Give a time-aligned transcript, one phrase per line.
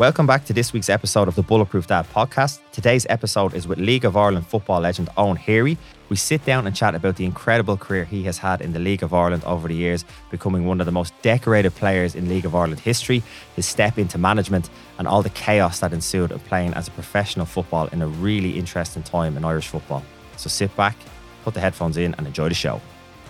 [0.00, 2.60] Welcome back to this week's episode of the Bulletproof Dad podcast.
[2.72, 5.76] Today's episode is with League of Ireland football legend Owen Heary.
[6.08, 9.02] We sit down and chat about the incredible career he has had in the League
[9.02, 12.54] of Ireland over the years, becoming one of the most decorated players in League of
[12.54, 13.22] Ireland history,
[13.56, 17.44] his step into management, and all the chaos that ensued of playing as a professional
[17.44, 20.02] football in a really interesting time in Irish football.
[20.38, 20.96] So sit back,
[21.44, 22.80] put the headphones in, and enjoy the show.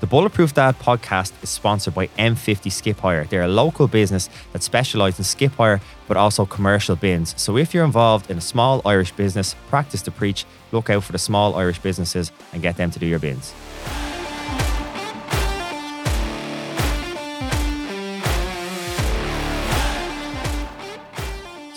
[0.01, 3.27] The Bulletproof Dad podcast is sponsored by M50 Skip Hire.
[3.27, 7.35] They're a local business that specialise in skip hire, but also commercial bins.
[7.37, 11.13] So if you're involved in a small Irish business, practice to preach, look out for
[11.13, 13.53] the small Irish businesses and get them to do your bins.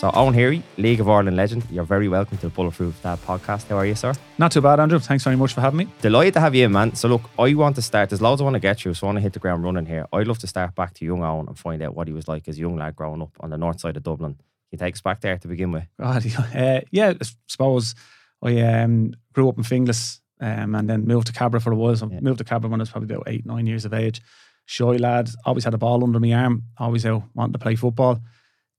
[0.04, 3.70] So Owen Heary, League of Ireland legend, you're very welcome to the Bulletproof Dad podcast.
[3.70, 4.14] How are you, sir?
[4.38, 5.00] Not too bad, Andrew.
[5.00, 5.88] Thanks very much for having me.
[6.02, 6.94] Delighted to have you in, man.
[6.94, 8.10] So look, I want to start.
[8.10, 9.86] There's loads I want to get you, so I want to hit the ground running
[9.86, 10.06] here.
[10.12, 12.50] I'd love to start back to young Owen and find out what he was like
[12.50, 14.36] as a young lad growing up on the north side of Dublin.
[14.72, 15.86] He takes back there to begin with?
[15.98, 17.96] God, uh, yeah, I suppose
[18.42, 21.96] I um, grew up in Finglas um, and then moved to Cabra for a while.
[21.96, 22.20] So Yeah.
[22.20, 24.22] moved to Cabra when I was probably about eight, nine years of age.
[24.66, 28.20] Shy lad, always had a ball under my arm, always out wanting to play football.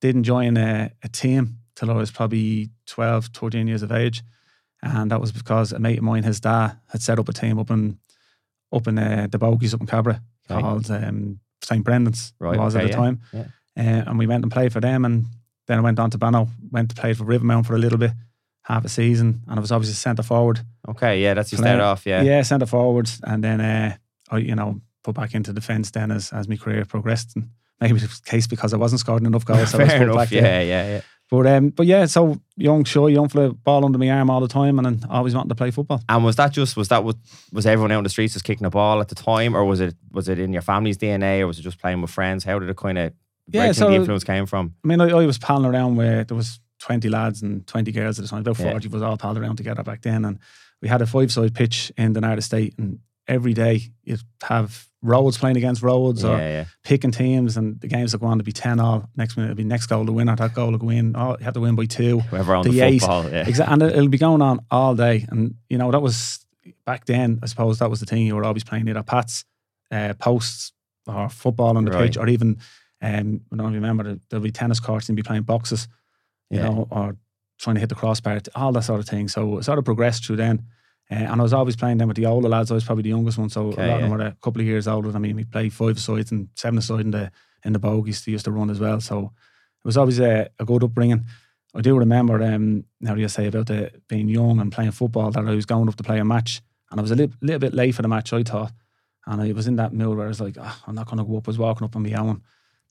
[0.04, 4.22] Didn't join a, a team till I was probably 12, 13 years of age.
[4.82, 7.58] And that was because a mate of mine, his dad, had set up a team
[7.58, 7.98] up in
[8.70, 10.60] up in uh, the Bogies up in Cabra Okay.
[10.60, 11.82] called um, St.
[11.82, 12.34] Brendan's.
[12.38, 13.20] Right, was okay, at the yeah, time.
[13.32, 13.46] yeah.
[13.78, 15.06] Uh, and we went and played for them.
[15.06, 15.24] And
[15.68, 18.12] then I went on to Banno, went to play for Rivermount for a little bit,
[18.64, 19.40] half a season.
[19.48, 20.60] And I was obviously centre forward.
[20.86, 22.20] Okay, yeah, that's you Play- start off, yeah.
[22.20, 23.08] Yeah, centre forward.
[23.22, 23.96] And then uh,
[24.30, 27.36] I, you know, put back into defence then as, as my career progressed.
[27.36, 27.48] And
[27.80, 29.70] maybe it was the case because I wasn't scoring enough goals.
[29.72, 30.64] so Fair enough, back yeah, there.
[30.64, 31.00] yeah, yeah.
[31.30, 34.48] But um, but yeah, so young, shy, young fella, ball under my arm all the
[34.48, 36.02] time, and then always wanting to play football.
[36.08, 37.16] And was that just was that what
[37.52, 39.80] was everyone out on the streets just kicking a ball at the time, or was
[39.80, 42.44] it was it in your family's DNA, or was it just playing with friends?
[42.44, 43.12] How did it kind of
[43.48, 44.74] Yeah, where do you think so- the influence came from?
[44.84, 48.18] I mean, I, I was palling around where there was 20 lads and 20 girls
[48.18, 48.40] at the time.
[48.40, 50.26] About 40 of us all palled around together back then.
[50.26, 50.38] And
[50.82, 52.74] we had a five-side pitch in the Nard Estate.
[52.78, 56.64] And every day you'd have roads playing against roads Yeah, or yeah.
[56.82, 57.56] picking teams.
[57.56, 59.08] And the games would go on to be 10 all.
[59.16, 61.14] Next minute it'd be next goal to win or that goal to go in.
[61.16, 62.20] Oh, you have to win by two.
[62.20, 63.46] Whoever on the, the football, yeah.
[63.46, 63.72] Exactly.
[63.72, 65.26] And it- it'll be going on all day.
[65.28, 66.44] And, you know, that was
[66.86, 68.26] back then, I suppose that was the thing.
[68.26, 69.44] You were always playing either pats,
[69.90, 70.72] uh, posts,
[71.06, 72.06] or football on the Right.
[72.06, 72.56] pitch, or even,
[73.02, 75.86] um, I don't remember, there- there'll be tennis courts and be playing boxes,
[76.50, 77.16] you know, or
[77.58, 79.28] trying to hit the crossbar, all that sort of thing.
[79.28, 80.62] So it sort of progressed through then.
[81.10, 82.70] Uh, and I was always playing them with the older lads.
[82.70, 84.16] I was probably the youngest one, so Okay, a lot of them yeah.
[84.16, 85.34] were a couple of years older than me.
[85.34, 87.30] We played five sides and seven aside in the
[87.64, 88.24] in the bogies.
[88.24, 89.00] They used to run as well.
[89.00, 91.24] So it was always a, a good upbringing.
[91.74, 95.44] I do remember um, now you say about the, being young and playing football that
[95.46, 97.74] I was going up to play a match and I was a li- little bit
[97.74, 98.72] late for the match I thought
[99.26, 101.24] and I was in that mood where I was like "Ah, I'm not going to
[101.24, 102.42] go up I was walking up on my own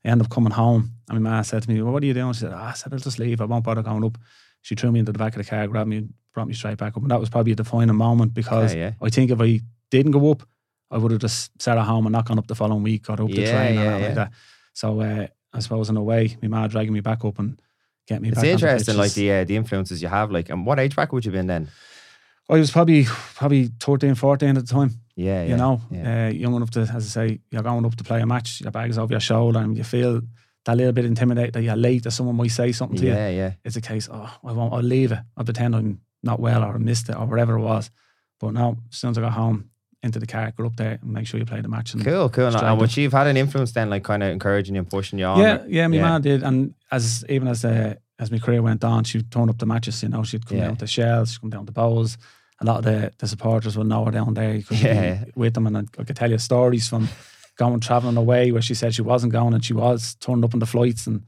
[0.03, 2.13] I ended up coming home and my ma said to me well, what are you
[2.13, 4.17] doing she said "Ah," I said I'll just leave I won't bother going up
[4.63, 6.97] she threw me into the back of the car grabbed me brought me straight back
[6.97, 8.93] up and that was probably a defining moment because yeah.
[9.01, 10.43] I think if I didn't go up
[10.89, 13.13] I would have just sat at home and not gone up the following week or
[13.13, 14.05] up the train yeah, yeah.
[14.07, 14.31] like that
[14.73, 17.61] so uh, I suppose in a way my ma dragging me back up and
[18.07, 20.31] get me It's back on the interesting, like the uh, the influences you have.
[20.31, 21.69] Like, and what age bracket would you have been then?
[22.49, 24.91] I was probably probably 13, 14 at the time.
[25.15, 25.49] Yeah, yeah.
[25.49, 26.27] you know, yeah.
[26.27, 28.71] uh, young enough to, as I say, you're going up to play a match, your
[28.71, 30.21] bag's over your shoulder, and you feel
[30.65, 33.11] that little bit intimidated that you're late, that someone might say something to you.
[33.11, 33.53] yeah, yeah.
[33.65, 35.19] It's a case, oh, I won't, I'll leave it.
[35.35, 37.91] I'll pretend I'm not well or I missed it or whatever it was.
[38.39, 39.69] But now, as soon as I got home,
[40.01, 41.93] into the car, go up there and make sure you play the match.
[41.93, 42.47] And Cool, cool.
[42.47, 44.89] And, and would she have had an influence then, like kind of encouraging you and
[44.89, 45.39] pushing you on?
[45.39, 46.01] yeah, or- yeah, my yeah.
[46.01, 46.43] man did.
[46.43, 50.03] And as even as the as my career went on, she'd turn up the matches.
[50.03, 50.65] You know, she'd come Yeah.
[50.67, 52.17] down to Shels, she'd come down to Bohs.
[52.59, 55.23] A lot of the, the supporters would know her down there because Yeah.
[55.35, 57.07] with them, and I, I could tell you stories from
[57.57, 60.59] going traveling away where she said she wasn't going and she was turned up on
[60.59, 61.23] the flights and.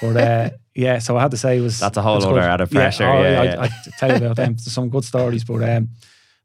[0.00, 2.62] But uh, yeah, so I had to say it was That's a whole other out
[2.62, 3.60] of pressure, oh, yeah, I, yeah.
[3.60, 4.54] I, I tell you about them.
[4.54, 5.90] There's some good stories, but um,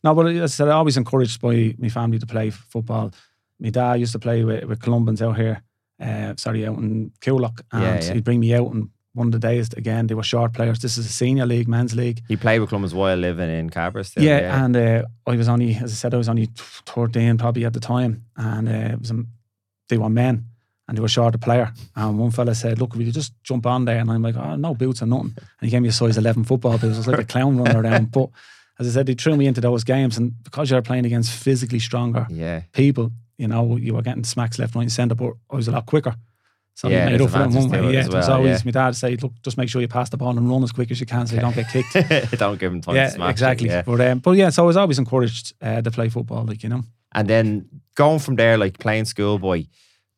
[0.03, 3.13] no, but as I said, I always encouraged by my family to play football.
[3.59, 5.63] My dad used to play with, with Columbians out here,
[6.01, 8.13] uh, sorry, out in Coolock, and Yeah, yeah.
[8.13, 8.73] he'd bring me out.
[8.73, 10.80] And one of the days, again, they were short players.
[10.80, 12.21] This is a senior league, men's league.
[12.27, 14.24] He played with Columbus while living in Cabra still.
[14.24, 17.74] Yeah, and uh, I was only, as I said, I was only 13 probably at
[17.74, 19.13] the time, and uh, it was
[19.89, 20.45] they were men.
[20.86, 21.71] And they were short a player.
[21.95, 24.00] And one fella said, Look, will you just jump on there?
[24.00, 25.33] And I'm like, Oh, no boots or nothing.
[25.38, 26.95] And he gave me a size 11 football boots.
[26.95, 28.12] I was like a clown running around.
[28.12, 28.30] But
[28.80, 30.18] as I said, they threw me into those games.
[30.18, 32.63] And because you're playing against physically stronger yeah.
[32.74, 35.71] people, you know, you were getting smacks left, right, and centre, but I was a
[35.71, 36.15] lot quicker.
[36.75, 37.80] So Yeah, made up for it one way.
[37.80, 38.62] it Yeah, as it was well, always yeah.
[38.66, 40.90] my dad said, Look, just make sure you pass the ball and run as quick
[40.92, 41.94] as you can so you don't get kicked.
[42.40, 43.70] Don't give him time yeah, to smash it, exactly.
[43.70, 43.84] yeah.
[43.84, 46.70] But um, but yeah, so I was always encouraged uh, to play football, like you
[46.70, 46.84] know.
[47.14, 49.66] And then going from there, like playing schoolboy,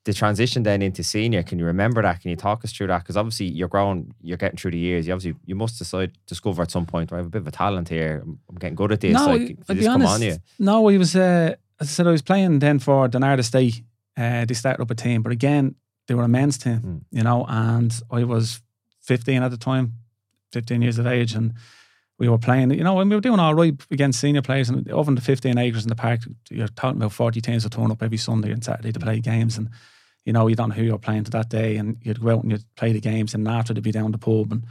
[0.05, 2.21] the transition then into senior, can you remember that?
[2.21, 2.99] Can you talk us through that?
[2.99, 5.07] Because obviously you're growing, you're getting through the years.
[5.07, 7.11] You obviously you must decide discover at some point.
[7.11, 8.23] I have a bit of a talent here.
[8.23, 9.13] I'm, getting good at this.
[9.13, 10.39] No, like, I'll be honest.
[10.59, 11.15] No, he was.
[11.15, 13.83] Uh, as I said, I was playing then for Donard State.
[14.15, 15.75] Uh, they started up a team, but again,
[16.07, 17.01] they were a men's team, Mm.
[17.11, 18.61] you know, and I was
[19.03, 19.93] 15 at the time,
[20.53, 21.53] 15 years of age, and
[22.17, 24.69] we were playing, you know, and we were doing all right against senior players.
[24.69, 27.91] And over the 15 acres in the park, you're talking about 40 teams that turn
[27.91, 29.57] up every Sunday and Saturday to play games.
[29.57, 29.69] And,
[30.23, 31.75] you know, you don't know who you're playing to that day.
[31.75, 33.33] And you'd go out and you'd play the games.
[33.33, 34.51] And after, they'd be down the pub.
[34.53, 34.63] And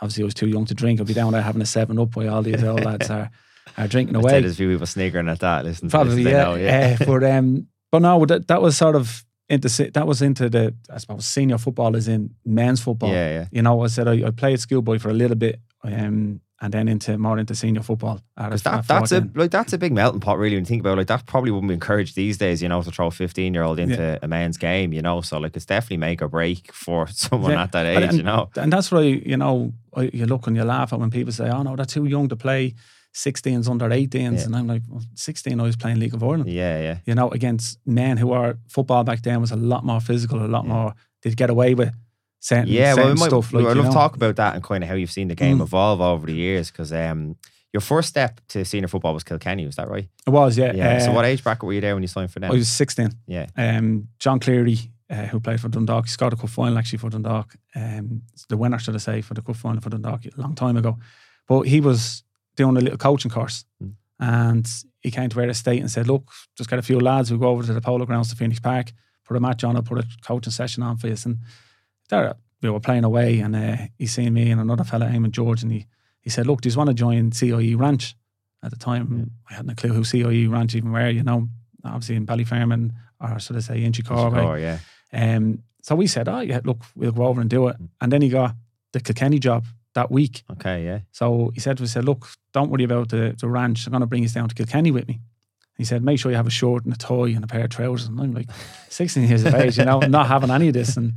[0.00, 1.00] obviously, I was too young to drink.
[1.00, 3.30] I'd be down there having a seven up while all these old lads are,
[3.76, 4.38] are drinking away.
[4.44, 5.64] a few people sniggering at that.
[5.64, 6.54] Listen, Probably, yeah.
[6.54, 6.96] yeah.
[7.00, 10.74] Uh, but um, but no, that, that was sort of into that was into the
[10.92, 13.10] I suppose senior football is in men's football.
[13.10, 13.46] yeah, yeah.
[13.50, 16.86] You know, I said I, I played schoolboy for a little bit, um, and then
[16.88, 18.20] into more into senior football.
[18.36, 20.54] at- Because at that, that's a like that's a big melting pot, really.
[20.54, 22.62] When you think about it, like that, probably wouldn't be encouraged these days.
[22.62, 24.92] You know, to throw a fifteen year old into a men's game.
[24.92, 27.64] You know, so like it's definitely make or break for someone Yeah.
[27.64, 28.04] at that age.
[28.10, 29.72] and- you know, and that's why you know
[30.12, 32.36] you look and you laugh at when people say, "Oh no, they're too young to
[32.36, 32.74] play
[33.12, 34.44] 16s under 18s," Yeah.
[34.44, 36.98] and I'm like, well, "16, I was playing League of Ireland." yeah, yeah.
[37.06, 40.46] You know, against men who are football back then was a lot more physical, a
[40.46, 40.72] lot Yeah.
[40.72, 40.94] more.
[41.22, 41.94] They'd get away with
[42.40, 43.52] certain, Yeah, well, we might, stuff.
[43.52, 45.58] Like, I'd love to talk about that and kind of how you've seen the game
[45.58, 45.62] Mm.
[45.62, 46.70] evolve over the years.
[46.72, 47.36] Because um,
[47.72, 50.08] your first step to senior football was Kilkenny, was that right?
[50.26, 50.72] It was, yeah.
[50.74, 50.98] Yeah.
[50.98, 52.50] so Uh, what age bracket were you there when you signed for them?
[52.50, 53.12] I was 16.
[53.26, 56.98] yeah, Um, John Cleary, uh, who played for Dundalk, he scored a cup final actually
[56.98, 57.54] for Dundalk.
[57.76, 60.76] Um, the winner, should I say, for the cup final for Dundalk a long time
[60.76, 60.98] ago.
[61.46, 62.24] But he was
[62.56, 63.94] doing a little coaching course, Mm.
[64.20, 64.68] and
[65.00, 67.30] he came to Ayr State and said, "Look, just get a few lads.
[67.32, 68.92] We go over to the polo grounds to Phoenix Park,
[69.26, 71.38] put a match on, I'll put a coaching session on for you." And
[72.08, 75.62] there we were playing away, and uh, he seen me and another fella, Eamon George,
[75.62, 75.86] and he
[76.20, 78.14] he said, "Look, do you want to join CIE Ranch?"
[78.64, 81.08] At the time, I hadn't a clue who CIE Ranch even were.
[81.10, 81.48] You know,
[81.84, 84.30] obviously in Ballyfermot or should I say Inchicore.
[84.32, 84.78] Sure, yeah.
[85.12, 87.76] Um, so we said, oh yeah, look, we'll go over and do it.
[88.00, 88.54] And then he got
[88.92, 89.64] the Kilkenny job
[89.94, 90.42] that week.
[90.52, 91.00] Okay, yeah.
[91.10, 93.86] So he said to us, said, look, don't worry about the, the ranch.
[93.86, 95.20] I'm going to bring us down to Kilkenny with me.
[95.76, 97.70] He said, make sure you have a short and a tie and a pair of
[97.70, 98.08] trousers.
[98.08, 98.50] And I'm like,
[98.88, 100.96] 16 years of age, you know, not having any of this.
[100.96, 101.14] And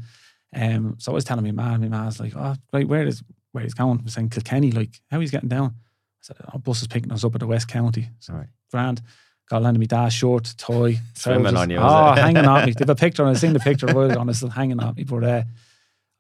[0.56, 3.64] um, so I was telling my man, my man's like, oh, right, where is where
[3.64, 4.00] he's going?
[4.00, 5.68] I'm saying Kilkenny, like, how he's getting down?
[5.68, 8.10] I said, oh, bus is picking us up at the West County.
[8.20, 8.50] So All right.
[8.72, 9.02] grand.
[9.50, 12.74] Got landed me dash short, tie, Swimming on you, Oh, hanging on me.
[12.78, 14.80] They have a picture, and I've seen the picture of it on it's still hanging
[14.80, 15.04] on me.
[15.04, 15.44] But uh,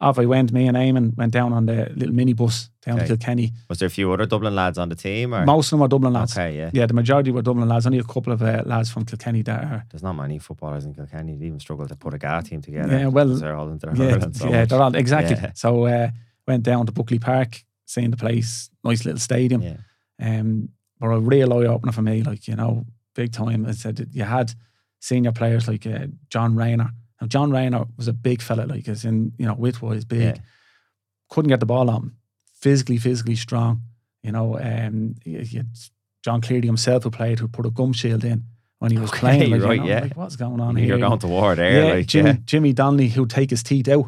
[0.02, 3.08] off I went, me and Eamon went down on the little minibus down Okay.
[3.08, 3.54] to Kilkenny.
[3.70, 5.34] Was there a few other Dublin lads on the team?
[5.34, 5.46] Or?
[5.46, 6.38] Most of them were Dublin lads.
[6.38, 6.70] Okay, yeah.
[6.74, 7.86] Yeah, the majority were Dublin lads.
[7.86, 9.86] Only a couple of uh, lads from Kilkenny that are.
[9.90, 11.38] There's not many footballers in Kilkenny.
[11.38, 12.98] They even struggle to put a GA team together.
[13.00, 13.28] Yeah, well.
[13.28, 14.70] they're all into their Yeah, so yeah, much.
[14.70, 15.36] they're all exactly.
[15.38, 15.52] Yeah.
[15.56, 16.10] So uh,
[16.46, 19.62] went down to Buckley Park, seeing the place, nice little stadium.
[19.62, 19.78] Yeah.
[20.22, 20.70] Um,
[21.00, 23.66] but a real eye opener for me, like you know, big time.
[23.66, 24.54] I said you had
[25.00, 26.90] senior players like uh, John Rayner.
[27.22, 30.22] Now John Rayner was a big fella, like as in you know, width wise, big.
[30.22, 30.36] Yeah.
[31.30, 32.18] Couldn't get the ball on him.
[32.54, 33.82] Physically, physically strong.
[34.22, 35.64] You know, um, you you
[36.24, 38.44] John Cleary himself who played, who put a gum shield in
[38.80, 39.52] when he was Okay, playing.
[39.52, 40.00] Like, you right, know, yeah.
[40.02, 40.88] like, what's going on here?
[40.88, 41.84] You're going to war there.
[41.86, 42.38] yeah, like, Jimmy, yeah.
[42.46, 44.06] Jimmy Donnelly who'd take his teeth out.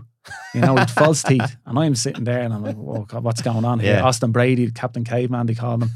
[0.53, 1.55] You know, with false teeth.
[1.65, 3.93] And I'm sitting there and I'm like, oh God, what's going on here?
[3.93, 4.03] Yeah.
[4.03, 5.91] Austin Brady, Captain Caveman, they called him.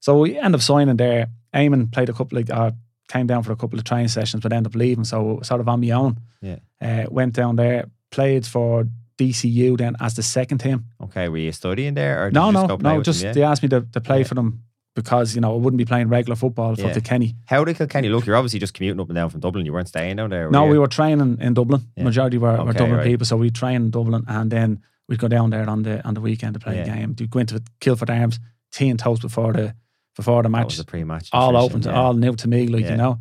[0.00, 1.28] So we end up signing there.
[1.54, 2.72] Eamon played a couple of, uh,
[3.12, 5.04] came down for a couple of training sessions, but ended up leaving.
[5.04, 6.18] So sort of on my own.
[6.40, 6.58] Yeah.
[6.80, 8.86] Uh, went down there, played for
[9.18, 10.84] DCU then as the second team.
[11.02, 12.26] Okay, were you studying there?
[12.26, 12.96] Or No, you just no, go play no.
[12.98, 13.32] with Just them, yeah?
[13.34, 14.24] they asked me to, to play Yeah.
[14.24, 14.62] for them
[14.94, 16.92] because, you know, I wouldn't be playing regular football for Yeah.
[16.92, 17.34] Kilkenny.
[17.46, 18.26] How did Kilkenny look?
[18.26, 19.64] You're obviously just commuting up and down from Dublin.
[19.66, 20.50] You weren't staying down there.
[20.50, 20.72] No, you?
[20.72, 21.82] we were training in Dublin.
[21.96, 22.04] Yeah.
[22.04, 23.06] Majority were, were Dublin right.
[23.06, 26.14] people, so we train in Dublin, and then we'd go down there on the on
[26.14, 26.82] the weekend to play Yeah.
[26.82, 27.12] a game.
[27.12, 28.38] Do you go into Kilford Arms,
[28.70, 29.74] tea and toast before the
[30.16, 30.66] before the That match.
[30.72, 31.28] was a pre-match.
[31.32, 32.00] all open, to, yeah.
[32.00, 32.90] all new to me, like Yeah.
[32.92, 33.18] you know.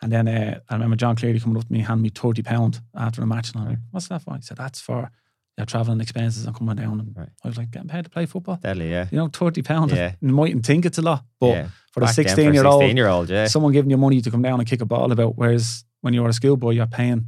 [0.00, 2.80] And then uh, I remember John Cleary coming up to me, handing me thirty pound
[2.94, 5.08] after the match, and I'm like, "What's that for?" He said, "That's for
[5.56, 7.28] your travelling expenses and coming down." And Right.
[7.44, 9.06] I was like, "Getting paid to play football." Deadly, yeah.
[9.12, 9.92] You know, thirty pound.
[9.92, 10.14] Yeah.
[10.20, 11.68] You mightn't think it's a lot, but yeah.
[11.92, 13.46] for the Back then, sixteen year old, 16 year old, yeah.
[13.46, 15.36] someone giving you money to come down and kick a ball about.
[15.38, 17.26] Whereas when you were a schoolboy, you're paying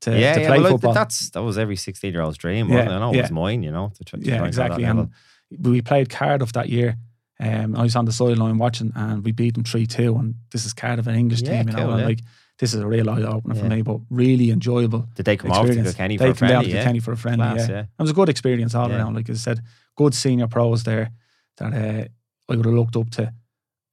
[0.00, 0.46] to, yeah, to yeah.
[0.46, 0.94] play Well, football.
[0.94, 2.68] that's that was every 16 year old's dream.
[2.70, 2.94] Yeah, Wasn't it?
[2.94, 3.62] I know it was mine.
[3.62, 4.84] You know, to, to yeah, that exactly.
[4.84, 5.10] And
[5.58, 6.96] we played Cardiff that year.
[7.38, 10.16] Um, I was on the sideline watching, and we beat them three two.
[10.16, 11.82] And this is Cardiff, an English Yeah, team, you know.
[11.84, 12.06] cool, and yeah.
[12.06, 12.20] like
[12.58, 15.06] this is a real eye opener for me, but really enjoyable.
[15.14, 15.74] Did they come off to.
[15.74, 16.64] Kilkenny they for a come down friendly?
[16.64, 16.82] to Yeah.
[16.82, 17.44] Kilkenny for a friendly.
[17.44, 17.74] Class, yeah.
[17.74, 17.80] yeah.
[17.82, 18.96] it was a good experience all Yeah.
[18.96, 19.14] around.
[19.14, 19.60] Like I said,
[19.96, 21.10] good senior pros there
[21.58, 22.08] that uh,
[22.50, 23.32] I would have looked up to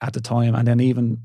[0.02, 0.56] at the time.
[0.56, 1.24] And then even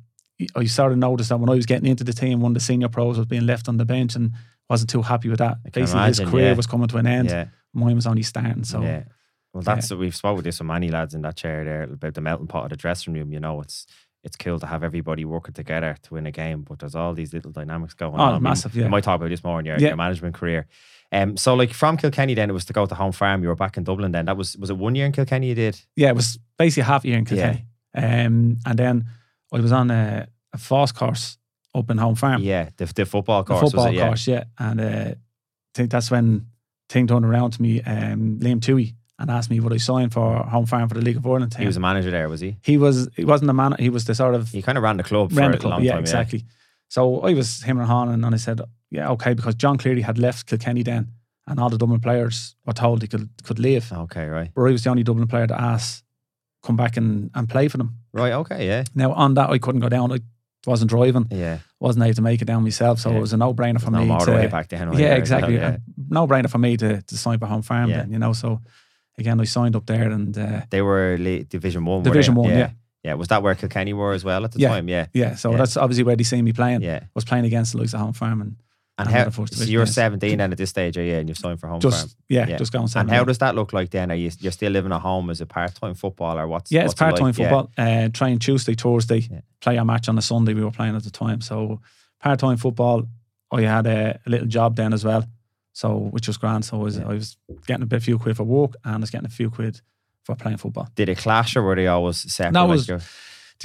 [0.56, 2.60] I started of noticed that when I was getting into the team, one of the
[2.60, 4.32] senior pros was being left on the bench and
[4.68, 5.58] wasn't too happy with that.
[5.72, 6.54] Basically, his career yeah.
[6.54, 7.28] was coming to an end.
[7.30, 8.64] Yeah, Mine was only starting.
[8.64, 9.04] So yeah.
[9.52, 12.20] Well, that's we've spoke with this with many lads in that chair there about the
[12.20, 13.32] melting pot of the dressing room.
[13.32, 13.86] You know, it's
[14.24, 17.32] it's cool to have everybody working together to win a game, but there's all these
[17.32, 18.28] little dynamics going Oh, on.
[18.30, 18.84] I mean, massive, yeah.
[18.84, 19.88] You might talk about this more in your, Yeah.
[19.88, 20.66] your management career.
[21.12, 23.42] Um, so like from Kilkenny, then it was to go to home farm.
[23.42, 24.12] You were back in Dublin.
[24.12, 25.48] Then that was was it one year in Kilkenny?
[25.48, 25.80] You did.
[25.96, 27.64] Yeah, it was basically half a year in Kilkenny.
[27.94, 29.06] Um, and then
[29.52, 31.38] I was on a, a fast course
[31.74, 32.42] up in Home Farm.
[32.42, 33.60] Yeah, the, the football the course.
[33.62, 33.96] football was it?
[33.96, 34.06] Yeah.
[34.08, 34.44] course, yeah.
[34.58, 35.16] And uh, I
[35.74, 36.46] think that's when
[36.88, 40.36] thing turned around to me, um, Liam Toohey, and asked me would I sign for
[40.44, 41.62] Home Farm for the League of Ireland team.
[41.62, 42.56] He was a manager there, was he?
[42.62, 43.74] he was he wasn't a man.
[43.78, 45.58] He was the sort of He kind of ran the club for ran a the
[45.58, 45.82] club.
[45.82, 46.00] Yeah, time.
[46.00, 46.44] exactly.
[46.88, 50.18] So I was him and Han, and, I said, yeah, okay, because John Cleary had
[50.18, 51.12] left Kilkenny then,
[51.46, 53.92] and all the Dublin players were told he could could leave.
[53.92, 56.02] Okay, right, But I was the only Dublin player to ask
[56.62, 57.94] come back and, and play for them.
[58.12, 58.32] right.
[58.32, 60.12] Okay, yeah, Now on that I couldn't go down.
[60.12, 60.18] I
[60.66, 61.58] wasn't driving, yeah.
[61.78, 63.18] wasn't able to make it down myself, so Yeah.
[63.18, 64.92] it was a no brainer for no me motorway to back then.
[64.94, 65.54] yeah, exactly.
[65.54, 65.76] Yeah.
[66.08, 67.98] No brainer for me to, to sign for Home Farm Yeah.
[67.98, 68.32] then, you know.
[68.32, 68.60] So
[69.18, 72.02] again, I signed up there and uh, They were Division One.
[72.02, 72.70] Division One, yeah.
[73.02, 73.14] yeah.
[73.14, 74.68] Was that where Kilkenny were as well at the Yeah.
[74.68, 74.88] time?
[74.88, 75.34] Yeah, yeah.
[75.34, 75.58] So Yeah.
[75.58, 76.82] that's obviously where they see me playing.
[76.82, 77.04] yeah.
[77.14, 78.56] Was playing against the likes of Home Farm and,
[79.00, 79.44] And And how?
[79.46, 82.10] So you're 17 then at this stage, yeah, and you've signed for home just farm.
[82.28, 82.56] yeah, Yeah.
[82.56, 84.10] just going And how does that look like then?
[84.10, 86.48] Are you you're still living at home as a part time footballer?
[86.48, 87.38] What's yeah, it's part time like?
[87.38, 87.48] Yeah.
[87.48, 87.70] football.
[87.78, 89.42] Uh, train Tuesday, Thursday, Yeah.
[89.60, 90.52] play a match on a Sunday.
[90.52, 91.80] We were playing at the time, so
[92.20, 93.04] part time football.
[93.52, 95.24] I had a, a little job then as well,
[95.72, 96.64] so which was grand.
[96.64, 97.08] So I was, Yeah.
[97.08, 99.50] I was getting a bit few quid for work, and I was getting a few
[99.50, 99.80] quid
[100.24, 100.88] for playing football.
[100.94, 102.52] Did it clash or were they always separate?
[102.52, 102.98] No, it was- Do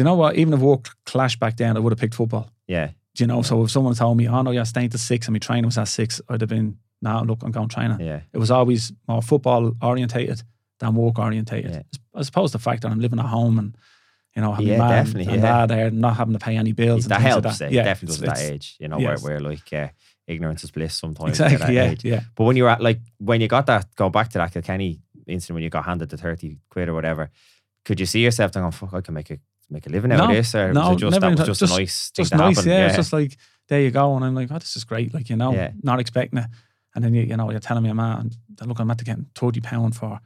[0.02, 0.36] you know what?
[0.38, 2.50] Even if work clashed back then, I would have picked football.
[2.68, 3.42] yeah, Do you know?
[3.44, 5.78] So if someone told me, "Oh no, you're staying to six," and my training was
[5.78, 9.22] at six, I'd have been, "No, look, I'm going training." yeah, It was always more
[9.22, 10.42] football orientated
[10.80, 11.72] than work orientated.
[11.72, 11.82] Yeah.
[12.16, 13.78] I suppose the fact that I'm living at home and
[14.36, 15.58] you know having Yeah, mum definitely, and yeah.
[15.60, 17.06] dad there, not having to pay any bills.
[17.08, 17.46] that and helps.
[17.46, 17.66] Like that.
[17.66, 17.76] eh?
[17.76, 18.76] Yeah, definitely does at that age.
[18.80, 19.22] You know, yes.
[19.22, 19.90] where, where like uh,
[20.28, 21.40] ignorance is bliss sometimes.
[21.42, 21.76] at Exactly.
[21.76, 21.92] that Yeah.
[21.92, 22.06] age.
[22.06, 22.22] Yeah.
[22.36, 25.02] But when you were at like when you got that, go back to that Kilkenny
[25.28, 27.30] incident when you got handed the thirty quid or whatever,
[27.86, 29.38] could you see yourself thinking, "Fuck, I can make a
[29.70, 30.54] make a living out No, of this"?
[30.56, 32.56] Or no, was it just that was just, just- a nice thing Just to nice.
[32.58, 32.72] happen?
[32.72, 32.86] Yeah.
[32.88, 33.38] It's just like
[33.70, 35.14] there you go, and I'm like, oh, this is great.
[35.14, 35.72] Like you know, Yeah.
[35.82, 36.48] not expecting it,
[36.96, 38.32] and then you, you know you're telling me, man,
[38.66, 40.20] look, I'm at to getting thirty pound for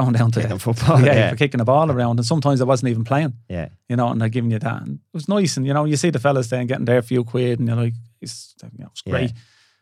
[0.00, 1.00] going down to Playing football.
[1.04, 3.34] yeah, yeah, for kicking the ball around, and sometimes I wasn't even playing.
[3.48, 4.82] yeah, you know, and they're giving you that.
[4.82, 5.56] And it was nice.
[5.56, 7.94] And, you know, you see the fellas then getting their few quid and you're like,
[8.20, 9.12] it's, you know, it's Yeah.
[9.12, 9.32] great.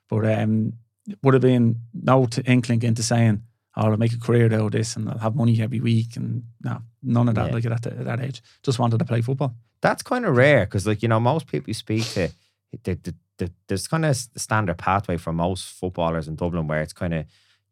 [0.09, 0.73] But um,
[1.09, 3.43] it would have been no t- inkling into saying,
[3.77, 6.17] oh, I'll make a career out of this and I'll have money every week.
[6.17, 7.55] And no, none of that, Yeah.
[7.55, 8.43] like at that, at that age.
[8.63, 9.55] Just wanted to play football.
[9.83, 12.31] That's kind of rare because, like you know, most people you speak to,
[12.85, 16.93] the, the, the, there's kind of standard pathway for most footballers in Dublin where it's
[16.95, 17.27] kind of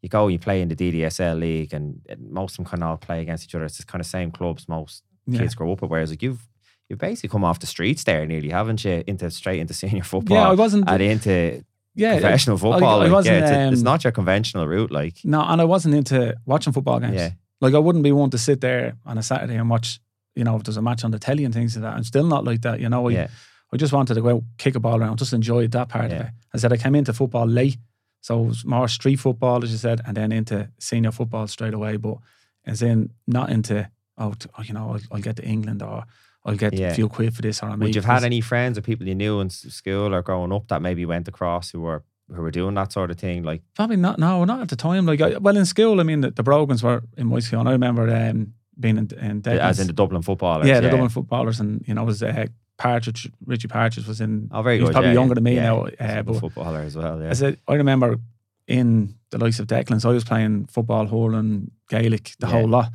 [0.04, 2.88] you go, you play in the DDSL league, and, and most of them kind of
[2.90, 3.64] all play against each other.
[3.64, 5.40] It's just kind of same clubs most Yeah.
[5.40, 5.90] kids grow up with.
[5.90, 6.46] Whereas like you've
[6.88, 9.02] you've basically come off the streets there, nearly, haven't you?
[9.06, 10.37] Into straight into senior football.
[10.37, 10.88] Yeah, I wasn't.
[10.88, 13.00] and into yeah, professional I- football.
[13.00, 14.90] I like, wasn't, yeah, it's, a- it's um, not your conventional route.
[14.90, 17.14] Like, no, and I wasn't into watching football games.
[17.14, 17.30] yeah,
[17.62, 20.00] Like I wouldn't be one to sit there on a Saturday and watch,
[20.34, 21.94] you know, if there's a match on the telly and things like that.
[21.96, 23.08] I'm still not like that, you know.
[23.08, 23.28] I, yeah,
[23.73, 26.16] I just wanted to go out, kick a ball around, just enjoyed that part Yeah.
[26.16, 26.32] of it.
[26.52, 27.78] I said I came into football late,
[28.25, 31.99] so more street football, as you said, and then into senior football straight away.
[31.99, 32.16] But
[32.64, 36.04] as in not into oh, oh, you know, I'll, I'll get to England or
[36.43, 36.88] I'll get Yeah.
[36.93, 39.14] a few quid for this or I Would you've had any friends or people you
[39.14, 42.02] knew in school or growing up that maybe went across who were
[42.35, 43.43] who were doing that sort of thing?
[43.43, 44.19] Like, Probably not.
[44.19, 45.04] No, not at the time.
[45.04, 47.69] Like, I, well, in school, I mean, the, the Brogans were in my school, and
[47.69, 50.66] I remember um, being in, in as in the Dublin footballers.
[50.66, 54.49] yeah, the Dublin footballers, and you know, it was uh, Partridge, Richie Partridge was in.
[54.52, 54.95] Oh, very he was good.
[54.95, 55.62] probably yeah, younger yeah, than me yeah.
[55.62, 57.23] now, uh, a but footballer as well.
[57.23, 58.19] Yeah, I said, I remember
[58.66, 62.90] in the likes of Declan's, I was playing football, hurling, Gaelic, the whole lot.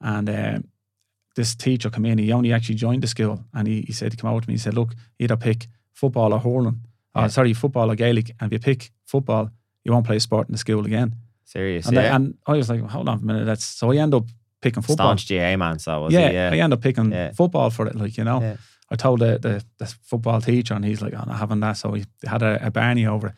[0.00, 0.64] And um,
[1.36, 4.16] this teacher came in, he only actually joined the school and he, he said, he
[4.16, 6.80] came out to me, he said, look, either pick football or hurling.
[7.14, 7.26] Yeah.
[7.26, 8.32] Or sorry, football or Gaelic.
[8.40, 9.50] And if you pick football,
[9.84, 11.14] you won't play sport in the school again.
[11.44, 11.86] serious.
[11.86, 13.44] And, yeah, I, and I was like, hold on a minute.
[13.46, 14.26] That's so I end up
[14.60, 15.06] picking football.
[15.06, 15.78] staunch GA man.
[15.78, 16.34] So was yeah, he?
[16.34, 17.32] Yeah, I end up picking Yeah.
[17.32, 18.40] football for it, like, you know.
[18.40, 18.56] Yeah.
[18.92, 21.72] I told the, the, the football teacher and he's like, I'm not having that.
[21.78, 23.34] So he had a, a Barney over it.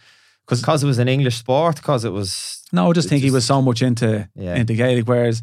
[0.46, 1.76] Because it was an English sport.
[1.76, 2.62] Because it was.
[2.72, 4.56] No, I just It's think he was so much into Yeah.
[4.56, 5.06] into Gaelic.
[5.06, 5.42] Whereas,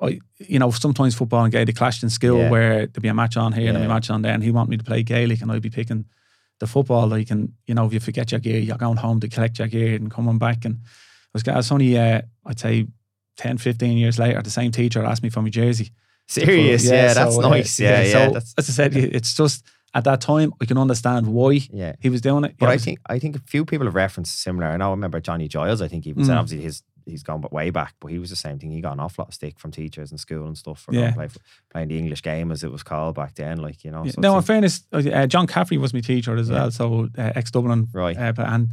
[0.00, 2.50] I, you know, sometimes football and Gaelic clashed in school Yeah.
[2.50, 4.42] where there'd be a match on here and there'd be a match on there, and
[4.44, 6.04] he wanted me to play Gaelic, and I'd be picking
[6.60, 7.06] the football.
[7.08, 9.68] Like, and you know, if you forget your gear, you're going home to collect your
[9.68, 10.64] gear and coming back.
[10.66, 12.86] And it was, I was only, uh, I'd say,
[13.38, 15.90] 10, 15 years later, the same teacher asked me for my jersey.
[16.26, 17.78] Serious, yeah, that's so, uh, nice.
[17.78, 19.64] Yeah, yeah, So, that's, as I said, it's just
[19.94, 21.94] at that time I can understand why yeah.
[22.00, 22.56] he was doing it.
[22.58, 24.66] But Yeah, I it was- think I think a few people have referenced similar.
[24.66, 25.80] I know I remember Johnny Giles.
[25.80, 26.36] I think he was Mm.
[26.36, 28.72] obviously his he's gone but way back, but he was the same thing.
[28.72, 31.12] He got an awful lot of stick from teachers in school and stuff for Yeah.
[31.12, 31.28] play,
[31.70, 33.58] playing the English game as it was called back then.
[33.58, 34.10] Like you know, Yeah.
[34.10, 36.54] so Now, in fairness, uh, John Caffrey was my teacher as Yeah.
[36.56, 38.18] well, so uh, ex Dublin, Right.
[38.18, 38.70] uh, but, and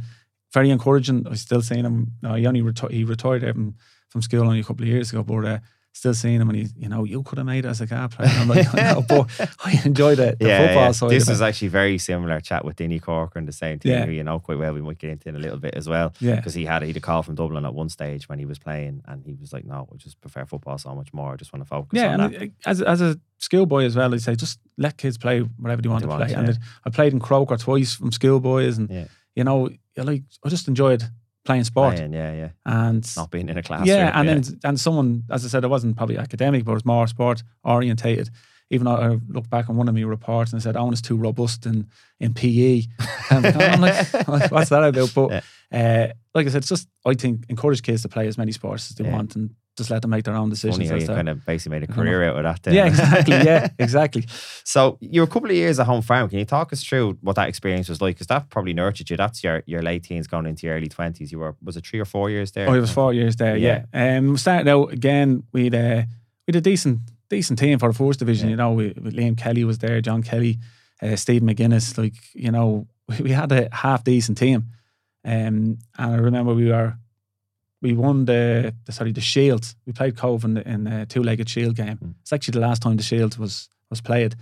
[0.52, 1.28] very encouraging.
[1.30, 2.08] I still seeing him.
[2.22, 3.76] No, he only reti- he retired um,
[4.10, 5.58] from school only a couple of years ago, but uh,
[5.96, 8.10] still seeing him and he, you know, you could have made it as a guard
[8.14, 8.28] player.
[8.34, 9.30] I'm like, no, but
[9.64, 10.38] I enjoyed it.
[10.40, 10.90] The yeah, football yeah.
[10.92, 11.10] side.
[11.10, 11.32] This it.
[11.32, 14.04] is actually very similar chat with Dinny Corcoran, the same thing, Yeah.
[14.04, 14.74] who you know quite well.
[14.74, 16.12] We might get into it a little bit as well.
[16.20, 18.44] yeah, Because he had he had a call from Dublin at one stage when he
[18.44, 21.32] was playing, and he was like, "No, I just prefer football so much more.
[21.32, 22.14] I just want to focus yeah.
[22.14, 25.40] on And that." as as a schoolboy as well, I say just let kids play
[25.40, 26.34] whatever they want They to want, play.
[26.34, 29.06] And it, I played in Croker twice from schoolboys, and Yeah.
[29.36, 31.04] you know, like I just enjoyed
[31.44, 31.96] playing sport.
[31.96, 32.48] Playing, yeah, yeah.
[32.66, 33.88] And Not being in a classroom.
[33.88, 36.84] yeah, and then and someone, as I said, it wasn't probably academic, but it was
[36.84, 38.30] more sport orientated.
[38.70, 41.16] Even though I looked back on one of my reports and said, "Owen is too
[41.16, 41.86] robust in
[42.18, 42.82] in PE."
[43.30, 47.44] And I'm like, "What's that about?" But uh, like I said, it's just I think
[47.48, 49.12] encourage kids to play as many sports as they Yeah.
[49.12, 50.88] want and just let them make their own decisions.
[50.88, 52.62] funny you kind of basically made a career out of that.
[52.62, 52.74] Then.
[52.74, 53.34] yeah, exactly.
[53.34, 54.24] Yeah, exactly.
[54.62, 56.28] So you're a couple of years at home farm.
[56.28, 58.16] Can you talk us through what that experience was like?
[58.16, 59.16] Because that probably nurtured you.
[59.16, 61.32] That's your your late teens going into your early twenties.
[61.32, 62.68] You were was it three or four years there?
[62.68, 63.56] Oh, it was four years there.
[63.56, 63.84] Yeah.
[63.92, 66.02] Um, starting out again, we'd uh,
[66.46, 68.48] we'd a decent decent team for the first division.
[68.48, 68.52] Yeah.
[68.52, 70.58] You know, we, Liam Kelly was there, John Kelly,
[71.02, 71.98] uh, Steve McGuinness.
[71.98, 74.66] Like you know, we, we had a half decent team.
[75.26, 76.98] Um, and I remember we were
[77.84, 79.74] we won the, the sorry the Shield.
[79.86, 81.98] We played Cobh in, the, in a two legged Shield game.
[82.02, 82.14] Mm.
[82.22, 84.34] It's actually the last time the Shield was was played.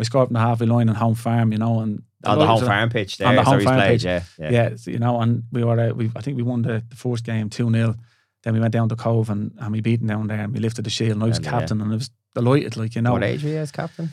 [0.00, 1.52] I scored from the halfway line on home farm.
[1.52, 2.90] You know, and on the home farm.
[2.90, 3.28] pitch there.
[3.28, 4.04] on the home farm played, pitch.
[4.04, 4.50] Yeah, yeah.
[4.50, 6.96] Yeah, so, you know, and we were, uh, we I think we won the, the
[6.96, 7.94] first game 2 0.
[8.42, 10.58] Then we went down to Cobh and, and we beat them down there and we
[10.58, 11.12] lifted the shield.
[11.12, 13.12] And I was Yeah, captain and I was delighted, like, you know.
[13.12, 14.10] What age were you as captain?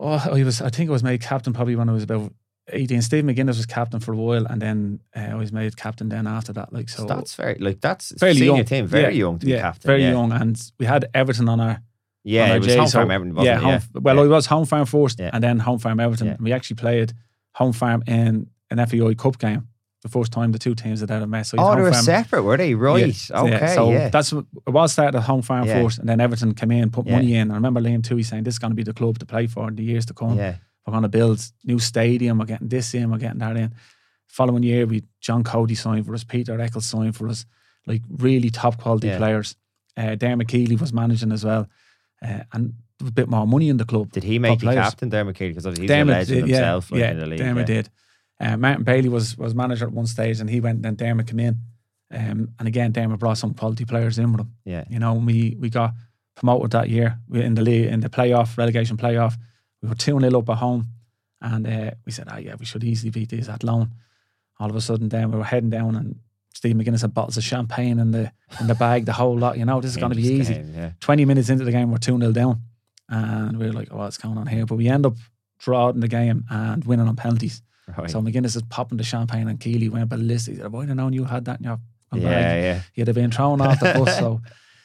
[0.00, 2.32] Oh, I was, I think I was made captain probably when I was about
[2.72, 3.02] 18.
[3.02, 6.26] Steve McGuinness was captain for a while and then uh, I was made captain then
[6.26, 6.72] after that.
[6.72, 8.64] Like, so that's very like that's fairly senior young.
[8.64, 9.88] team, very Yeah, young to be captain.
[9.88, 10.10] Very yeah.
[10.10, 10.32] young.
[10.32, 11.78] And we had Everton on our, on
[12.24, 13.62] Yeah, our it was J, home so- farm Everton, yeah, it?
[13.62, 14.22] home, well, yeah.
[14.22, 15.30] I was home farm first Yeah.
[15.32, 16.26] and then home farm Everton.
[16.26, 16.36] Yeah.
[16.40, 17.12] We actually played
[17.54, 19.68] home farm in an FAI Cup game.
[20.02, 21.46] The first time the two teams had ever met.
[21.46, 22.04] So Oh, they were farm.
[22.04, 22.74] separate, were they?
[22.74, 23.28] Right.
[23.30, 23.74] Yeah, Okay.
[23.74, 24.08] so yeah.
[24.08, 25.82] that's what it was started at home farm Yeah.
[25.82, 27.12] first, and then Everton came in, put Yeah.
[27.16, 27.50] money in.
[27.50, 29.66] I remember Liam Toohey saying this is going to be the club to play for
[29.68, 30.36] in the years to come.
[30.36, 30.56] yeah.
[30.86, 32.38] We're going to build new stadium.
[32.38, 33.10] We're getting this in.
[33.10, 33.74] We're getting that in.
[34.28, 37.44] Following year, we John Cody signed for us, Peter Eccles signed for us,
[37.86, 39.18] like really top quality Yeah.
[39.18, 39.56] players.
[39.96, 41.66] Uh, Dermot was managing as well,
[42.22, 44.12] uh, and a bit more money in the club.
[44.12, 45.54] Did he make you captain, Dermot Keely?
[45.54, 47.38] Because he's Dermot a legend did, yeah, himself like, yeah, in the league.
[47.38, 47.74] Dermot yeah.
[47.74, 47.90] did.
[48.38, 50.82] Uh, Martin Bailey was was manager at one stage, and he went.
[50.82, 51.60] Then Dermot came in,
[52.10, 54.52] um, and again Dermot brought some quality players in with him.
[54.64, 54.84] Yeah.
[54.90, 55.94] You know, we we got
[56.34, 59.36] promoted that year in the league in the playoff relegation playoff.
[59.82, 60.86] We were two 0 up at home,
[61.40, 63.90] and uh, we said, "Oh yeah, we should easily beat these at Lone."
[64.58, 66.16] All of a sudden, then we were heading down, and
[66.54, 69.58] Steve McGuinness had bottles of champagne in the in the bag, the whole lot.
[69.58, 70.54] You know, this is going to be easy.
[70.54, 70.90] game, Yeah.
[71.00, 72.62] 20 minutes into the game, we're 2 0 down.
[73.08, 74.66] And we were like, oh, what's going on here?
[74.66, 75.14] But we end up
[75.58, 77.62] drawing the game and winning on penalties.
[77.96, 78.10] Right.
[78.10, 80.56] So McGuinness is popping the champagne and Keely went ballistic.
[80.56, 81.78] Said, I'd have known you had that in your
[82.14, 82.62] yeah, bag.
[82.64, 82.80] yeah.
[82.94, 84.18] You'd have been thrown off the bus.
[84.18, 84.40] So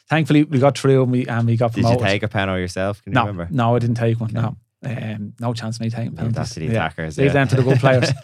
[0.08, 2.00] thankfully we got through and we, and we got Did promoted.
[2.00, 3.02] you take a panel yourself?
[3.02, 3.48] Can you no, remember?
[3.50, 4.30] no, I didn't take one.
[4.30, 4.40] Okay.
[4.40, 4.56] No.
[4.84, 6.34] Um, no chance of me taking penalties.
[6.36, 6.72] that to the Yeah.
[6.72, 7.16] attackers.
[7.18, 7.32] Leave yeah.
[7.32, 8.10] them to the good players.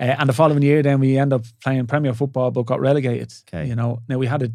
[0.00, 3.32] Uh, and the following year, then we end up playing Premier Football, but got relegated.
[3.48, 3.66] Okay.
[3.66, 4.52] You know, now we had a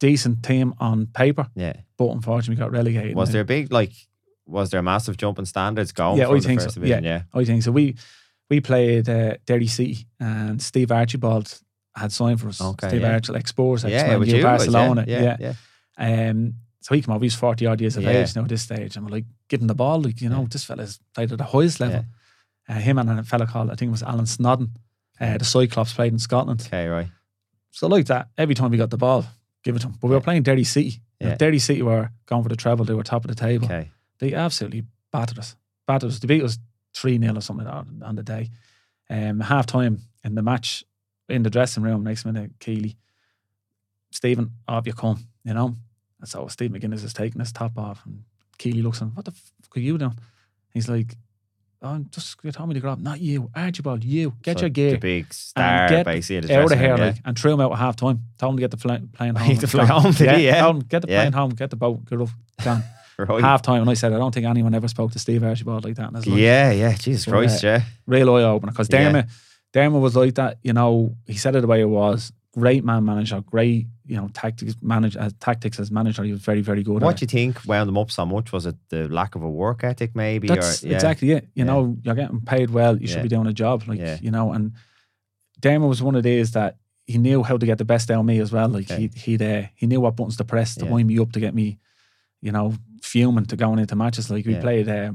[0.00, 1.74] decent team on paper, yeah.
[1.98, 3.14] but unfortunately got relegated.
[3.14, 3.92] Was there a big like?
[4.46, 6.80] Was there a massive jump in standards going Yeah, from I the think first so.
[6.80, 7.04] division?
[7.04, 7.22] Yeah.
[7.34, 7.72] I think so.
[7.72, 7.94] We
[8.48, 11.60] we played uh, Derry City and Steve Archibald
[11.94, 12.62] had signed for us.
[12.62, 13.12] Okay, Steve yeah.
[13.12, 15.04] Archibald, like Spurs, Yeah, ex yeah, with Man U, you Barcelona.
[15.06, 15.52] Yeah, yeah.
[15.98, 16.30] yeah.
[16.30, 16.54] Um,
[16.86, 17.24] so he came over.
[17.24, 18.10] He's forty odd years of Yeah.
[18.22, 20.00] age now at this stage, and we're like, him the ball.
[20.00, 20.48] Like you know, Yeah.
[20.50, 22.04] this fella's played at the highest level.
[22.68, 24.70] Uh, him and a fella called I think it was Alan Sneddon.
[25.20, 26.62] Uh, the Cyclops played in Scotland.
[26.66, 27.08] Okay, right.
[27.72, 29.24] So like that, every time we got the ball,
[29.64, 29.94] give it to him.
[30.00, 31.02] But we were playing Derry City.
[31.20, 31.34] Now, Yeah.
[31.36, 32.84] Derry City were going for the treble.
[32.84, 33.90] They were top of the table Okay.
[34.20, 35.56] they absolutely battered us.
[35.86, 36.18] Battered us.
[36.20, 36.58] They beat us
[36.94, 38.50] 3 0 or something on, on the day.
[39.10, 40.84] Um, half time in the match
[41.28, 42.96] in the dressing room, next minute, Keely,
[44.10, 45.76] Stephen, off you come, you know?
[46.20, 48.24] And so Steve McGuinness is taking his top off, and
[48.58, 50.16] Keely looks at him, What the fuck are you doing?
[50.72, 51.14] He's like,
[51.82, 54.90] Oh, just you told me to grab, not you, Archibald, you, get So your gear
[54.92, 56.48] The big star, get basically.
[56.48, 57.04] the out of here, yeah.
[57.06, 58.22] like, and threw him out at half time.
[58.38, 59.56] Told him to get the plane home.
[59.58, 60.46] To fly home, did he?
[60.46, 60.62] Yeah.
[60.62, 61.22] told him, get the Yeah.
[61.24, 62.28] plane home, get the boat, get up,
[62.64, 62.82] gone
[63.18, 63.40] Right.
[63.42, 65.94] half time, and I said, I don't think anyone ever spoke to Steve Archibald like
[65.96, 66.38] that in his life.
[66.38, 66.94] Yeah, yeah.
[66.96, 67.82] Jesus So, Christ, uh, yeah.
[68.06, 69.04] Real eye opener because Yeah.
[69.04, 69.26] Dermot,
[69.72, 70.58] Dermot was like that.
[70.62, 72.32] You know, he said it the way it was.
[72.58, 76.22] Great man manager, great you know tactics manager, uh, tactics as manager.
[76.24, 77.02] He was very very good.
[77.02, 78.50] What at do you think wound them up so much?
[78.52, 80.48] Was it the lack of a work ethic, maybe?
[80.48, 80.94] That's or, yeah.
[80.94, 81.44] exactly it.
[81.54, 81.64] You Yeah.
[81.64, 82.96] know, you're getting paid well.
[82.98, 84.18] You should be doing a job, like Yeah.
[84.22, 84.52] you know.
[84.52, 84.72] And
[85.60, 88.26] Dermot was one of these that he knew how to get the best out of
[88.26, 88.68] me as well.
[88.68, 89.10] Like Okay.
[89.14, 90.92] he he'd uh, he knew what buttons to press to Yeah.
[90.92, 91.78] wind me up to get me,
[92.40, 94.30] you know, fuming to going into matches.
[94.30, 94.60] Like we Yeah.
[94.62, 95.12] played uh,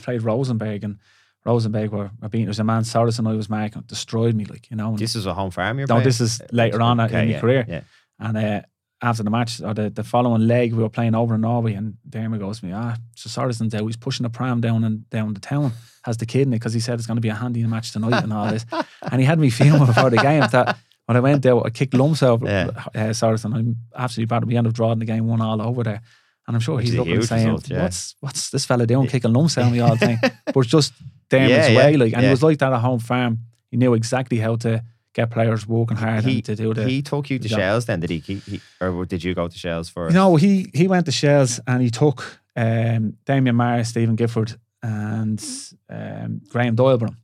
[0.00, 0.98] played Rosenborg and
[1.44, 2.46] Rosenborg were, were beating.
[2.46, 4.44] There was a man Soros and I was marking, destroyed me.
[4.44, 4.96] Like you know.
[4.96, 6.04] This is a home farm you're no, playing?
[6.04, 7.64] this is later on Okay, in my yeah, career.
[7.68, 7.80] Yeah.
[8.20, 8.62] And uh,
[9.00, 11.94] after the match or the, the following leg, we were playing over in Norway, and
[12.08, 13.82] Dermot goes to me, ah, so Sorensen's out.
[13.86, 15.72] He's pushing a pram down and down the town,
[16.02, 17.92] has the kid in it because he said it's going to be a handy match
[17.92, 18.66] tonight and all this.
[19.10, 21.94] And he had me feeling before the game that when I went there, I kicked
[21.94, 22.70] lumps out Yeah.
[22.94, 23.54] uh, Sorensen.
[23.54, 24.44] I'm absolutely bad.
[24.44, 26.02] We ended up drawing the game one all over there.
[26.48, 27.82] And I'm sure Which he's looking saying, result, yeah.
[27.82, 30.70] "What's what's this fella doing, kicking lumps out of me all the time?" but it's
[30.70, 30.94] just
[31.28, 33.40] Dermot's Yeah, yeah, way, like, and he was like that at home farm.
[33.70, 34.82] He knew exactly how to
[35.12, 36.88] get players working hard He, to do the.
[36.88, 37.48] he took you to.
[37.48, 38.20] Shels then, did he?
[38.20, 40.14] he, he or did you go to Shels first?
[40.14, 45.44] No, he he went to Shels and he took um, Damien Maher, Stephen Gifford, and
[45.90, 47.14] um, Graham Doyleborough.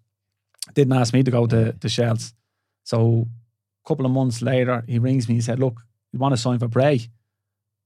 [0.74, 2.34] Didn't ask me to go to, to Shels.
[2.82, 3.26] So
[3.84, 5.36] a couple of months later, he rings me.
[5.36, 5.80] He said, "Look,
[6.12, 7.00] you want to sign for Bray?"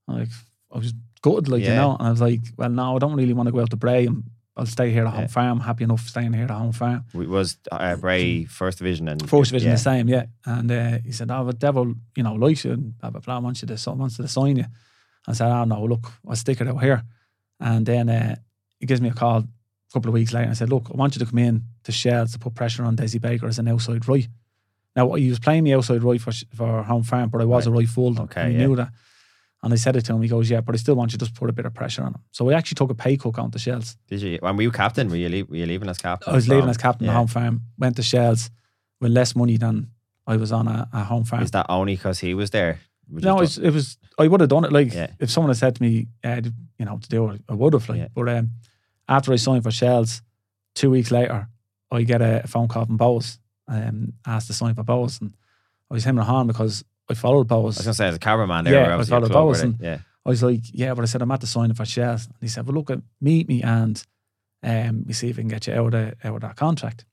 [0.07, 0.29] I'm like,
[0.73, 1.95] I was gutted, like you know.
[1.99, 4.05] And I was like, "Well, no, I don't really want to go out to Bray.
[4.07, 4.23] I'm,
[4.57, 5.27] I'll stay here at home Yeah.
[5.27, 5.59] farm.
[5.61, 9.51] Happy enough staying here at home farm." It Was uh, Bray first division and First
[9.51, 9.75] division yeah.
[9.75, 10.25] the same, yeah.
[10.45, 13.39] And uh, he said, "Oh, the devil, you know, likes you and blah blah blah.
[13.39, 14.65] Wants you to wants to sign you."
[15.27, 17.03] I said, "Oh no, look, I'll stick it out here."
[17.59, 18.35] And then uh,
[18.79, 19.47] he gives me a call a
[19.93, 20.43] couple of weeks later.
[20.43, 22.83] and I said, "Look, I want you to come in to Shels to put pressure
[22.85, 24.27] on Desi Baker as an outside right."
[24.95, 27.71] Now he was playing the outside right for for home farm, but I was a
[27.71, 28.19] right full.
[28.21, 28.65] Okay, he yeah.
[28.65, 28.89] knew that.
[29.61, 30.21] And I said it to him.
[30.21, 32.01] He goes, "Yeah, but I still want you to just put a bit of pressure
[32.03, 33.97] on him." So we actually took a pay cut on to Shels.
[34.07, 34.37] Did you?
[34.41, 35.09] When were you captain?
[35.09, 36.31] Were you, leave, were you leaving as captain?
[36.31, 37.11] I was leaving from- as captain yeah.
[37.11, 37.61] of home farm.
[37.77, 38.49] Went to Shels
[39.01, 39.91] with less money than
[40.25, 41.43] I was on a, a home farm.
[41.43, 42.79] Is that only because he was there?
[43.09, 43.97] Would No, it was.
[44.17, 44.71] I would have done it.
[44.71, 45.11] Like Yeah.
[45.19, 46.41] if someone had said to me, uh,
[46.77, 47.89] you know, to do it, I would have.
[47.89, 48.07] Like, Yeah.
[48.13, 48.51] but um,
[49.07, 50.21] after I signed for Shels,
[50.75, 51.49] two weeks later,
[51.91, 55.33] I get a, phone call from Bohs, um, asked to sign for Bohs, and
[55.89, 58.19] I was him and Han because I followed I was going to say, as a
[58.19, 59.99] cameraman there, Yeah, I followed Bohs and- yeah.
[60.25, 62.47] I was like, yeah, but I said I'm at the sign of Shels, and he
[62.49, 64.01] said, well, look, uh, meet me and
[64.61, 67.05] um, we see if we can get you out of out of that contract.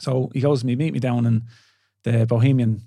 [0.00, 1.44] So he goes to me, meet me down in
[2.02, 2.82] the Bohemian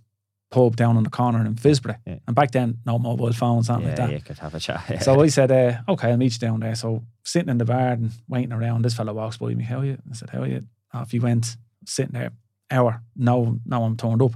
[0.52, 2.19] pub down on the corner in Fisbury, Yeah.
[2.28, 4.10] and back then no mobile phones, nothing Yeah, like that.
[4.10, 4.84] Yeah, you could have a chat.
[4.89, 5.00] yeah.
[5.00, 6.76] So I said, uh, okay, I'll meet you down there.
[6.76, 9.63] So sitting in the bar and waiting around, this fellow walks by me.
[9.63, 9.97] How are you?
[10.10, 10.63] I said, how are you?
[10.93, 12.32] Off he went, sitting there,
[12.69, 13.02] hour.
[13.15, 14.34] No, no one turned up.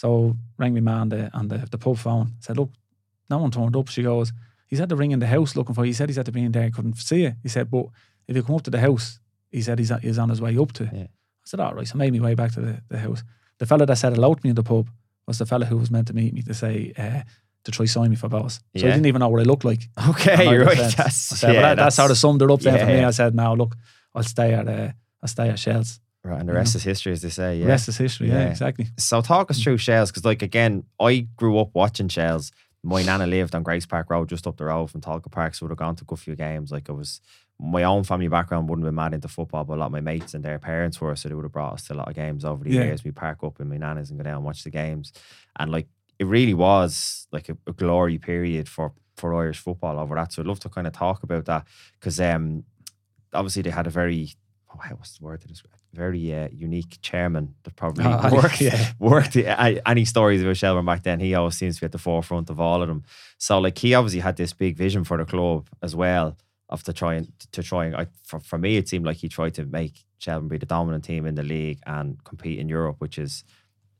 [0.00, 2.32] So rang me man on the, on the, the pub phone.
[2.40, 2.70] Said, look,
[3.28, 3.88] no one turned up.
[3.88, 4.32] She goes,
[4.66, 5.90] he's had to ring in the house looking for you.
[5.90, 6.70] He said he's had to be in there.
[6.70, 7.34] Couldn't see you.
[7.42, 7.86] He said, but
[8.26, 10.72] if you come up to the house, he said he's, he's on his way up
[10.72, 10.84] to.
[10.84, 11.02] it." Yeah.
[11.02, 11.86] I said, all right.
[11.86, 13.22] So I made my way back to the, the house.
[13.58, 14.88] The fella that said hello to me in the pub
[15.26, 17.20] was the fella who was meant to meet me to say, uh,
[17.64, 18.54] to try sign me for boss.
[18.54, 18.86] So Yeah.
[18.86, 19.82] he didn't even know what I looked like.
[20.10, 20.78] okay, you're right.
[20.78, 22.86] said- That's, I said, yeah, well, that, that sort of summed it up then for
[22.86, 23.00] me.
[23.00, 23.08] yeah.
[23.08, 23.76] I said, now look,
[24.14, 26.00] I'll stay at uh, I'll stay at Shels.
[26.22, 27.56] Right, and the rest is history, as they say.
[27.58, 27.66] Yeah.
[27.66, 28.28] Rest is history.
[28.28, 28.50] Yeah, Yeah.
[28.50, 28.88] exactly.
[28.98, 32.52] So talk us through Shels, because like again, I grew up watching Shels.
[32.82, 35.64] My nana lived on Grace Park Road, just up the road from Tolka Park, so
[35.66, 36.70] we'd have gone to a good few games.
[36.72, 37.20] Like I was,
[37.58, 40.00] my own family background wouldn't have been mad into football, but a lot of my
[40.00, 42.14] mates and their parents were, so they would have brought us to a lot of
[42.14, 42.84] games over the Yeah.
[42.84, 43.02] years.
[43.04, 45.12] We park up in my nana's and go down and watch the games,
[45.58, 50.14] and like it really was like a, a glory period for for Irish football over
[50.14, 50.32] that.
[50.32, 51.66] So I'd love to kind of talk about that
[51.98, 52.64] because um,
[53.34, 54.30] obviously they had a very
[54.74, 55.74] oh, what's the word to describe?
[55.92, 58.92] Very uh, unique chairman that probably Oh, worked yeah.
[58.98, 59.36] worked.
[59.36, 62.50] I, any stories about Shelbourne back then, he always seems to be at the forefront
[62.50, 63.02] of all of them.
[63.38, 66.36] So like he obviously had this big vision for the club as well
[66.68, 69.28] of to try and to try and I, for, for me it seemed like he
[69.28, 72.96] tried to make Shelbourne be the dominant team in the league and compete in Europe,
[73.00, 73.42] which is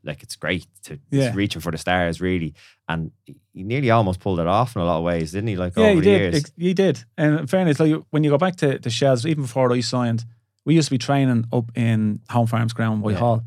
[0.05, 1.33] like it's great to Yeah.
[1.35, 2.55] reaching for the stars really.
[2.89, 3.11] And
[3.53, 5.57] he nearly almost pulled it off in a lot of ways, didn't he?
[5.57, 6.33] Like Yeah, over he the did.
[6.35, 6.53] years.
[6.57, 7.05] He did.
[7.19, 10.25] And in fairness, like when you go back to the Shels, even before I signed,
[10.65, 13.43] we used to be training up in Home Farms Ground, Whitehall,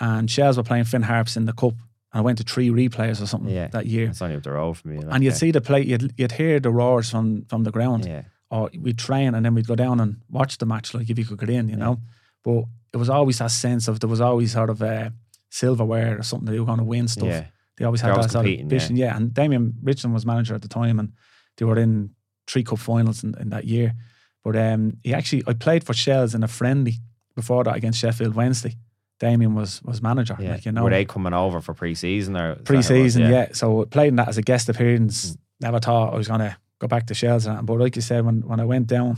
[0.00, 1.74] and Shels were playing Finn Harps in the Cup.
[2.12, 3.66] And I went to three replays or something Yeah.
[3.68, 4.08] that year.
[4.08, 5.00] It's only up the road from you.
[5.00, 5.36] like, and you'd yeah.
[5.36, 8.06] see the play, you'd, you'd hear the roars from, from the ground.
[8.06, 8.22] Yeah.
[8.50, 11.24] or we'd train and then we'd go down and watch the match, like if you
[11.26, 12.00] could get in, you know.
[12.42, 15.10] But it was always that sense of there was always sort of uh,
[15.50, 17.28] silverware or something that they were going to win stuff.
[17.28, 17.44] Yeah.
[17.76, 18.64] They always They're had always that sort of yeah.
[18.66, 18.96] vision.
[18.96, 19.14] Yeah.
[19.16, 21.12] And Damien Richardson was manager at the time and
[21.58, 22.14] they were in
[22.46, 23.94] three cup finals in, in that year.
[24.44, 26.94] But um, he actually, I played for Shels in a friendly
[27.34, 28.76] before that against Sheffield Wednesday.
[29.20, 30.52] Damien was was manager, Yeah.
[30.52, 32.58] like you know, Were they coming over for pre season or is that how it
[32.78, 32.86] was?
[32.86, 33.22] pre-season.
[33.30, 33.48] Yeah.
[33.52, 35.36] so playing that as a guest appearance.
[35.60, 38.42] Never thought I was gonna go back to Shels, and but like you said, when
[38.46, 39.16] when I went down,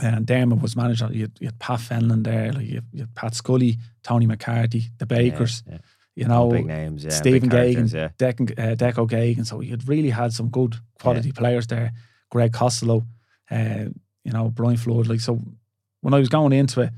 [0.00, 3.00] and Dermot was manager, you had, you had Pat Fenlon there, like you had, you
[3.00, 5.78] had Pat Scully, Tony McCarthy, the Bakers, Yeah, yeah.
[6.14, 7.10] you All know, big names, yeah.
[7.10, 8.04] Stephen Geoghegan, yeah.
[8.04, 9.44] Uh, Deco Geoghegan.
[9.44, 11.92] So you had really had some good quality players there.
[12.30, 13.04] Greg Costello,
[13.50, 13.86] uh,
[14.26, 15.06] you know, Brian Flood.
[15.06, 15.40] Like so,
[16.00, 16.90] when I was going into it,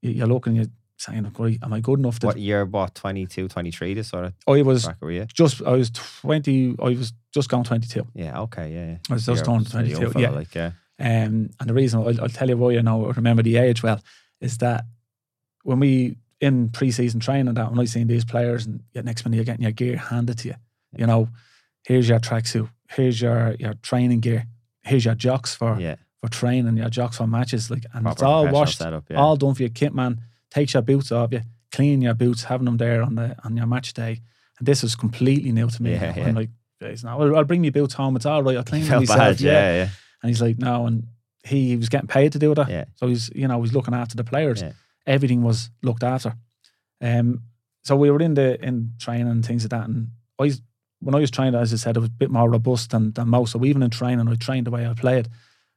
[0.00, 3.48] you, you're looking, you're saying, "Great, am I good enough?" To, What year, what, 22,
[3.48, 5.26] 23, this sort of I was you?
[5.34, 6.76] just, I was twenty.
[6.80, 8.06] I was just going twenty two.
[8.14, 8.86] Yeah, okay, yeah.
[8.86, 8.96] yeah.
[9.10, 10.30] I was just You're turned still a young 22, fella, yeah.
[10.30, 10.70] Like, yeah.
[11.00, 14.00] Um, and the reason I'll, I'll tell you why I know remember the age well
[14.40, 14.84] is that
[15.64, 19.36] when we in pre-season training that when I seen these players and yeah, next minute
[19.36, 20.54] you're getting your gear handed to you,
[20.96, 21.28] you know,
[21.84, 24.46] here's your tracksuit, here's your your training gear,
[24.82, 25.96] here's your jocks for Yeah.
[26.20, 29.16] For training, your jocks for matches, like and it's all professional washed, setup, yeah.
[29.16, 30.20] all done for your kit man.
[30.50, 33.66] Takes your boots off you, clean your boots, having them there on the on your
[33.66, 34.20] match day.
[34.58, 35.92] And this was completely new to me.
[35.92, 36.50] Yeah, I'm like,
[36.80, 38.16] guys, no, I'll, I'll bring me boots home.
[38.16, 38.56] It's all right.
[38.56, 39.18] I'll clean them myself.
[39.18, 39.52] bad, yeah.
[39.52, 39.88] yeah, yeah.
[40.22, 41.06] And he's like, no, and
[41.44, 42.68] he, he was getting paid to do that.
[42.68, 42.84] Yeah.
[42.96, 44.62] So he's, you know, he's looking after the players.
[44.62, 44.72] Yeah.
[45.06, 46.36] Everything was looked after.
[47.00, 47.42] Um,
[47.84, 49.88] so we were in the in training and things like that.
[49.88, 50.60] And I was,
[51.00, 53.28] when I was training, as I said, it was a bit more robust than, than
[53.28, 53.52] most.
[53.52, 55.28] So even in training, I trained the way I played.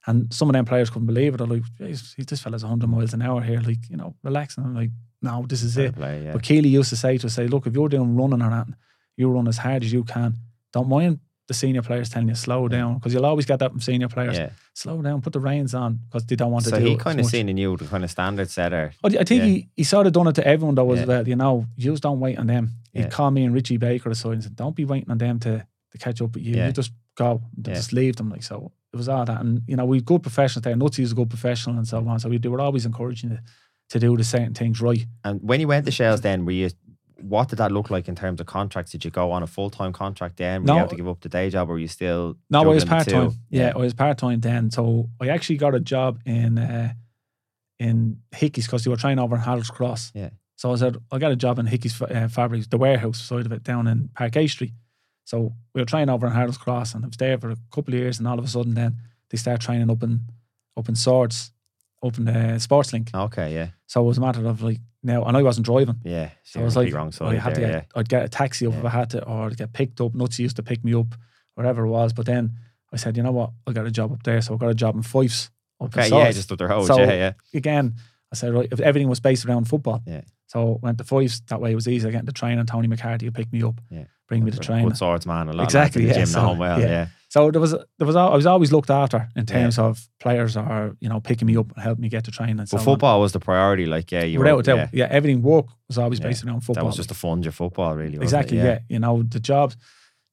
[0.08, 1.38] And some of them players couldn't believe it.
[1.38, 4.64] They're like, "Jeez, this fella's 100 miles an hour here, like, you know, relaxing.
[4.64, 4.90] I'm like,
[5.22, 5.96] no, this is Fair it.
[5.96, 6.32] play, yeah.
[6.34, 8.68] But Keely used to say to us, say, look, if you're doing running or that,
[9.16, 10.36] you run as hard as you can.
[10.74, 13.82] Don't mind the senior players telling you slow down because you'll always get that from
[13.82, 14.38] senior players.
[14.38, 14.50] yeah.
[14.74, 17.20] Slow down, put the reins on because they don't want So to do he kind
[17.20, 18.94] of seen in you the kind of standard setter.
[19.04, 19.46] I I think Yeah.
[19.46, 21.06] he, he sort of done it to everyone that was Yeah.
[21.06, 22.72] well, you know, you just don't wait on them.
[22.94, 23.10] He'd Yeah.
[23.10, 25.98] call me and Richie Baker aside and said, Don't be waiting on them to, to
[26.00, 26.56] catch up with you.
[26.56, 28.30] You just go, just leave them.
[28.30, 29.40] Like so it was all that.
[29.42, 30.76] And you know, we've good professionals there.
[30.76, 32.20] Nutsy is a good professional and so on.
[32.20, 33.40] So we they were always encouraging you
[33.90, 35.06] to do the certain things right.
[35.24, 36.70] And when you went to Shels, then were you?
[37.22, 38.92] What did that look like in terms of contracts?
[38.94, 40.62] Did you go on a full time contract then?
[40.62, 40.74] Were No.
[40.74, 42.36] you have to give up the day job, or were you still?
[42.50, 43.30] No, I was part time.
[43.32, 43.36] two?
[43.52, 44.72] Yeah, I was part time then.
[44.72, 46.94] So I actually got a job in uh,
[47.80, 50.12] in Hickey's because they were trying over in Harold's Cross.
[50.16, 50.30] Yeah.
[50.56, 53.52] So I said I got a job in Hickey's uh, Fabrics, the warehouse side of
[53.52, 54.74] it down in Park A Street.
[55.24, 57.94] So we were trying over in Harold's Cross, and I was there for a couple
[57.94, 58.98] of years, and all of a sudden, then
[59.30, 60.22] they start training up in
[60.78, 61.52] up in Swords,
[62.04, 63.10] up in uh, the Sports Link.
[63.14, 65.96] Okay, yeah, So it was a matter of like now, and I wasn't driving.
[66.04, 66.30] yeah.
[66.44, 68.66] So I was like, wrong I side had to there, get, I'd get a taxi
[68.68, 68.88] up if Yeah.
[68.88, 70.14] I had to, or I'd get picked up.
[70.14, 71.16] Nutsy used to pick me up,
[71.56, 72.14] wherever it was.
[72.14, 72.58] But then
[72.94, 74.74] I said, you know what, I got a job up there, so I got a
[74.76, 75.50] job in Fifes.
[75.80, 76.86] Up in Okay, yeah, just up the road.
[76.86, 77.34] So- yeah, yeah.
[77.54, 77.96] again,
[78.32, 80.02] I said, right, if everything was based around football.
[80.06, 80.22] Yeah.
[80.48, 81.42] So went to Fifes.
[81.48, 82.10] That way it was easy.
[82.12, 84.06] Getting to train, and Tony McCarthy would pick me up, Yeah.
[84.32, 84.96] Bring me to Good training.
[84.96, 86.80] swordsman, a lot Exactly, of yeah, the so, well.
[86.80, 86.88] yeah.
[86.96, 89.54] Yeah, So there was there was I was always looked after in Yeah.
[89.56, 89.92] terms of
[90.24, 92.60] players or you know picking me up and helping me get to training.
[92.62, 92.86] And so but on.
[92.90, 93.86] football was the priority.
[93.96, 94.64] Like, yeah, you without were.
[94.70, 95.18] doubt, yeah, yeah.
[95.18, 96.28] everything work was always Yeah.
[96.30, 96.84] based around football.
[96.84, 98.18] that was just to fund your football, really.
[98.28, 98.80] exactly yeah.
[98.94, 99.74] you know the jobs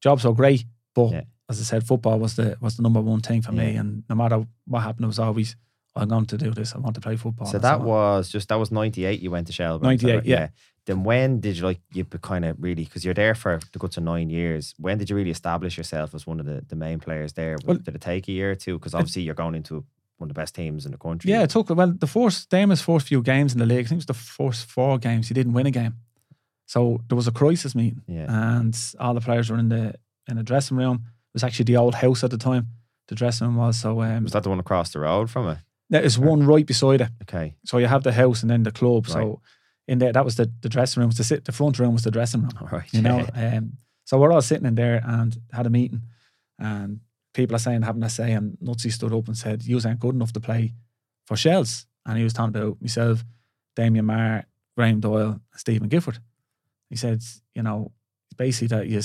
[0.07, 0.63] jobs are great
[0.99, 1.25] but Yeah.
[1.51, 4.15] as i said football was the was the number one thing for me and no
[4.23, 4.39] matter
[4.73, 5.57] what happened it was always
[6.01, 8.59] i'm going to do this i want to play football So that was just that
[8.59, 9.21] was ninety eight.
[9.21, 9.89] You went to Shelbourne.
[9.89, 10.25] 98, right?
[10.27, 10.49] yeah.
[10.87, 13.93] Then when did you like you kind of really because you're there for the good
[13.93, 14.75] to nine years?
[14.79, 17.57] When did you really establish yourself as one of the, the main players there?
[17.65, 18.75] Well- did it take a year or two?
[18.79, 19.85] Because obviously you're going into
[20.19, 21.31] one of the best teams in the country.
[21.31, 23.99] yeah it took well the first Damon's first few games in the league i think
[24.03, 25.95] it was the first four games he didn't win a game
[26.67, 29.95] so there was a crisis meeting yeah, and all the players were in the
[30.29, 32.67] in the dressing room it was actually the old house at the time
[33.07, 35.59] the dressing room was so um Was that the one across the road from it?
[35.90, 38.72] There is one right beside it Okay, so you have the house and then the
[38.72, 39.12] club Right.
[39.12, 39.40] so
[39.87, 42.03] in there that was the, the dressing room was the sit the front room was
[42.03, 42.92] the dressing room all right.
[42.92, 43.27] you know.
[43.35, 46.01] Um, so we're all sitting in there and had a meeting,
[46.59, 47.01] and
[47.35, 50.14] people are saying, having a say, and Nutsy stood up and said, "You aren't good
[50.14, 50.72] enough to play
[51.27, 53.22] for Shels," and he was talking about myself,
[53.77, 54.46] Damien Maher,
[54.79, 56.20] Graham Doyle, and Stephen Gifford.
[56.88, 57.22] He said,
[57.55, 57.92] "You know,
[58.38, 59.03] basically that you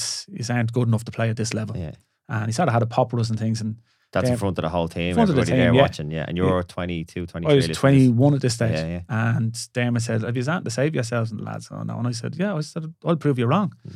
[0.49, 1.95] aren't good enough to play at this level," yeah.
[2.29, 3.59] and he sort of had a pop with us and things.
[3.59, 3.81] And
[4.13, 5.15] That's in front of the whole team.
[5.15, 5.81] Front of the Everybody team, there yeah.
[5.81, 6.11] watching.
[6.11, 7.51] Yeah, and you're 22, 23.
[7.51, 8.15] I was twenty this.
[8.15, 9.01] one at this stage, Yeah, yeah.
[9.37, 12.07] and Dermot said, "Have you something to save yourselves?" And the lads, "Oh no." And
[12.07, 13.93] I said, "Yeah." I said, "I'll prove you wrong." Hmm.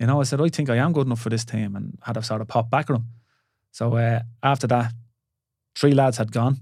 [0.00, 2.16] You know, I said, "I think I am good enough for this team," and had
[2.16, 3.04] a sort of pop back at him.
[3.70, 4.92] So uh, after that,
[5.76, 6.58] three lads had gone.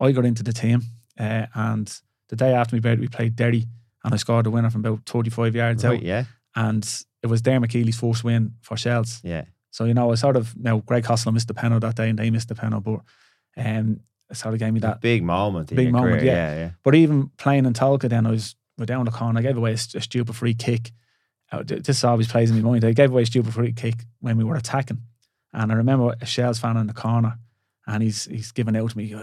[0.00, 0.82] I got into the team,
[1.18, 1.92] uh, and
[2.28, 3.66] the day after my birthday, we played Derry,
[4.04, 6.24] and I scored a winner from about thirty five yards Right, out, yeah,
[6.54, 6.88] and
[7.22, 9.20] it was Dermot Keely's first win for Shels.
[9.24, 9.44] yeah.
[9.70, 12.18] So you know, I sort of now Greg Costello missed the penalty that day, and
[12.18, 13.00] they missed the penalty, but
[13.64, 14.00] um,
[14.30, 15.68] it sort of gave me that big moment.
[15.68, 16.32] big moment, yeah.
[16.32, 16.70] yeah, yeah.
[16.82, 19.38] but even playing in Tolka, then I was we're down the corner.
[19.38, 20.92] I gave away a, a stupid free kick.
[21.50, 22.84] Uh, th- This always plays in my mind.
[22.84, 25.02] I gave away a stupid free kick when we were attacking,
[25.52, 27.38] and I remember a Shels fan in the corner,
[27.86, 29.14] and he's he's giving out to me,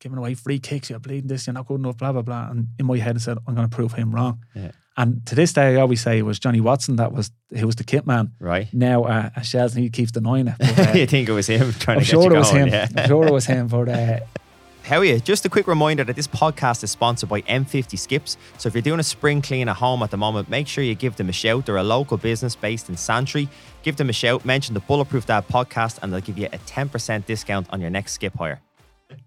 [0.00, 0.90] giving away free kicks.
[0.90, 1.46] You're bleeding this.
[1.46, 1.96] You're not good enough.
[1.98, 2.50] Blah blah blah.
[2.50, 4.44] And in my head, I said, I'm going to prove him wrong.
[4.54, 4.72] Yeah.
[4.96, 7.76] And to this day, I always say it was Johnny Watson that was he was
[7.76, 8.32] the kit man.
[8.38, 8.68] Right.
[8.74, 10.56] Now uh, Shels, and he keeps denying it.
[10.58, 12.50] But, uh, you think it was him trying I'm to get sure you it was
[12.50, 12.68] going, him.
[12.68, 12.88] Yeah.
[12.96, 13.68] I'm sure it was him.
[13.68, 14.20] But uh,
[14.84, 15.20] How are you?
[15.20, 18.36] Just a quick reminder that this podcast is sponsored by M50 Skips.
[18.58, 20.96] So if you're doing a spring clean at home at the moment, make sure you
[20.96, 21.66] give them a shout.
[21.66, 23.48] They're a local business based in Santry.
[23.84, 27.26] Give them a shout, mention the Bulletproof Dad podcast, and they'll give you a 10%
[27.26, 28.60] discount on your next skip hire.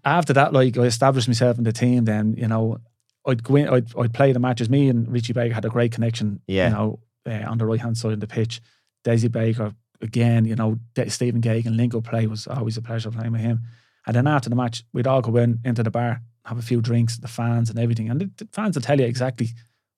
[0.04, 2.04] after that, like I established myself in the team.
[2.04, 2.78] Then you know,
[3.26, 4.70] I'd go in, I'd, I'd play the matches.
[4.70, 6.40] Me and Richie Baker had a great connection.
[6.46, 6.68] Yeah.
[6.68, 8.60] You know, uh, on the right hand side of the pitch,
[9.04, 10.44] Desi Baker again.
[10.44, 13.62] You know, De- Stephen Geoghegan link up play was always a pleasure playing with him.
[14.06, 16.80] And then after the match, we'd all go in into the bar, have a few
[16.80, 18.08] drinks, the fans and everything.
[18.08, 19.48] And the, the fans will tell you exactly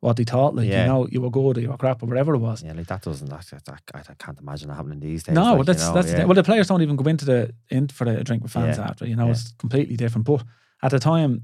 [0.01, 0.55] what they thought.
[0.55, 0.83] Like Yeah.
[0.85, 2.63] you know, you were good or you were crap or whatever it was.
[2.63, 3.29] Yeah, like that doesn't.
[3.29, 5.35] That, that, that, I can't imagine that happening these days.
[5.35, 6.19] No, like, that's you know, that's the yeah.
[6.21, 6.29] thing.
[6.29, 8.85] well the players don't even go into the in for the drink with fans Yeah.
[8.89, 9.07] after.
[9.07, 10.25] You know, it's completely different.
[10.27, 10.43] But
[10.83, 11.43] at the time,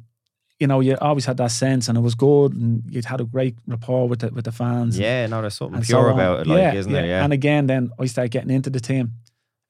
[0.61, 3.25] you know, you always had that sense, and it was good, and you'd had a
[3.25, 4.99] great rapport with the with the fans.
[4.99, 7.01] yeah, no, there's something and pure so about it, like, yeah, isn't yeah.
[7.01, 7.09] there?
[7.09, 9.12] Yeah, And again, then I started getting into the team.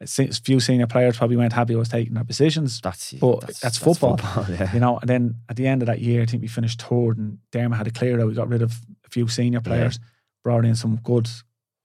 [0.01, 2.81] A few senior players probably weren't happy I was taking their positions.
[2.83, 4.19] that's but that's football.
[4.51, 4.75] yeah.
[4.75, 7.17] You know, and then at the end of that year, I think we finished third,
[7.17, 8.27] and Dermot had to clear out.
[8.27, 8.73] We got rid of
[9.07, 9.99] a few senior players,
[10.43, 11.31] brought in some good,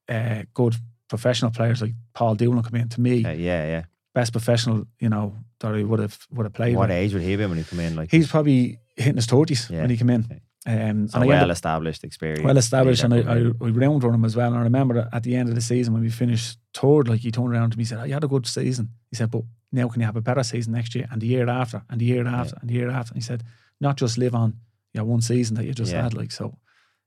[0.09, 0.75] uh, good
[1.07, 2.89] professional players like Paul Doolin come in.
[2.89, 3.83] To me, Uh, yeah, yeah.
[4.13, 6.75] best professional, you know, that I would have would have played.
[6.75, 6.97] What with.
[6.97, 7.95] age would he have been when he come in?
[7.95, 9.81] Like He's probably hitting his thirties Yeah.
[9.81, 10.25] when he came in.
[10.25, 10.41] Okay.
[10.67, 12.43] Um, so and I well ended, established experience.
[12.43, 14.49] well established, and I, I, I round on him as well.
[14.49, 17.31] And I remember at the end of the season when we finished third, like he
[17.31, 19.43] turned around to me and said, oh, "You had a good season." He said, "But
[19.71, 22.05] now can you have a better season next year and the year after and the
[22.05, 23.43] year after and the year after?" And he said,
[23.79, 24.53] "Not just live on
[24.93, 26.03] your one season that you just Yeah.
[26.03, 26.57] had." Like so,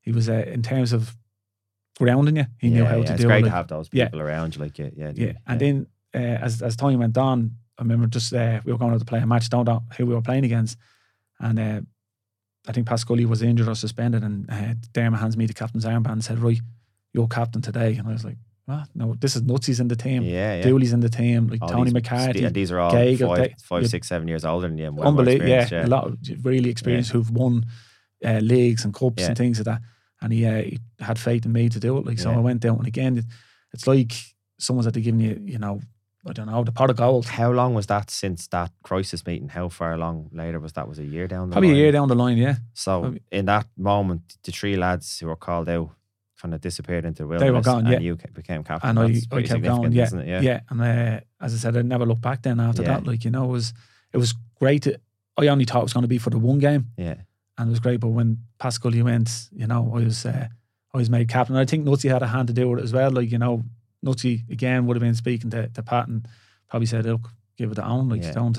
[0.00, 1.14] he was uh, in terms of
[1.98, 2.46] grounding you.
[2.59, 2.72] He in.
[2.74, 3.48] knew how yeah, to it's do great it.
[3.48, 4.07] to have those Yeah.
[4.07, 4.62] people around you.
[4.62, 8.33] Like yeah, yeah, yeah, and then uh, as as time went on, I remember just
[8.33, 9.50] uh, we were going out to play a match.
[9.50, 10.78] Don't know who we were playing against,
[11.42, 11.81] and uh,
[12.66, 15.85] I think Pat Scully was injured or suspended, and uh, Dermot hands me the captain's
[15.85, 16.61] armband and said, "Right,
[17.12, 18.88] you're captain today." And I was like, "What?
[18.94, 20.22] No, this is Nutsy's in the team.
[20.22, 20.62] yeah, yeah.
[20.62, 21.48] Dooley's in the team.
[21.48, 24.44] Like All Tony these- McCarthy, and these are all Geiger, five, five, six, seven years
[24.44, 24.87] older than you.
[25.02, 25.48] unbelievable.
[25.50, 27.66] Yeah, experienced, a lot of really experienced who've won
[28.24, 29.28] uh, leagues and cups Yeah.
[29.28, 29.81] and things like that.
[30.20, 32.07] And he, uh, he had faith in me to do it.
[32.07, 32.37] Like so, Yeah.
[32.37, 33.24] I went down and again, it,
[33.72, 34.12] it's like
[34.61, 35.81] someone's had to give you, you know,
[36.26, 37.26] I don't know, the pot of gold.
[37.26, 39.48] How long was that since that crisis meeting?
[39.48, 40.88] How far along later was that?
[40.88, 41.76] Was a year down the Probably line?
[41.76, 42.56] a year down the line, yeah.
[42.74, 45.90] So Probably- in that moment, the three lads who were called out
[46.40, 47.92] kind of disappeared into the were wilderness, gone, yeah.
[47.96, 48.90] and you became captain.
[48.90, 50.28] And I, That's I kept going, yeah, isn't it?
[50.28, 52.88] yeah, Yeah, And uh, as I said, I never looked back then after Yeah.
[52.98, 53.06] that.
[53.06, 53.72] Like you know, it was
[54.12, 54.87] it was great.
[55.37, 57.14] I only thought it was going to be for the one game, yeah.
[57.58, 57.98] and it was great.
[58.00, 60.48] But when Pat Scully went, you know, I was uh,
[60.94, 61.56] I was made captain.
[61.56, 63.11] And I think Nutsy had a hand to do with it as well.
[63.11, 63.62] Like you know,
[64.04, 66.26] Nutsy again would have been speaking to, to Pat and
[66.68, 68.32] probably said, "Look, give it to own, like Yeah.
[68.32, 68.58] don't."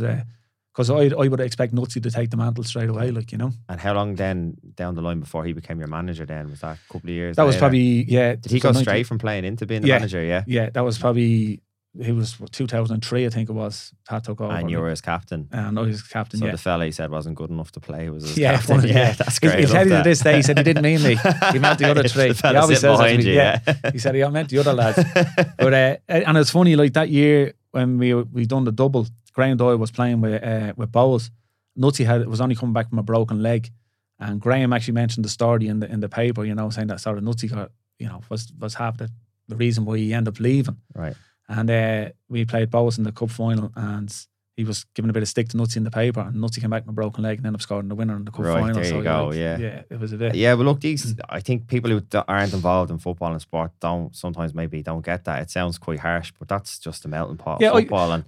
[0.74, 3.52] Because I I would expect Nutsy to take the mantle straight away, like you know.
[3.70, 6.26] And how long then down the line before he became your manager?
[6.26, 7.36] Then was that a couple of years?
[7.36, 8.36] That was probably yeah.
[8.36, 9.98] Did he go 90 straight from playing into being the Yeah.
[10.00, 10.24] manager?
[10.24, 10.44] Yeah.
[10.48, 11.62] Yeah, that was probably
[12.00, 13.94] it was what, 2003, I think it was.
[14.10, 15.48] Pat took over, And you were his captain.
[15.52, 16.40] and I was captain.
[16.40, 18.78] So yeah, the fella he said wasn't good enough to play was his Yeah, captain.
[18.78, 19.12] one yeah, yeah.
[19.14, 19.60] that's great.
[19.60, 20.36] He I said love to this day.
[20.38, 21.16] He said he didn't mean me.
[21.52, 22.32] He meant the other three.
[22.32, 23.34] The He always says that me, you.
[23.34, 23.60] yeah.
[23.68, 23.92] Yeah.
[23.92, 24.98] He said he meant the other lads.
[25.58, 29.58] But uh, and it's funny, like that year when we we done the double, Graham
[29.58, 31.30] Doyle was playing with uh, with Bohs.
[31.78, 33.72] Nutsy had was only coming back from a broken leg,
[34.20, 36.44] and Graham actually mentioned the story in the in the paper.
[36.44, 39.10] You know, saying that sort of Nutsy got you know was was half the,
[39.48, 40.78] the reason why he ended up leaving.
[40.96, 41.16] right.
[41.56, 44.14] And uh, we played Bohs in the cup final, and
[44.58, 46.70] he was giving a bit of stick to Nutsy in the paper, and Nutsy came
[46.72, 48.60] back with a broken leg and ended up scoring the winner in the cup Right,
[48.60, 48.76] final.
[48.76, 49.58] there so you go, like, yeah.
[49.58, 50.36] yeah, it was a bit.
[50.36, 51.20] Yeah, but look, these Mm.
[51.30, 55.26] I think people who aren't involved in football and sport don't sometimes maybe don't get
[55.26, 55.42] that.
[55.44, 58.24] It sounds quite harsh, but that's just the melting pot Yeah, of I- football, and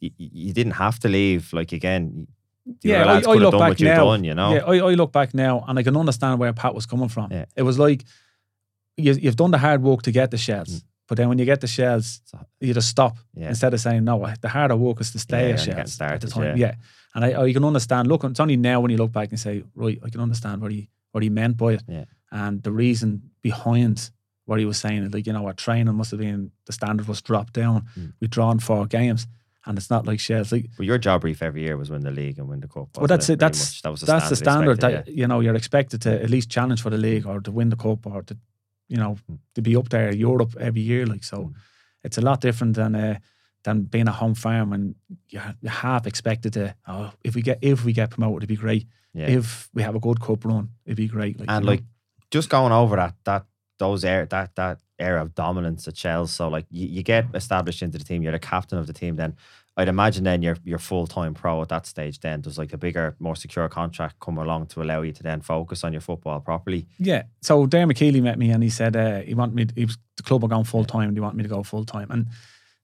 [0.00, 1.52] you, you didn't have to leave.
[1.52, 2.26] Like again,
[2.82, 4.04] Yeah, I- I look back now.
[4.04, 4.24] done.
[4.24, 6.86] You know, Yeah, I, I look back now and I can understand where Pat was
[6.86, 7.30] coming from.
[7.32, 7.46] Yeah.
[7.56, 8.04] It was like
[8.96, 10.82] you, you've done the hard work to get the Shels, Mm.
[11.10, 12.20] But then when you get the Shels,
[12.60, 14.24] you just stop yeah, instead of saying no.
[14.40, 16.56] The harder work is to stay Yeah, at Shels at the time.
[16.56, 16.66] yeah.
[16.66, 16.74] Yeah,
[17.14, 18.06] and I, I you can understand.
[18.06, 20.70] Look, it's only now when you look back and say, right, I can understand what
[20.70, 22.04] he what he meant by it, Yeah.
[22.30, 23.08] and the reason
[23.42, 24.10] behind
[24.44, 25.10] what he was saying.
[25.10, 27.86] Like you know, our training must have been the standard was dropped down.
[27.98, 28.12] Mm.
[28.20, 29.26] We've drawn four games,
[29.66, 30.52] and it's not like Shels.
[30.52, 32.88] Like But your job brief every year was win the league and win the cup.
[32.96, 33.40] Well, that's it.
[33.40, 33.82] That's- much?
[33.82, 36.48] that was the that's the standard expected, that you know you're expected to at least
[36.50, 38.36] challenge for the league or to win the cup or to
[38.90, 39.16] you know
[39.54, 41.52] to be up there Europe every year like so Mm.
[42.06, 43.16] it's a lot different than uh,
[43.64, 44.94] than being a home farm and
[45.32, 48.48] you ha- you half expected to oh if we get if we get promoted it'd
[48.48, 49.38] be great yeah.
[49.38, 51.72] if we have a good cup run it'd be great like, and you know.
[51.72, 51.84] like
[52.30, 53.44] just going over that that
[53.78, 56.32] those air that that era of dominance at Chelsea.
[56.32, 59.16] So like you, you get established into the team, you're the captain of the team.
[59.16, 59.34] Then
[59.76, 62.20] I'd imagine then you're you're full time pro at that stage.
[62.20, 65.40] Then does like a bigger, more secure contract come along to allow you to then
[65.40, 66.86] focus on your football properly.
[66.98, 67.22] Yeah.
[67.40, 69.66] So Darren McKeely met me and he said uh, he wanted me.
[69.74, 71.08] He was the club were going full time.
[71.08, 72.10] and He wanted me to go full time.
[72.10, 72.26] And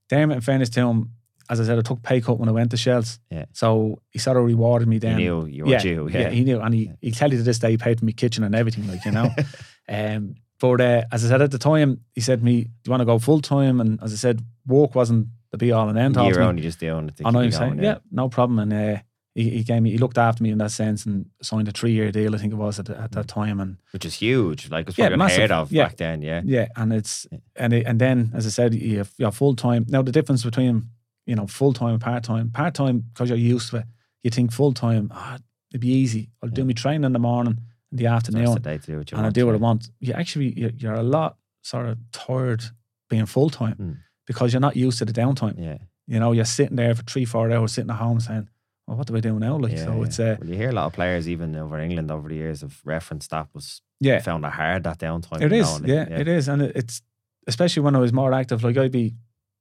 [0.09, 1.11] Darren, in fairness to him,
[1.51, 3.18] as I said, I took pay cut when I went to Shels.
[3.31, 3.46] Yeah.
[3.53, 5.16] So he sort of rewarded me then.
[5.16, 6.09] knew you were yeah, due.
[6.11, 8.05] yeah, Yeah, he knew, and he he tell you to this day he paid for
[8.05, 9.31] me kitchen and everything, like you know.
[9.88, 12.90] um, but uh, as I said at the time, he said to me, "Do you
[12.90, 15.29] want to go full time?" And as I said, work wasn't
[15.59, 16.27] the be all and end all.
[16.27, 16.48] you to were me.
[16.50, 17.21] only just doing it.
[17.25, 18.59] I know keep he's you saying, going, yeah, no problem.
[18.59, 19.00] And uh,
[19.35, 21.92] he, he gave me, he looked after me in that sense and signed a three
[21.92, 23.61] year deal, I think it was at, at that time.
[23.61, 24.71] And which is huge.
[24.71, 25.85] Like it's Yeah, unheard of Yeah.
[25.85, 26.23] back then.
[26.23, 27.27] Yeah, yeah, and it's
[27.57, 29.85] and it, and then as I said, you have, you have full time.
[29.88, 30.88] Now the difference between
[31.27, 33.85] you know full time and part time, part time because you're used to it,
[34.23, 35.38] you think full time, ah,
[35.71, 36.31] it'd be easy.
[36.42, 36.67] I'll do Yeah.
[36.69, 37.59] my training in the morning,
[37.92, 39.90] in the afternoon the day to do what you and I do what I want.
[40.00, 42.63] You actually you're, you're a lot sort of tired
[43.11, 43.96] being full time Mm.
[44.27, 45.54] Because you're not used to the downtime.
[45.58, 45.79] Yeah.
[46.06, 48.48] You know, you're sitting there for three, four hours sitting at home saying,
[48.87, 49.56] Well, what do I do now?
[49.56, 50.02] Like yeah, so yeah.
[50.04, 52.60] it's uh well, you hear a lot of players, even over England over the years,
[52.60, 55.40] have referenced that was yeah, found it hard that downtime.
[55.42, 55.81] it is.
[55.85, 56.48] yeah, it is.
[56.48, 57.02] And it, it's
[57.46, 59.14] especially when I was more active, like I'd be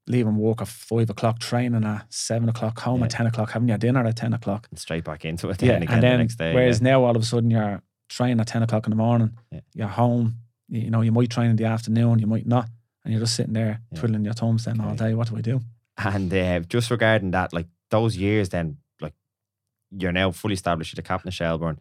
[0.07, 3.77] leaving work at five o'clock, training at seven o'clock, home at ten o'clock, having your
[3.79, 4.67] dinner at ten o'clock.
[4.69, 5.61] and straight back into it.
[5.61, 6.53] Yeah, Then again and the then next day.
[6.53, 6.89] whereas yeah.
[6.91, 9.61] now all of a sudden you're training at ten o'clock in the morning, Yeah.
[9.73, 10.35] you're home.
[10.69, 12.67] You know, you might train in the afternoon, you might not,
[13.05, 13.99] and you're just sitting there Yeah.
[13.99, 14.97] twiddling your thumbs then all Okay.
[15.09, 15.13] day.
[15.13, 15.61] What do I do?
[15.97, 19.13] And uh, just regarding that, like those years, then like
[19.91, 20.91] you're now fully established.
[20.91, 21.79] You're the captain of Shelbourne.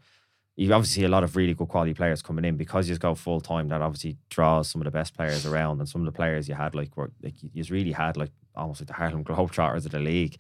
[0.57, 3.16] You obviously see a lot of really good quality players coming in because you go
[3.16, 3.66] full time.
[3.70, 6.55] That obviously draws some of the best players around, and some of the players you
[6.55, 9.99] had like were like you really had like almost like the Harlem Globetrotters of the
[9.99, 10.37] league.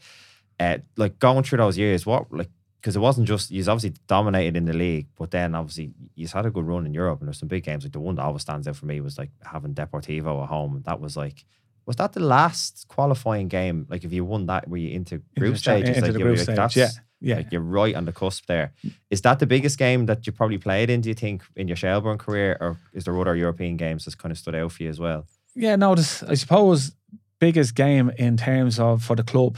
[0.60, 2.50] Uh, like going through those years, what like
[2.84, 6.44] because it wasn't just you obviously dominated in the league, but then obviously you had
[6.44, 7.82] a good run in Europe, and there's some big games.
[7.82, 10.82] Like the one that always stands out for me was like having Deportivo at home.
[10.84, 11.46] That was like
[11.86, 13.86] was that the last qualifying game?
[13.88, 15.96] Like if you won that, were you into group Into stages?
[15.96, 16.90] into like group like, stage, that's- yeah,
[17.22, 17.36] yeah.
[17.36, 18.74] like you're right on the cusp there.
[19.08, 21.00] Is that the biggest game that you probably played in?
[21.00, 24.30] Do you think in your Shelbourne career, or is there other European games that's kind
[24.30, 25.24] of stood out for you as well?
[25.54, 26.92] Yeah, no, this, I suppose
[27.38, 29.56] biggest game in terms of for the club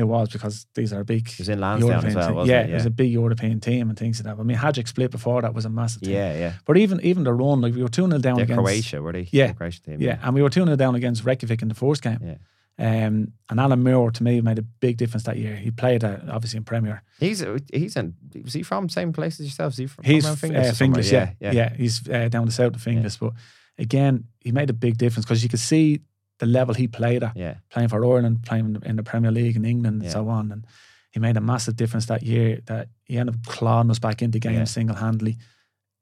[0.00, 2.34] it was because these are big It was in Lansdowne as well, team.
[2.36, 2.70] wasn't yeah, it?
[2.70, 4.40] it was a big European team and things like that.
[4.40, 6.12] I mean, Hajduk Split before that was a massive team.
[6.14, 6.52] yeah, yeah.
[6.64, 9.12] But even even the run, like we were 2 0 down They're against Croatia, were
[9.12, 9.28] they?
[9.30, 10.00] Yeah, The Croatian team.
[10.00, 12.18] Yeah, and we were 2 0 down against Reykjavik in the first game.
[12.24, 12.36] Yeah.
[12.78, 15.54] Um, and Alan Moore to me made a big difference that year.
[15.54, 17.02] He played uh, obviously in Premier.
[17.18, 18.14] He's he's in.
[18.42, 19.72] Was he from same place as yourself?
[19.74, 20.04] Is he from?
[20.04, 20.80] He's from f- uh, Finglas?
[21.10, 23.34] Finglas, yeah, yeah, He's uh, down the south of Finglas, but
[23.76, 26.00] again, he made a big difference because you could see
[26.40, 27.54] the level he played at, yeah.
[27.70, 30.06] playing for Ireland, playing in the, Premier League in England, Yeah.
[30.06, 30.50] and so on.
[30.52, 30.66] And
[31.12, 32.60] he made a massive difference that year.
[32.66, 34.64] That he ended up clawing us back into games Yeah.
[34.64, 35.36] single handedly.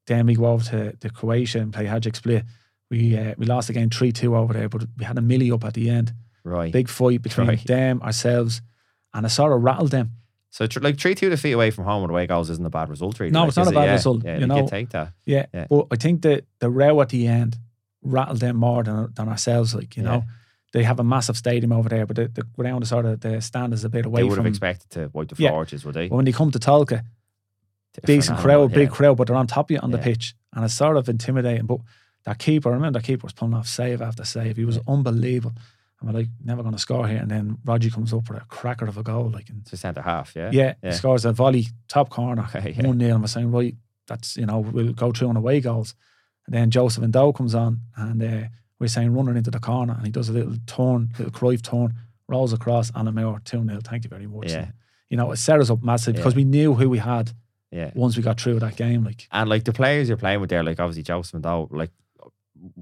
[0.06, 2.44] Then we go over to, to Croatia and play Hajduk Split.
[2.90, 5.50] We uh, we lost the game three two over there, but we had a millie
[5.52, 6.14] up at the end.
[6.44, 6.72] Right.
[6.72, 7.64] Big fight between Right.
[7.66, 8.62] them, ourselves,
[9.12, 10.12] and I sort of rattled them.
[10.50, 12.88] So tr- like three two defeat away from home with away goals isn't a bad
[12.88, 13.32] result, really.
[13.32, 14.66] No, like, it's not a bad Yeah, result, Yeah, you you, know.
[14.66, 15.12] take that.
[15.26, 15.44] Yeah.
[15.52, 15.66] Yeah.
[15.68, 17.58] But I think that the row at the end
[18.02, 19.74] rattled them more than, than ourselves.
[19.74, 20.08] Like, you Yeah.
[20.10, 20.24] know,
[20.72, 23.40] they have a massive stadium over there, but the, the ground is sort of, the
[23.40, 24.44] stand is a bit away They would from.
[24.44, 25.50] have expected to wipe the Yeah.
[25.50, 26.08] floor, just would they?
[26.08, 27.04] But when they come to Tolka,
[28.04, 30.34] decent crowd, big crowd, but they're on top of you on the pitch.
[30.54, 31.66] And it's sort of intimidating.
[31.66, 31.80] But
[32.24, 34.56] that keeper, I remember that keeper was pulling off save after save.
[34.56, 34.82] He was Yeah.
[34.88, 35.54] unbelievable.
[36.00, 37.18] And we're like, never going to score here.
[37.18, 39.30] And then Roger comes up with a cracker of a goal.
[39.30, 40.50] Like, and It's centre half, yeah.
[40.52, 40.90] yeah, Yeah.
[40.90, 42.86] he scores a volley, top corner, Okay, yeah.
[42.86, 43.12] one nil.
[43.14, 43.74] And we're saying, right,
[44.06, 45.94] that's you know, we'll go through on away goals.
[46.48, 48.48] And then Joseph Ndo comes on, and uh,
[48.80, 51.92] we're saying running into the corner, and he does a little turn, little Cruyff turn,
[52.26, 54.50] rolls across, and a Moore two 0 Thank you very much.
[54.50, 54.58] Yeah.
[54.60, 54.72] And,
[55.10, 56.38] you know, it set us up massive because Yeah.
[56.38, 57.32] we knew who we had
[57.70, 57.90] Yeah.
[57.94, 59.04] once we got through that game.
[59.04, 61.90] Like, And like the players you're playing with there, like obviously Joseph Ndo, like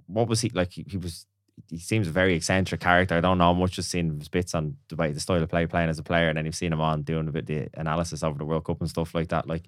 [0.06, 0.70] what was he like?
[0.72, 1.26] He, he was
[1.70, 3.14] he seems a very eccentric character.
[3.16, 5.66] I don't know much, just seen his bits on the way the style of play
[5.66, 7.68] playing as a player, and then you've seen him on doing a bit of the
[7.74, 9.46] analysis over the World Cup and stuff like that.
[9.48, 9.62] Like,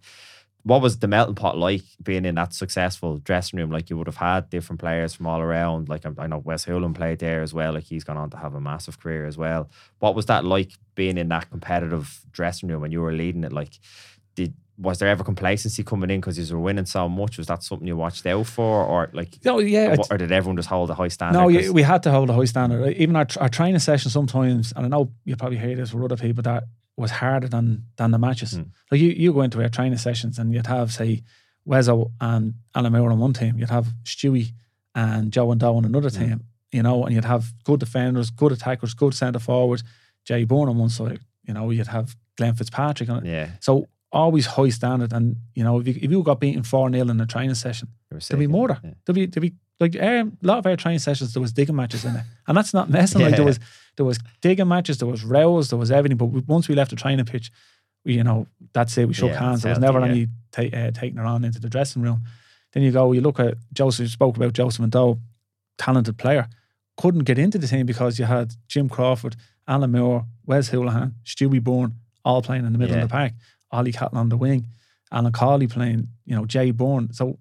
[0.64, 3.70] what was the melting pot like being in that successful dressing room?
[3.70, 5.88] Like you would have had different players from all around.
[5.88, 7.72] Like I, I know Wes Hoolahan played there as well.
[7.72, 9.70] Like he's gone on to have a massive career as well.
[9.98, 13.52] What was that like being in that competitive dressing room when you were leading it?
[13.52, 13.78] Like,
[14.34, 17.36] did was there ever complacency coming in because you were winning so much?
[17.36, 20.56] Was that something you watched out for, or like, oh yeah, or, or did everyone
[20.56, 21.38] just hold a high standard?
[21.38, 22.94] No, we had to hold a high standard.
[22.96, 26.16] Even our, our training session sometimes, and I know you probably hear this with other
[26.16, 26.64] people, that
[26.99, 28.55] was harder than than the matches.
[28.55, 28.70] Mm.
[28.90, 31.22] Like you, you go into our training sessions and you'd have, say,
[31.66, 34.53] Wezzo and Alan Moore on one team, you'd have Stewie
[34.94, 36.18] and Joe Ndo on another Mm.
[36.18, 36.40] team,
[36.72, 39.84] you know, and you'd have good defenders, good attackers, good centre forwards,
[40.24, 43.30] Jay Byrne on one side, you know, you'd have Glenn Fitzpatrick on it.
[43.30, 45.12] yeah, So always high standard.
[45.12, 47.88] And, you know, if you, if you got beaten 4 0 in a training session,
[48.11, 48.68] you There'll be more.
[48.70, 48.90] yeah.
[49.05, 51.33] There'll be there'll be like um, a lot of our training sessions.
[51.35, 53.20] There was digging matches in it, and that's not messing.
[53.22, 53.61] Like there was
[53.97, 54.99] there was digging matches.
[54.99, 55.70] There was rows.
[55.70, 56.16] There was everything.
[56.18, 57.51] But we, once we left the training pitch,
[58.05, 59.07] we you know that's it.
[59.07, 59.62] We shook Yeah, hands.
[59.62, 60.07] There was never yeah.
[60.07, 62.22] any ta- uh, taking her on into the dressing room.
[62.72, 63.12] Then you go.
[63.12, 64.05] You look at Joseph.
[64.05, 65.18] You spoke about Joseph Ndo,
[65.79, 66.49] talented player,
[66.97, 71.62] couldn't get into the team because you had Jim Crawford, Alan Moore, Wes Hoolahan, Stewie
[71.62, 73.03] Byrne, all playing in the middle Yeah.
[73.05, 73.35] of the pack.
[73.70, 74.66] Ollie Catlin on the wing,
[75.12, 76.09] Alan Cawley playing.
[76.26, 77.12] You know Jay Byrne.
[77.12, 77.39] So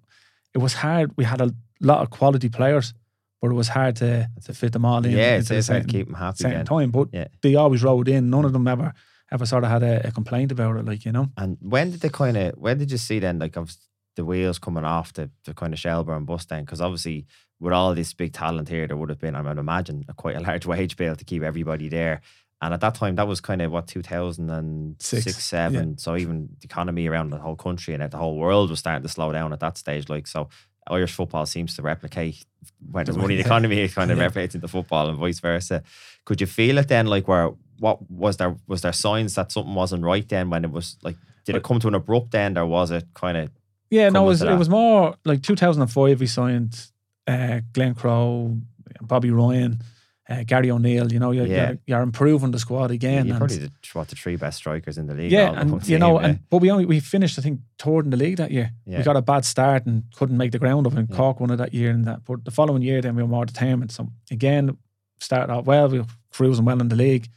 [0.54, 1.12] it was hard.
[1.16, 2.94] We had a lot of quality players,
[3.40, 5.12] but it was hard to, to fit them all in.
[5.12, 6.90] Yeah, it's, it's hard to same, keep them happy same time.
[6.90, 7.28] But Yeah.
[7.42, 8.30] they always rode in.
[8.30, 8.92] None of them ever
[9.30, 10.84] ever sort of had a, a complaint about it.
[10.86, 13.56] Like you know, And when did they kind of when did you see then like
[13.56, 13.76] of
[14.16, 16.64] the wheels coming off the, the kind of Shelbourne bus then?
[16.64, 17.26] Because obviously
[17.60, 20.36] with all this big talent here, there would have been I would imagine a quite
[20.36, 22.20] a large wage bill to keep everybody there.
[22.60, 25.98] And at that time, that was kind of what 2006, Six, seven.
[25.98, 29.08] So even the economy around the whole country and the whole world was starting to
[29.08, 30.08] slow down at that stage.
[30.08, 30.48] Like so,
[30.90, 32.44] Irish football seems to replicate
[32.90, 34.28] when there's money in the economy, it kind of Yeah.
[34.28, 35.82] replicates into football and vice versa.
[36.24, 37.06] Could you feel it then?
[37.06, 40.70] Like where what was there was there signs that something wasn't right then when it
[40.70, 43.50] was like did it come to an abrupt end or was it kind of
[43.90, 46.20] Yeah, no, it was it was more like 2005.
[46.20, 46.78] We signed
[47.26, 48.56] uh, Glenn Crowe,
[49.00, 49.80] Bobby Ryan,
[50.28, 51.10] uh, Gary O'Neill.
[51.12, 51.68] You know, you're, Yeah.
[51.68, 53.26] you're, you're improving the squad again.
[53.26, 55.32] you and- probably the, what the three best strikers in the league?
[55.32, 56.26] yeah, and you know, yeah.
[56.28, 58.70] and but we only we finished I think third in the league that year.
[58.86, 58.98] Yeah.
[58.98, 61.16] We got a bad start and couldn't make the ground up, and Yeah.
[61.16, 61.90] Cork won it that year.
[61.90, 63.90] And that, but the following year, then we were more determined.
[63.92, 64.76] So again,
[65.20, 67.28] started out well, we were cruising well in the league,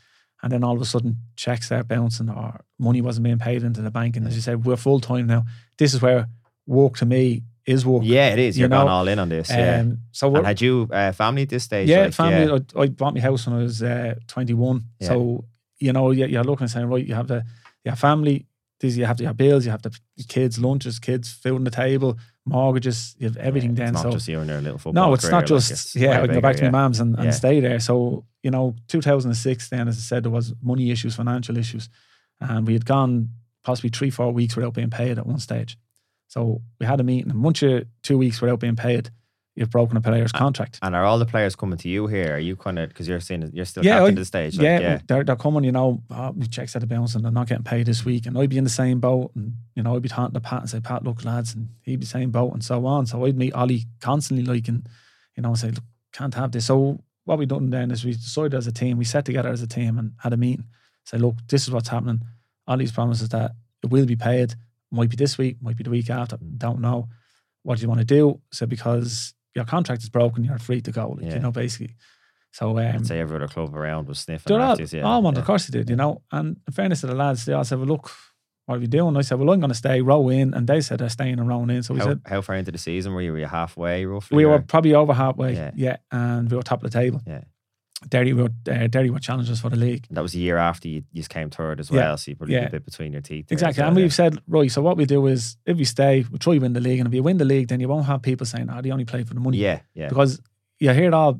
[0.43, 3.81] and then all of a sudden checks start bouncing or money wasn't being paid into
[3.81, 4.17] the bank.
[4.17, 5.45] And as you said, we're full time now.
[5.77, 6.27] This is where
[6.67, 8.03] work to me is work.
[8.05, 8.57] yeah, it is.
[8.57, 9.49] you You're going all in on this.
[9.49, 9.80] Yeah.
[9.82, 11.88] Um, so and had you uh, family at this stage?
[11.89, 12.45] yeah, like, family.
[12.51, 12.82] yeah.
[12.82, 14.84] I, I bought my house when I was uh, 21.
[14.99, 15.07] Yeah.
[15.07, 15.45] So,
[15.80, 17.43] you know, you- you're looking and saying, right, you have the
[17.84, 18.45] you have family,
[18.80, 19.91] these you have your bills, you have the
[20.28, 23.93] kids, lunches, kids, food on the table, mortgages, you have everything It's then.
[23.93, 25.07] not so, just you and your little football.
[25.07, 26.70] no, it's career, not like, just, it's yeah, I can go back to yeah.
[26.72, 27.32] my mum's and, and Yeah.
[27.32, 27.80] stay there.
[27.80, 31.89] So, you know, 2006, then, as I said, there was money issues, financial issues.
[32.39, 33.30] And we had gone
[33.64, 35.78] possibly three, four weeks without being paid at one stage.
[36.32, 39.09] So we had a meeting, and once you're two weeks without being paid,
[39.53, 40.79] you've broken a player's contract.
[40.82, 42.36] And are all the players coming to you here?
[42.36, 44.57] Are you kind of because you're saying you're still Yeah, captain I- the stage?
[44.57, 47.25] Like, yeah, yeah, They're, they're coming, you know, oh, my checks at the bounce and
[47.25, 48.27] they're not getting paid this week.
[48.27, 49.32] And I'd be in the same boat.
[49.36, 51.99] And, you know, I'd be talking to Pat and say, Pat, look, lads, and he'd
[51.99, 53.07] be same boat and so on.
[53.07, 54.88] So I'd meet Ollie constantly, like, and,
[55.36, 56.67] you know, say, look, can't have this.
[56.67, 59.61] So what we done then is we decided as a team, we sat together as
[59.61, 60.63] a team and had a meeting.
[61.03, 62.21] Say, look, this is what's happening.
[62.67, 63.51] Ollie's promises that
[63.84, 64.55] it will be paid.
[64.91, 66.37] Might be this week, might be the week after.
[66.57, 67.07] Don't know.
[67.63, 68.41] What do you want to do?
[68.51, 71.09] So because your contract is broken, you're free to go.
[71.11, 71.33] Like, Yeah.
[71.35, 71.95] you know, basically.
[72.51, 74.43] So um, I'd say every other club around was sniffing.
[74.53, 75.39] they're all, yeah, all yeah.
[75.39, 76.21] of course they did, you know.
[76.31, 78.11] And in fairness to the lads, they all said, Well, look,
[78.65, 79.15] what are we doing?
[79.15, 80.53] I said, Well, I'm going to stay row in.
[80.53, 81.81] And they said they're staying and rowing in.
[81.83, 83.31] So we How, said, how far into the season were you?
[83.31, 84.35] Were you halfway roughly?
[84.35, 85.53] We or- were probably over halfway.
[85.53, 85.71] Yeah.
[85.75, 85.97] Yeah.
[86.11, 87.21] And we were top of the table.
[87.25, 87.43] Yeah.
[88.08, 90.08] Derry were, uh, Derry were challengers for the league.
[90.10, 92.56] That was a year after you, you came third as Yeah, well, so you probably
[92.56, 92.66] yeah.
[92.66, 93.52] a bit between your teeth.
[93.52, 93.82] Exactly.
[93.82, 94.04] well, and yeah.
[94.04, 96.74] we've said, right, so what we do is if we stay, we try to win
[96.74, 96.99] the league.
[96.99, 99.06] And if you win the league, then you won't have people saying, Oh, they only
[99.06, 99.58] play for the money.
[99.60, 100.41] yeah, yeah, Because
[100.80, 101.39] you hear it all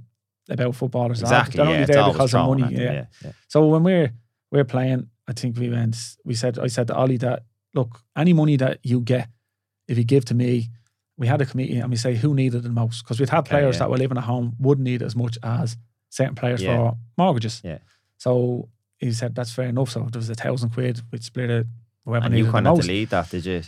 [0.50, 1.22] about footballers.
[1.22, 1.58] exactly.
[1.58, 2.76] They're Yeah, only there because of money.
[2.76, 2.92] yeah.
[2.94, 3.32] yeah, yeah.
[3.48, 4.12] So when we're
[4.52, 5.96] we're playing, I think we went.
[6.26, 7.44] We said I said to Ollie that
[7.74, 9.30] look, any money that you get,
[9.88, 10.70] if you give to me,
[11.18, 13.46] we had a committee and we say who needed it the most because we'd have
[13.46, 13.80] Okay, players yeah.
[13.80, 15.78] that were living at home wouldn't need as much as
[16.12, 16.76] certain players Yeah.
[16.78, 17.62] for mortgages.
[17.64, 17.80] Yeah.
[18.18, 19.90] So he said that's fair enough.
[19.90, 21.68] So if there was a thousand quid, we'd split it.
[22.06, 23.62] Whoever And you it kind of lead that, did you?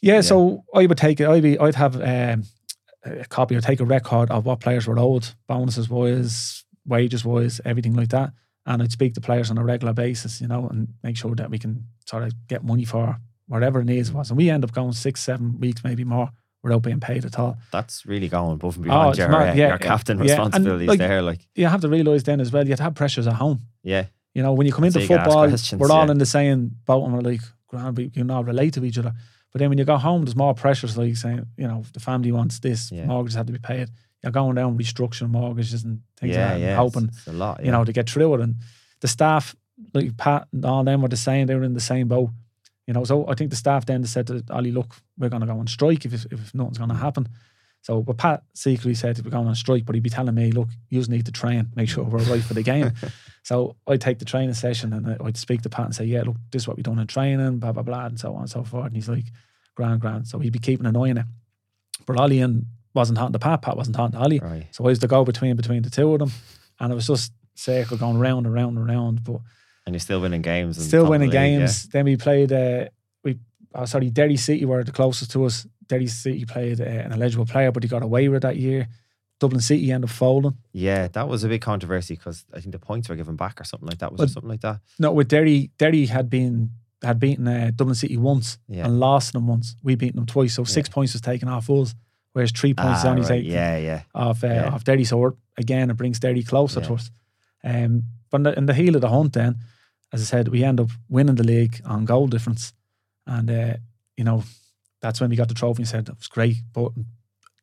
[0.00, 0.20] Yeah, Yeah.
[0.22, 1.28] so I would take it.
[1.28, 2.44] I'd be, I'd have um,
[3.04, 7.60] a copy or take a record of what players were owed, bonuses wise, wages wise,
[7.64, 8.32] everything like that.
[8.66, 11.50] And I'd speak to players on a regular basis, you know, and make sure that
[11.50, 13.16] we can sort of get money for
[13.48, 14.30] whatever the needs was.
[14.30, 16.30] And we end up going six, seven weeks, maybe more,
[16.62, 17.56] without being paid at all.
[17.72, 20.24] That's really going above and Oh, beyond it's your, uh, yeah, your captain yeah.
[20.24, 21.22] Responsibilities like, there.
[21.22, 23.60] Like, You have to realise then as well, you have to have pressures at home.
[23.82, 25.48] yeah, You know, when you come So into you football,
[25.78, 26.12] we're all yeah.
[26.12, 29.12] in the same boat and we're like, grand, we can all relate to each other.
[29.52, 32.32] But then when you go home, there's more pressures, like saying, you know, the family
[32.32, 33.04] wants this, Yeah.
[33.06, 33.88] mortgages have to be paid.
[34.22, 36.76] You're going down restructuring mortgages and things yeah, like that, yeah.
[36.76, 37.64] hoping, it's, it's a lot.
[37.64, 38.40] you know, to get through it.
[38.40, 38.54] And
[39.00, 39.54] the staff,
[39.92, 42.30] like Pat and all them were the same, they were in the same boat.
[42.86, 45.46] You know, so I think the staff then said to Ali, look, we're going to
[45.46, 47.28] go on strike if, if nothing's going to happen.
[47.82, 50.68] So, but Pat secretly said we're going on strike, but he'd be telling me, look,
[50.88, 52.92] you just need to train, make sure we're right for the game.
[53.42, 56.36] so I'd take the training session and I'd speak to Pat and say, yeah, look,
[56.50, 58.62] this is what we've done in training, blah, blah, blah, and so on and so
[58.62, 58.86] forth.
[58.86, 59.24] And he's like,
[59.74, 60.28] grand, grand.
[60.28, 61.26] So he'd be keeping an eye on it.
[62.06, 64.38] But Ollie and wasn't talking to Pat, Pat wasn't talking to Ollie.
[64.38, 64.66] right.
[64.70, 66.30] So I was the go between between the two of them.
[66.78, 69.24] And it was just circle going round and round and round.
[69.24, 69.40] But
[69.86, 70.78] And you're still winning games.
[70.78, 71.58] and still winning the league, yeah.
[71.60, 71.88] games.
[71.88, 72.52] Then we played.
[72.52, 72.86] Uh,
[73.24, 73.38] we
[73.74, 75.66] oh, sorry, Derry City were the closest to us.
[75.88, 78.88] Derry City played uh, an eligible player, but he got away with that year.
[79.40, 80.56] Dublin City ended up folding.
[80.72, 83.64] Yeah, that was a big controversy because I think the points were given back or
[83.64, 84.12] something like that.
[84.12, 84.78] Was But- something like that?
[85.00, 86.70] No, with Derry, Derry had been
[87.02, 88.84] had beaten uh, Dublin City once Yeah.
[88.84, 89.74] and lost them once.
[89.82, 91.96] We beaten them twice, so six points was taken off us,
[92.32, 93.28] whereas three points is Ah, only right.
[93.28, 94.02] taken Yeah, yeah.
[94.14, 94.68] off uh, Yeah.
[94.70, 95.02] off Derry.
[95.02, 96.86] So again, it brings Derry closer Yeah.
[96.86, 97.10] to us.
[97.64, 99.56] Um, but in the, in the heel of the hunt, then,
[100.12, 102.72] as I said, we end up winning the league on goal difference,
[103.26, 103.74] and uh,
[104.16, 104.44] you know
[105.00, 105.82] that's when we got the trophy.
[105.82, 106.92] and said it was great, but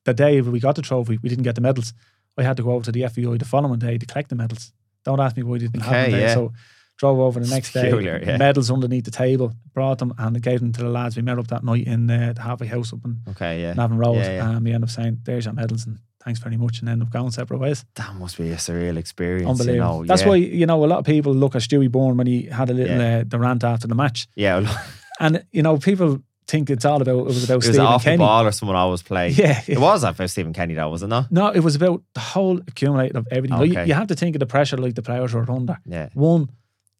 [0.06, 1.94] the day we got the trophy, we didn't get the medals.
[2.38, 4.72] I had to go over to the FAI the following day to collect the medals.
[5.04, 6.34] Don't ask me why we didn't have them Okay, yeah.
[6.34, 6.54] So
[6.98, 8.38] drove over the It's next peculiar, day, yeah.
[8.38, 11.16] medals underneath the table, brought them and gave them to the lads.
[11.16, 13.74] We met up that night in uh, the halfway house up in Okay, yeah.
[13.74, 14.50] Navan Road, Yeah, yeah.
[14.52, 17.10] and we ended up saying, "There's your medals," and thanks very much, and end up
[17.12, 17.86] going separate ways.
[17.96, 19.50] That must be a surreal experience.
[19.50, 19.96] Unbelievable.
[19.98, 20.06] You know?
[20.06, 20.28] That's yeah.
[20.30, 22.74] why you know a lot of people look at Stewie Byrne when he had a
[22.74, 23.20] little Yeah.
[23.20, 24.66] uh, the rant after the match, Yeah,
[25.20, 28.10] and you know people think it's all about it was about was Stephen off the
[28.10, 28.18] Kenny.
[28.18, 29.30] ball or someone always play.
[29.30, 31.32] Yeah, It was about Stephen Kenny though, was it not?
[31.32, 33.58] No, it was about the whole accumulating of everything.
[33.58, 33.86] Like, Okay.
[33.86, 35.78] you have to think of the pressure like the players were under.
[35.86, 36.10] Yeah.
[36.16, 36.50] One,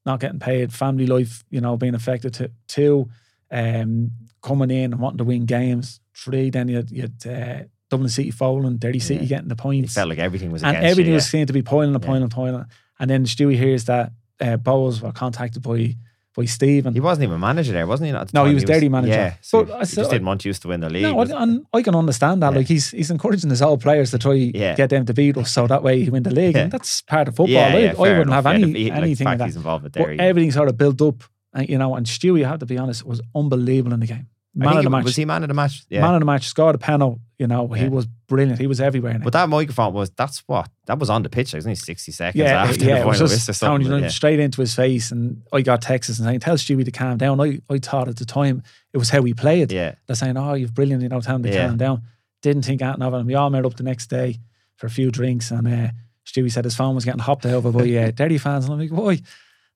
[0.06, 2.36] not getting paid, family life, you know, being affected.
[2.36, 3.10] To, two,
[3.52, 4.12] um,
[4.44, 6.00] coming in and wanting to win games.
[6.16, 9.30] Three, then you you uh, Dublin City falling, Derry City Yeah.
[9.30, 9.92] getting the points.
[9.92, 11.16] It felt like everything was and everything you.
[11.16, 12.08] was seen to be piling and Yeah.
[12.08, 12.66] piling and piling.
[13.00, 14.12] And then Stewie hears that
[14.42, 15.96] uh, Bohs were contacted by
[16.36, 16.94] by Stephen.
[16.94, 18.16] He wasn't even manager there, wasn't he?
[18.16, 19.12] At the No, he was Derry manager.
[19.14, 21.02] Yeah, so But I he still- just didn't want you to win the league.
[21.02, 22.52] No, I, and I can understand that.
[22.54, 22.58] Yeah.
[22.60, 24.76] Like he's he's encouraging his old players to try Yeah.
[24.76, 26.56] get them to beat us, so that way he win the league.
[26.56, 26.64] Yeah.
[26.66, 27.50] And that's part of football.
[27.54, 28.36] yeah, I, yeah, I wouldn't enough.
[28.36, 29.60] have Yeah, any the- he- like, the anything like he's that.
[29.60, 31.24] involved with But everything sort of built up,
[31.54, 31.96] and you know.
[31.96, 34.28] And Stewie, I have to be honest, was unbelievable in the game.
[34.56, 35.04] Man of the match.
[35.04, 35.84] Was he man of the match?
[35.90, 36.02] Yeah.
[36.02, 36.48] Man of the match.
[36.48, 37.22] Scored a penalty.
[37.38, 38.60] You know, he was brilliant.
[38.60, 39.18] He was everywhere.
[39.24, 41.54] But that microphone was, that's what, that was on the pitch.
[41.54, 44.00] It was only 60 seconds yeah, after yeah, the final whistle something.
[44.04, 44.08] Yeah.
[44.10, 47.40] straight into his face, and I got texts and saying, "Tell Stewie to calm down."
[47.40, 49.72] I, I thought at the time it was how we played.
[49.72, 49.96] yeah.
[50.08, 51.68] They're saying, "Oh, you've brilliant," you know, tell him to Yeah.
[51.68, 52.02] calm down.
[52.42, 53.18] Didn't think anything of it.
[53.18, 54.38] And we all met up the next day
[54.76, 55.88] for a few drinks, and uh,
[56.26, 58.92] Stewie said his phone was getting hopped over by uh, Derry fans, and I'm like,
[58.92, 59.18] "Why?"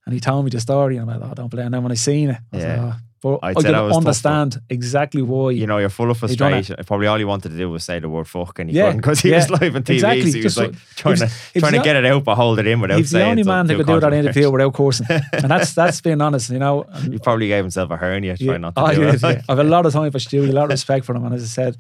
[0.05, 1.83] And he told me the story, and I'm like, "Oh, don't believe." it." And then
[1.83, 2.83] when I seen it, I was Yeah.
[2.83, 2.99] like, oh.
[3.23, 6.11] "But I'd I say can that was tough, understand exactly why." You know, you're full
[6.11, 6.75] of frustration.
[6.85, 8.97] Probably all he wanted to do was say the word fuck and he Yeah, couldn't
[9.01, 9.93] because he yeah, was live on TV.
[9.95, 10.31] exactly.
[10.31, 12.67] So he was Just like trying to, trying to get it out but hold it
[12.67, 15.07] in without He's the only man that could do that in the field without cursing,
[15.09, 16.83] and that's that's being honest, you know.
[16.83, 19.23] And He probably gave himself a hernia trying not to I do did.
[19.49, 21.23] I've a lot of time for Stewie, a lot of respect for him.
[21.25, 21.77] And as I said,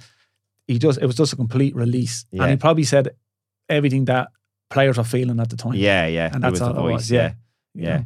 [0.65, 2.25] he just it was just a complete release.
[2.31, 3.09] And he probably said
[3.69, 4.29] everything that
[4.69, 5.73] players were feeling at the time.
[5.75, 6.31] Yeah, yeah.
[6.33, 7.33] And that's all it was, yeah.
[7.75, 8.03] yeah.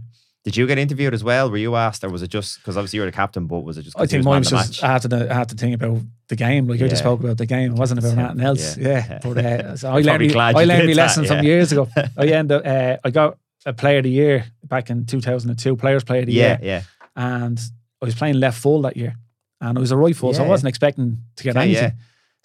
[0.48, 0.52] You?
[0.52, 1.50] Did you get interviewed as well?
[1.52, 3.48] Were you asked, or was it just because obviously you were the captain?
[3.48, 4.00] But was it just?
[4.00, 4.84] I think mine was just?
[4.84, 6.68] I had to I had to think about the game.
[6.68, 6.88] Like Yeah.
[6.88, 7.74] just spoke about the game.
[7.74, 8.26] It wasn't about Yeah.
[8.26, 8.78] anything else.
[8.78, 9.06] Yeah.
[9.10, 9.20] Yeah.
[9.24, 11.88] But uh, so I learned me, I learned my lesson from years ago.
[12.18, 16.22] I ended uh, I got a player of the year back in 2002, players player
[16.22, 16.60] of the Yeah, year.
[16.62, 16.82] yeah.
[17.16, 17.60] And
[18.02, 19.16] I was playing left full that year.
[19.60, 21.94] And I was a right full, so I wasn't expecting to get Okay, anything.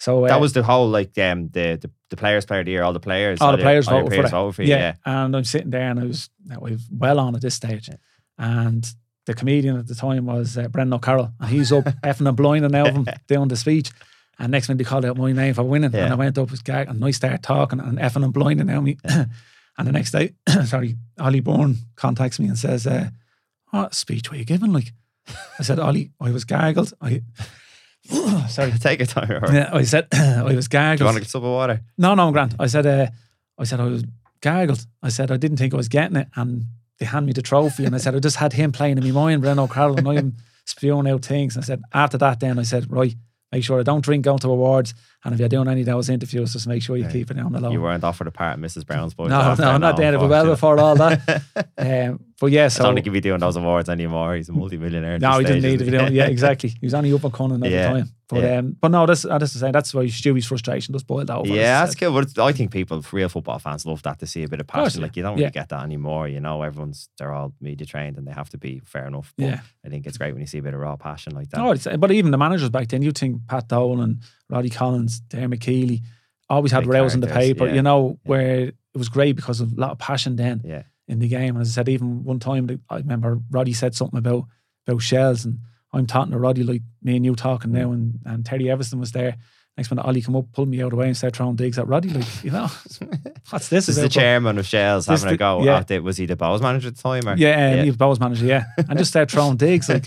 [0.03, 0.05] Yeah.
[0.05, 2.71] So uh, That was the whole like um the the, the players player of the
[2.71, 4.31] year, all the players, all the players voted for players it.
[4.31, 4.95] voted for you, yeah.
[5.05, 7.87] And I'm sitting there and I was, I was well on at this stage.
[7.87, 7.95] Yeah.
[8.37, 8.85] And
[9.25, 11.31] the comedian at the time was uh, Brendan O'Carroll.
[11.39, 13.91] And he's up effing and blinding out of him doing the speech.
[14.39, 15.91] And next minute they called out my name for winning.
[15.93, 16.05] Yeah.
[16.05, 18.83] And I went up with gag and I started talking and effing and blinding out
[18.83, 18.97] me.
[19.03, 20.33] and the next day,
[20.65, 23.09] sorry, Ollie Byrne contacts me and says, uh,
[23.69, 24.73] what speech were you giving?
[24.73, 24.91] Like,
[25.59, 26.93] I said, Ollie, I was gargled.
[27.01, 27.21] I,
[28.49, 28.71] sorry.
[28.79, 29.29] Take your time.
[29.29, 29.53] Robert.
[29.53, 31.05] Yeah, I said, I was Do you gargled.
[31.05, 31.81] want to get some water?
[31.97, 32.55] No, no, Grant.
[32.59, 33.07] I said, uh,
[33.57, 34.03] I said I was
[34.41, 34.85] gargled.
[35.01, 36.65] I said I didn't think I was getting it, and
[36.99, 39.11] they hand me the trophy, and I said I just had him playing in my
[39.11, 40.35] mind, Brendan O'Carroll, and I'm
[40.65, 41.55] spewing out things.
[41.55, 43.15] And I said after that, then I said, right,
[43.51, 44.93] make sure I don't drink going to awards,
[45.23, 47.13] and if you're doing any of those interviews, just make sure you Right.
[47.13, 47.71] keep it on the low.
[47.71, 48.85] You weren't offered a part of Mrs.
[48.85, 49.27] Brown's boy.
[49.27, 50.13] no, no, not then.
[50.13, 51.41] It well before all that.
[51.77, 54.35] um, but yeah, I so don't think he'd be doing those awards anymore.
[54.35, 55.17] He's a multi-millionaire.
[55.17, 56.13] no, he didn't stage, need to be isn't doing.
[56.13, 56.69] Yeah, exactly.
[56.69, 58.09] He was only up and coming at Yeah, the time.
[58.27, 58.57] But yeah.
[58.57, 61.47] um, but no, that's that's to say that's why Stewie's frustration just boiled over.
[61.47, 62.11] Yeah, that's good.
[62.13, 64.83] But I think people, real football fans, love that to see a bit of course,
[64.85, 64.99] passion.
[65.01, 65.05] yeah.
[65.05, 66.27] Like you don't really get that anymore.
[66.27, 69.33] You know, everyone's they're all media trained and they have to be fair enough.
[69.37, 69.59] But Yeah.
[69.85, 71.57] I think it's great when you see a bit of raw passion like that.
[71.59, 74.19] No, it's, but even the managers back then, you think Pat Dolan,
[74.49, 76.01] Roddy Collins, Dermot Keely,
[76.49, 79.71] always had Big rows in the paper, you know, where it was great because of
[79.71, 81.55] a lot of passion then yeah, in the game.
[81.55, 84.45] And as I said, even one time, I remember Roddy said something about
[84.87, 85.59] about Shels, and
[85.93, 87.93] I'm talking to Roddy like me and you talking now, mm.
[87.93, 89.37] and, and Terry Everson was there.
[89.77, 91.79] Next minute, Ollie come up, pulled me out of the way, and started throwing digs
[91.79, 92.09] at Roddy.
[92.09, 92.67] Like, you know,
[93.49, 93.89] what's this?
[93.89, 95.63] is the chairman of Shels having a go.
[95.63, 95.99] yeah.
[95.99, 97.27] Was he the Bohs manager at the time?
[97.27, 97.35] Or?
[97.35, 97.83] Yeah, yeah.
[97.83, 98.65] he was Bohs manager, yeah.
[98.77, 99.89] And just started throwing digs.
[99.89, 100.05] Like,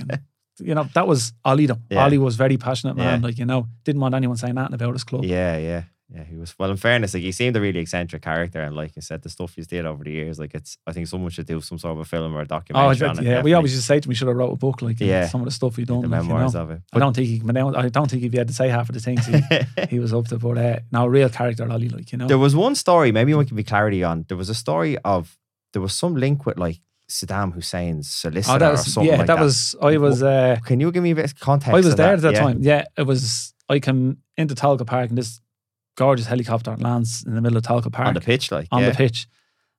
[0.61, 1.80] you know, that was Ollie though.
[1.90, 2.05] Yeah.
[2.05, 3.20] Ollie was very passionate man.
[3.20, 3.26] Yeah.
[3.26, 5.24] Like, you know, didn't want anyone saying nothing about his club.
[5.24, 6.22] Yeah, yeah, yeah.
[6.24, 6.70] He was well.
[6.70, 9.54] In fairness, like he seemed a really eccentric character, and like I said, the stuff
[9.57, 10.78] he's did over the years, like it's.
[10.86, 13.11] I think someone should do some sort of a film or a Oh, documentary I
[13.11, 13.28] on bet- it.
[13.28, 13.42] yeah.
[13.42, 15.26] We always used to say to me, should have wrote a book like Yeah.
[15.26, 16.02] some of the stuff he done.
[16.02, 16.46] the like, you know.
[16.46, 16.82] of it.
[16.92, 17.42] I don't think he.
[17.44, 19.40] I don't think if he had to say half of the things he,
[19.90, 20.38] he was up to.
[20.38, 22.28] But uh, now, real character, Ollie, like you know.
[22.28, 24.24] There was one story, maybe we can be clarity on.
[24.28, 25.36] There was a story of
[25.72, 26.78] there was some link with like
[27.11, 29.18] Saddam Hussein's solicitor oh, that or was something yeah.
[29.18, 29.42] like that, that.
[29.42, 29.74] was.
[29.82, 30.22] I was.
[30.22, 31.72] Uh, Can you give me a bit of context?
[31.74, 32.40] I was there at that yeah?
[32.40, 32.59] time.
[32.61, 33.54] Yeah, it was.
[33.68, 35.40] I come into Tolka Park and this
[35.97, 38.90] gorgeous helicopter lands in the middle of Tolka Park on the pitch, like on yeah.
[38.90, 39.26] the pitch.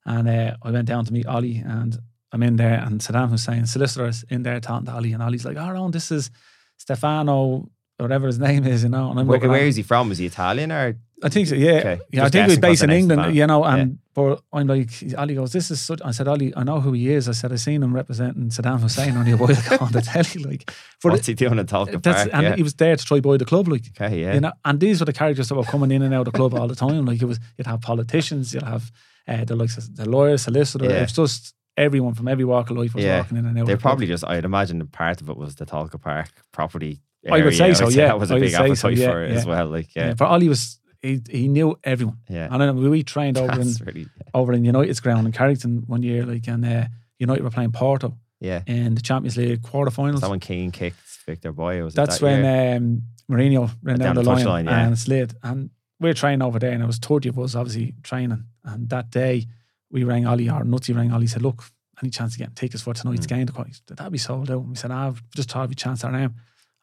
[0.05, 1.97] And uh, I went down to meet Ollie and
[2.31, 5.57] I'm in there and Saddam Hussein, solicitors in there talking to Ollie and Ollie's like,
[5.57, 6.29] oh, Ron, this is
[6.77, 9.09] Stefano whatever his name is, you know.
[9.11, 10.11] And I'm Where, where is he from?
[10.11, 11.71] Is he Italian or I think so, yeah.
[11.71, 11.99] Okay.
[12.11, 13.35] Yeah, I think he was guessing 'cause based the in England, fine.
[13.35, 16.63] you know, and but I'm like, Ali goes, This is such I said, Ali, I
[16.63, 17.27] know who he is.
[17.27, 20.43] I said, I've seen him representing Saddam Hussein only a while ago on the telly,
[20.43, 22.29] like but what's he doing in Tolka Park?
[22.33, 22.55] and yeah.
[22.55, 24.33] he was there to try buy the club, like okay, yeah.
[24.35, 26.37] you know, and these were the characters that were coming in and out of the
[26.37, 27.05] club all the time.
[27.05, 28.91] Like it was, you'd have politicians, you'd have
[29.27, 30.85] uh, the likes of the lawyer, solicitor.
[30.85, 30.97] Yeah.
[30.97, 33.17] It was just everyone from every walk of life was Yeah.
[33.21, 33.65] walking in and out.
[33.65, 33.91] They of the club.
[33.91, 37.01] probably just, I'd imagine part of it was the Tolka Park property.
[37.29, 38.07] I would say so, yeah.
[38.07, 39.37] That was a I would big say appetite so, yeah, for it yeah.
[39.37, 39.67] as well.
[39.67, 40.07] Like, Yeah.
[40.07, 40.13] yeah.
[40.13, 42.17] But Ollie was he, he knew everyone.
[42.29, 42.47] Yeah.
[42.51, 46.03] And then we trained over in That's really, over in United's ground in Carrington one
[46.03, 46.85] year, like and uh,
[47.19, 48.61] United were playing Porto yeah.
[48.67, 50.21] in the Champions League quarterfinals.
[50.21, 51.83] That when Keane kicked Vítor Baía?
[51.83, 52.75] Was That's that when year?
[52.77, 54.87] um, Mourinho ran Down down, the the line, yeah.
[54.87, 55.33] and slid.
[55.43, 55.69] And
[55.99, 58.43] we were training over there, and it was 30 of us obviously training.
[58.63, 59.45] And that day,
[59.91, 61.63] we rang Ollie, or Nutsy rang Ollie, said, Look,
[62.01, 63.29] any chance of getting tickets for tonight's Mm.
[63.29, 63.45] game?
[63.47, 64.59] The that'd be sold out.
[64.59, 66.29] And we said, ah, I've just thought of a chance there now.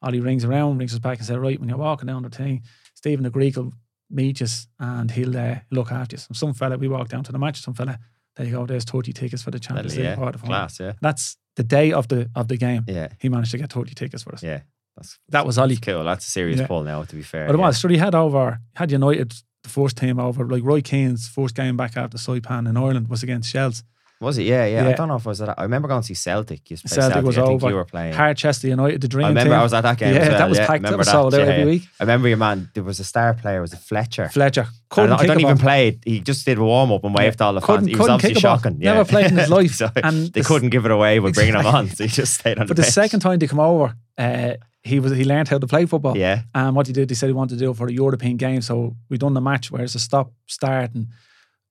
[0.03, 2.63] Ollie rings around, rings us back and said, Right, when you're walking down the thing,
[2.95, 3.73] Stephen the Greek will
[4.15, 4.41] meet
[4.79, 6.23] and he'll uh, look after you.
[6.33, 7.99] Some fella, we walked down to the match, some fella,
[8.37, 10.17] there you go, there's 30 tickets for the Champions League yeah.
[10.17, 10.47] quarterfinal.
[10.47, 10.93] Class, yeah.
[11.01, 12.85] That's the day of the of the game.
[12.89, 13.09] Yeah.
[13.21, 14.43] He managed to get 30 tickets for us.
[14.43, 14.61] Yeah.
[14.97, 15.77] That's That was Ollie.
[15.77, 16.05] cool.
[16.05, 16.67] That's a serious Yeah.
[16.67, 17.47] pull now, to be fair.
[17.47, 17.67] But it yeah.
[17.67, 17.81] was.
[17.81, 21.77] So he had over, had United, the first team over, like Roy Keane's first game
[21.77, 23.83] back after Saipan in Ireland was against Shels.
[24.21, 24.45] Was it?
[24.45, 24.85] Yeah, yeah.
[24.85, 24.97] I Yeah.
[24.97, 25.55] don't know if it was that.
[25.59, 26.61] I remember going to see Celtic.
[26.71, 27.27] You used to play Celtic Celtic.
[27.27, 27.69] was I think over.
[27.71, 28.15] you were playing.
[28.15, 29.59] Harchester United, the dream I remember team.
[29.61, 30.15] I was at that game.
[30.15, 30.39] yeah, as well.
[30.39, 30.83] that was yeah, packed.
[30.83, 31.65] That remember was sold out yeah, every yeah.
[31.67, 31.83] week.
[32.01, 32.71] I remember your man.
[32.75, 33.61] There was a star player.
[33.61, 34.29] Was it Fletcher?
[34.31, 35.63] Fletcher I couldn't don't, I kick don't a even ball.
[35.63, 35.99] play.
[36.05, 37.67] He just did a warm up and waved to all the fans.
[37.67, 38.57] Couldn't- He was couldn't obviously kick a ball.
[38.59, 38.77] shocking.
[38.81, 38.93] Yeah.
[38.95, 39.75] Never played in his life.
[39.75, 42.35] so And they the- couldn't give it away with bringing him on, so he just
[42.35, 42.95] stayed on But the the bench.
[42.95, 44.53] second time they come over, uh,
[44.85, 46.17] he was he learned how to play football.
[46.17, 48.37] Yeah, And what he did, he said he wanted to do it for a European
[48.37, 48.61] game.
[48.63, 51.09] So we done the match where it's a stop start, and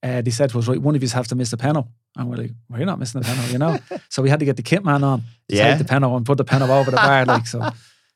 [0.04, 1.88] uh, they said to us, right, one of you have to miss the penalty.
[2.16, 3.78] And we're like, well, you're not missing the penalty, you know.
[4.10, 5.70] so we had to get the kit man on to Yeah.
[5.70, 7.60] take the penalty and put the penalty over the bar, like so.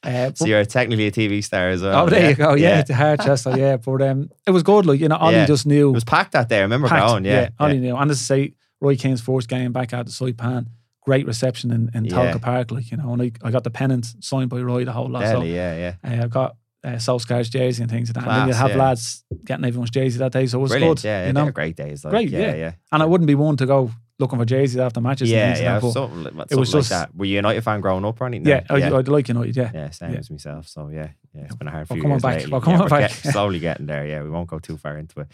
[0.05, 2.05] Uh, so you're technically a TV star as well.
[2.05, 2.29] oh, there yeah.
[2.29, 2.55] you go.
[2.55, 3.59] Yeah, the Harchester.
[3.59, 4.87] Yeah, but um, it was good.
[4.87, 5.47] Like you know, Ollie Yeah.
[5.47, 5.89] just knew.
[5.91, 6.59] It was packed that day.
[6.59, 7.07] I remember packed.
[7.09, 7.25] going.
[7.25, 7.81] Yeah, Ollie yeah.
[7.81, 7.97] knew.
[7.97, 10.67] And as I say, Roy Keane's first game back at the Saipan,
[11.03, 12.13] great reception in, in Yeah.
[12.33, 12.71] Tolka Park.
[12.71, 15.23] Like you know, and I, I got the pennant signed by Roy the whole lot.
[15.23, 15.95] Deadly, yeah, yeah.
[16.17, 18.31] So uh, I got uh, Solskjaer's jersey and things like that.
[18.31, 18.77] and then you have yeah.
[18.77, 20.99] lads getting everyone's jersey that day, so it was Brilliant.
[20.99, 21.05] good.
[21.09, 21.27] Yeah, yeah.
[21.29, 22.05] you know, were great days.
[22.05, 22.55] Like, Great, yeah, yeah.
[22.55, 22.73] yeah.
[22.93, 25.31] and I wouldn't be one to go looking for jerseys after matches.
[25.31, 25.79] and Yeah, things yeah.
[25.79, 27.17] like Something, like, it was something just- like that.
[27.17, 28.49] Were you a United fan growing up or anything?
[28.49, 28.87] yeah, I, yeah.
[28.93, 29.57] I like United.
[29.57, 30.67] Yeah, Yeah, same as myself.
[30.69, 32.35] So yeah, yeah, it's been a hard We're few coming years back.
[32.37, 32.53] lately.
[32.53, 33.11] We're coming we're back.
[33.11, 34.07] get- slowly getting there.
[34.07, 35.29] Yeah, we won't go too far into it.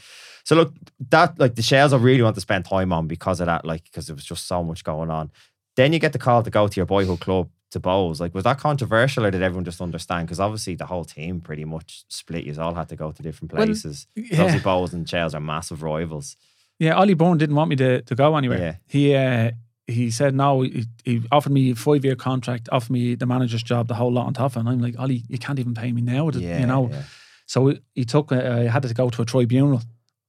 [0.45, 0.74] So look,
[1.09, 3.84] that like the Shels I really want to spend time on because of that, like
[3.84, 5.30] because there was just so much going on.
[5.76, 8.18] Then you get the call to go to your boyhood club to Bohs.
[8.20, 10.26] Like, was that controversial or did everyone just understand?
[10.26, 12.44] Because obviously the whole team pretty much split.
[12.44, 14.06] You all had to go to different Well, places.
[14.16, 14.40] yeah.
[14.42, 16.36] Obviously, Bohs and Shels are massive rivals.
[16.78, 16.94] yeah.
[16.94, 18.58] Ollie Byrne didn't want me to, to go anywhere.
[18.58, 18.74] Yeah.
[18.86, 19.50] He uh,
[19.86, 20.62] he said no.
[20.62, 24.10] He, he offered me a five year contract, offered me the manager's job, the whole
[24.12, 24.56] lot on top.
[24.56, 26.30] And I'm like, Ollie, you can't even pay me now.
[26.30, 26.88] Yeah, you know.
[26.90, 27.02] yeah.
[27.46, 28.32] So he took.
[28.32, 29.82] Uh, I had to go to a tribunal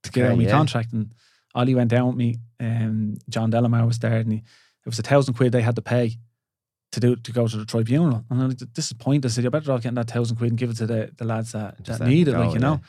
[0.04, 1.14] to get Okay, out my contract, and
[1.54, 2.36] Ollie went down with me.
[2.60, 5.82] And John Delamar was there, and he, it was a thousand quid they had to
[5.82, 6.18] pay
[6.92, 8.24] to do to go to the tribunal.
[8.30, 9.34] And I'm like, this is pointless.
[9.34, 11.26] I said, you're better off getting that thousand quid and give it to the, the
[11.26, 12.80] lads that, that need it, like you know.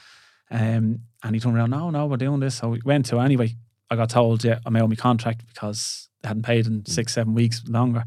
[0.51, 2.57] Um, and he turned around, no, no, we're doing this.
[2.57, 3.55] So we went to anyway.
[3.91, 7.13] I got told, yeah, I'm out of my contract because they hadn't paid in six,
[7.15, 8.05] seven weeks longer.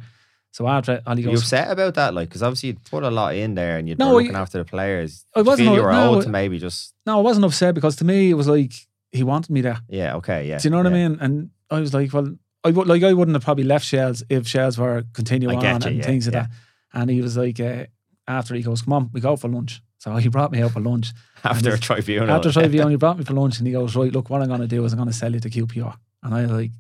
[0.51, 2.13] So after Ollie Were you upset about that?
[2.13, 4.41] Like, because obviously you'd put a lot in there and you'd No, be looking I-
[4.41, 5.25] after the players.
[5.35, 7.75] I you wasn't feel you were no, owed to maybe just, no, I wasn't upset
[7.75, 8.73] because to me it was like
[9.11, 9.79] he wanted me there.
[9.87, 10.57] yeah, okay, yeah.
[10.57, 10.97] Do you know what yeah.
[11.05, 11.17] I mean?
[11.21, 14.47] And I was like, well, I would like I wouldn't have probably left Shels if
[14.47, 16.41] Shels were continuing on you, and yeah, things like yeah.
[16.43, 16.49] that.
[16.93, 17.85] And he was like, uh,
[18.27, 19.81] after he goes, come on, we go for lunch.
[19.99, 21.11] So he brought me out for lunch.
[21.43, 22.29] After a tribunal.
[22.31, 24.59] After tribunal, he brought me for lunch and he goes, right, look, what I'm going
[24.61, 25.95] to do is I'm going to sell you to QPR.
[26.23, 26.71] And I was like,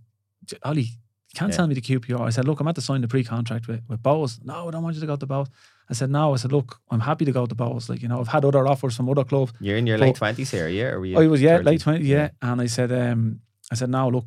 [0.45, 1.55] "J- Ollie, you can't Yeah.
[1.57, 2.19] sell me to QPR.
[2.21, 4.43] I said, look, I'm at to sign the pre-contract with, with Bohs.
[4.43, 5.47] No, I don't want you to go to Bohs.
[5.89, 6.33] I said, no.
[6.33, 7.87] I said, look, I'm happy to go to Bohs.
[7.89, 9.53] Like, you know, I've had other offers from other clubs.
[9.61, 10.85] You're in your But- late twenties here, yeah?
[10.91, 11.65] Or were you I was yeah, 30?
[11.65, 12.29] late twenty, yeah.
[12.41, 13.39] And I said, um,
[13.71, 14.25] I said, no, look,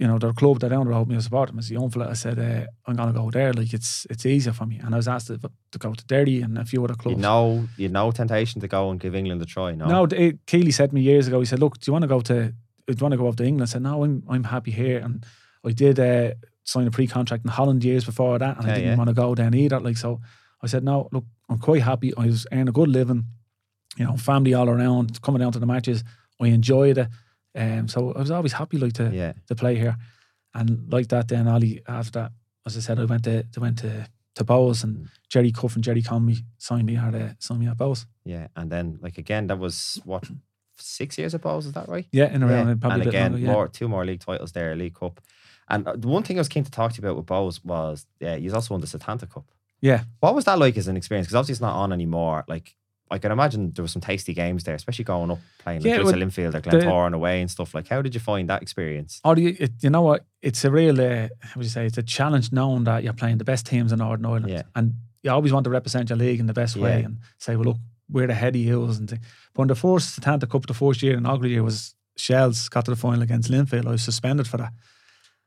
[0.00, 1.58] you know, their club, down the road, me, support them.
[1.58, 3.52] As a young fella, I said, uh, I'm gonna go there.
[3.52, 4.80] Like it's it's easier for me.
[4.82, 5.38] And I was asked to,
[5.72, 7.18] to go to Derry and a few other clubs.
[7.18, 9.74] You know, you know, temptation to go and give England a try.
[9.74, 11.38] No, No, d- Keely said to me years ago.
[11.38, 12.34] He said, "Look, do you want to go to?
[12.44, 12.54] Do
[12.88, 15.26] you want to go up to England?" I said, "No, I'm I'm happy here." And
[15.66, 16.30] I did uh,
[16.64, 18.96] sign a pre-contract in Holland years before that, and I didn't yeah.
[18.96, 19.80] want to go then either.
[19.80, 20.20] Like so,
[20.62, 22.14] I said, "No, look, I'm quite happy.
[22.16, 23.24] I was earning a good living,
[23.98, 26.04] you know, family all around, coming down to the matches.
[26.40, 27.08] I enjoyed it,
[27.54, 29.96] um, so I was always happy like to yeah, to play here,
[30.54, 31.28] and like that.
[31.28, 32.32] Then Ali after that,
[32.66, 35.84] as I said, I went to I went to to Bohs and Jerry Cuff and
[35.84, 38.06] Jerry Conmy signed me at uh, signed me at Bohs.
[38.24, 38.46] yeah.
[38.54, 40.24] And then, like again, that was what
[40.78, 42.06] six years of Bohs, is that right?
[42.12, 42.74] Yeah, in around Yeah.
[42.80, 43.52] probably and again, longer, yeah.
[43.52, 45.20] more two more league titles there, League Cup.
[45.68, 47.64] And uh, the one thing I was keen to talk to you about with Bohs
[47.64, 49.44] was, yeah, he's also won the Setanta Cup.
[49.80, 50.04] Yeah.
[50.20, 51.26] What was that like as an experience?
[51.26, 52.44] Because obviously it's not on anymore.
[52.48, 52.76] Like,
[53.10, 56.14] I can imagine there were some tasty games there, especially going up playing Yeah, like
[56.16, 57.74] yeah, Linfield or Glentoran away and stuff.
[57.74, 59.20] Like, how did you find that experience?
[59.24, 60.24] Oh, do you, it, you know what?
[60.42, 61.86] It's a real, uh, how would you say?
[61.86, 64.62] It's a challenge knowing that you're playing the best teams in Northern Ireland, Yeah.
[64.76, 67.64] and you always want to represent your league in the best way and say, well,
[67.64, 67.76] look,
[68.08, 69.20] we're the heady hills and thing.
[69.54, 72.90] But in the first Setanta Cup, the first year, inaugural year was Shels got to
[72.92, 73.86] the final against Linfield.
[73.86, 74.72] I was suspended for that,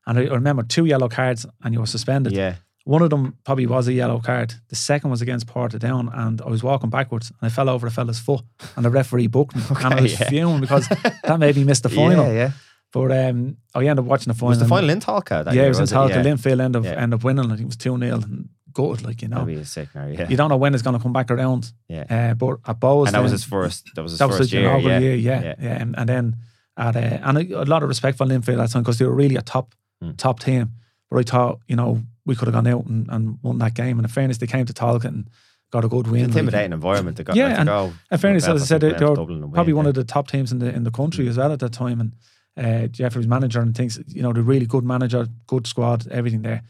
[0.05, 2.34] and I remember two yellow cards, and you were suspended.
[2.34, 2.55] Yeah,
[2.86, 4.53] One of them probably was a yellow card.
[4.67, 7.91] The second was against Portadown, and I was walking backwards and I fell over a
[7.91, 8.41] fella's foot,
[8.75, 9.61] and the referee booked me.
[9.69, 10.27] and I was yeah.
[10.29, 12.25] fuming because that made me miss the final.
[12.27, 12.51] Yeah, yeah.
[12.91, 14.49] But um, I ended up watching the final.
[14.49, 15.45] Was the final in Tolka?
[15.47, 15.86] Yeah, year, it was in?
[15.86, 16.09] Tolka.
[16.09, 16.23] Yeah.
[16.23, 16.91] Linfield end up, Yeah.
[16.91, 17.45] end up winning.
[17.45, 19.38] I think it was 2 0 and gutted, like, you know.
[19.45, 20.27] That'd be a sick now, yeah.
[20.29, 21.71] You don't know when it's going to come back around.
[21.88, 22.05] Yeah.
[22.09, 23.07] Uh, but at Bohs.
[23.07, 23.89] and that was his first.
[23.95, 24.77] That was his that was first the year.
[24.77, 24.99] Yeah.
[24.99, 25.55] year, yeah.
[25.59, 25.81] yeah.
[25.81, 26.36] And, and then
[26.77, 29.05] at, uh, and a, a lot of respect for Linfield at that time because they
[29.05, 29.73] were really a top
[30.03, 30.17] Mm.
[30.17, 30.71] top team.
[31.10, 33.97] But I thought, you know, we could have gone out and, and won that game.
[33.99, 35.30] And in fairness, they came to Tolka and
[35.72, 36.22] got a good win.
[36.22, 37.39] like, Intimidating environment They got to.
[37.39, 39.74] Yeah, like, to and go in fairness, as I said, they were and win, probably
[39.74, 39.89] one yeah.
[39.89, 41.99] of the top teams in the in the country as well at that time.
[41.99, 42.14] And
[42.56, 46.62] uh, Jeffrey's manager and things, you know, the really good manager, good squad, everything there.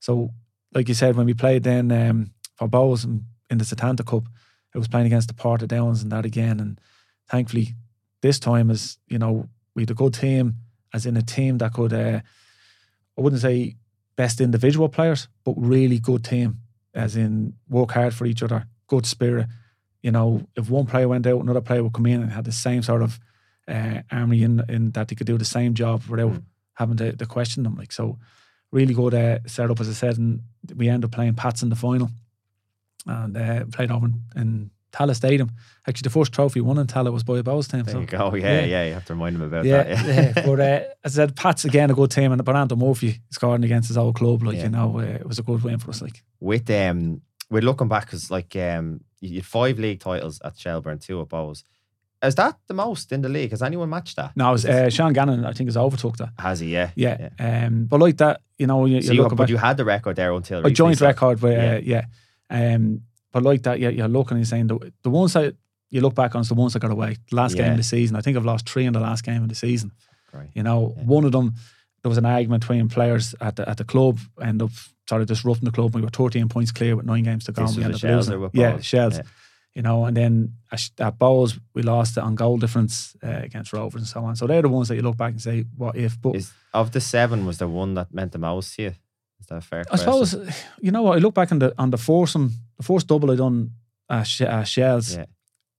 [0.00, 0.32] So,
[0.74, 4.24] like you said, when we played then um, for Bohs in, in the Setanta Cup,
[4.74, 6.60] it was playing against the Porta Downs and that again.
[6.60, 6.80] And
[7.28, 7.74] thankfully,
[8.22, 10.56] this time is you know we had a good team,
[10.92, 12.20] as in a team that could, uh,
[13.18, 13.76] I wouldn't say
[14.16, 16.60] best individual players, but really good team,
[16.94, 19.46] as in work hard for each other, good spirit.
[20.02, 22.52] You know, if one player went out, another player would come in and had the
[22.52, 23.18] same sort of
[23.66, 26.42] uh, army in, in that they could do the same job without Mm.
[26.74, 27.74] having to, to question them.
[27.74, 28.18] Like so,
[28.70, 30.42] really good uh, setup as I said, and
[30.76, 32.10] we ended up playing Pats in the final,
[33.06, 35.50] and uh, played over in, in Tallaght Stadium.
[35.86, 37.82] Actually, the first trophy won in Tallaght was by a Bohs team.
[37.84, 38.34] There so you go.
[38.34, 38.64] Yeah, yeah.
[38.66, 40.06] yeah, You have to remind him about yeah, that.
[40.06, 40.32] yeah.
[40.36, 40.42] yeah.
[40.46, 43.88] But uh, as I said, Pats again a good team, and Brando Murphy scoring against
[43.88, 44.42] his old club.
[44.42, 44.64] Like Yeah.
[44.64, 46.00] you know, uh, it was a good win for us.
[46.02, 47.20] Like With um,
[47.50, 51.28] we're looking back because like um, you had five league titles at Shelbourne, two at
[51.28, 51.64] Bohs.
[52.20, 53.50] Is that the most in the league?
[53.52, 54.36] Has anyone matched that?
[54.36, 56.30] no, was, uh, Sean Gannon I think has overtook that.
[56.38, 56.72] Has he?
[56.72, 56.90] Yeah.
[56.96, 59.84] Yeah, Um, but like that, you know, you, So you but back, you had the
[59.84, 62.02] record there until a joint record where Yeah.
[62.02, 62.04] uh,
[62.50, 62.74] yeah.
[62.74, 65.54] Um, but like that, yeah, you're looking and saying the the ones that
[65.90, 67.16] you look back on is the ones that got away.
[67.30, 69.42] The last game of the season, I think I've lost three in the last game
[69.42, 69.92] of the season.
[70.32, 70.50] Right.
[70.54, 71.04] You know, Yeah.
[71.04, 71.54] one of them
[72.02, 74.70] there was an argument between players at the at the club, end up
[75.08, 75.94] sort of disrupting the club.
[75.94, 77.62] We were 13 points clear with nine games to go.
[77.62, 78.50] This and we ended up losing.
[78.52, 79.16] Yeah, Shels.
[79.16, 79.22] Yeah.
[79.74, 84.00] You know, and then at Bohs we lost it on goal difference uh, against Rovers
[84.02, 84.36] and so on.
[84.36, 86.90] So they're the ones that you look back and say, "What if?" But Is of
[86.92, 88.94] the seven was the one that meant the most to you?
[89.48, 89.84] That fair?
[89.90, 90.34] I suppose
[90.80, 93.30] you know what I look back on the on the foursome, um, the first double
[93.30, 93.70] I done
[94.10, 95.14] at, Sh- at Shels.
[95.16, 95.24] Yeah.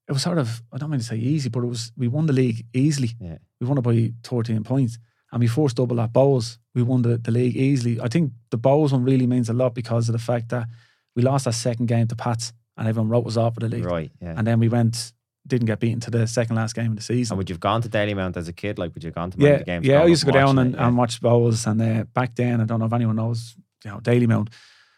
[0.07, 2.25] It was sort of I don't mean to say easy, but it was we won
[2.25, 3.11] the league easily.
[3.19, 3.37] Yeah.
[3.61, 4.97] We won it by thirteen points,
[5.31, 7.99] and we first double at Bohs, we won the, the league easily.
[8.01, 10.67] I think the Bohs one really means a lot because of the fact that
[11.15, 13.85] we lost our second game to Pats, and everyone wrote us off for the league,
[13.85, 14.11] Right.
[14.21, 14.33] Yeah.
[14.37, 15.13] and then we went
[15.47, 17.33] didn't get beaten to the second last game of the season.
[17.33, 18.77] And would you have gone to Dalymount as a kid?
[18.77, 19.85] Like, would you have gone to Yeah, the games?
[19.87, 20.01] yeah.
[20.01, 20.77] I used to go down and, it?
[20.77, 20.87] Yeah.
[20.87, 23.99] and watch Bohs, and uh, back then I don't know if anyone knows, you know,
[23.99, 24.49] Dalymount,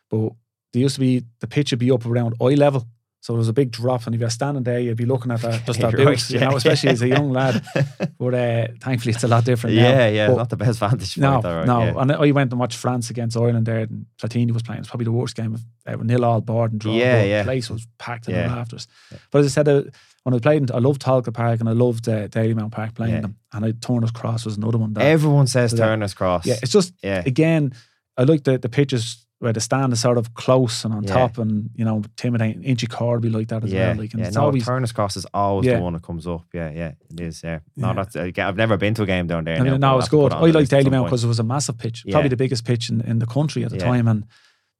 [0.09, 0.31] but
[0.73, 2.85] there used to be the pitch would be up around eye level,
[3.21, 5.41] so there was a big drop, and if you're standing there, you'd be looking at
[5.41, 6.57] that just that Right, boost, you know, yeah.
[6.57, 7.63] especially as a young lad.
[8.17, 9.81] But uh, thankfully, it's a lot different now.
[9.89, 11.45] yeah, yeah, But not the best vantage no, point.
[11.45, 11.83] right, no.
[11.83, 11.93] yeah.
[12.01, 14.79] And I went and watched France against Ireland there, and Platini was playing.
[14.81, 16.03] It's probably the worst game of ever.
[16.03, 16.93] Nil all board and draw.
[16.93, 17.39] Yeah, yeah.
[17.39, 18.47] The place was packed in Yeah.
[18.47, 18.87] the rafters.
[19.31, 19.83] But as I said, uh,
[20.23, 23.15] when I played, in- I loved Talca Park and I loved uh, Dalymount Park playing
[23.15, 23.21] Yeah.
[23.21, 23.35] them.
[23.53, 24.93] And I Turner's Cross was another one.
[24.93, 26.45] That, Everyone says that- Turner's Cross.
[26.45, 27.23] yeah, it's just yeah.
[27.25, 27.73] again,
[28.17, 31.13] I like the the pitches where the stand is sort of close and on Yeah.
[31.15, 32.61] top, and you know, intimidating.
[32.61, 33.97] Inchicore be like that as yeah, well.
[33.97, 34.27] Like, and yeah.
[34.27, 34.63] it's No, always.
[34.63, 35.77] Turner's Cross is always Yeah.
[35.77, 36.43] the one that comes up.
[36.53, 37.41] Yeah, yeah, it is.
[37.43, 39.55] Yeah, no, that's again, I've never been to a game down there.
[39.57, 40.33] I mean, no, it's have to put good.
[40.33, 42.63] I like list Daily some Mount because it was a massive pitch, probably the biggest
[42.65, 44.25] pitch in, in the country at the time, and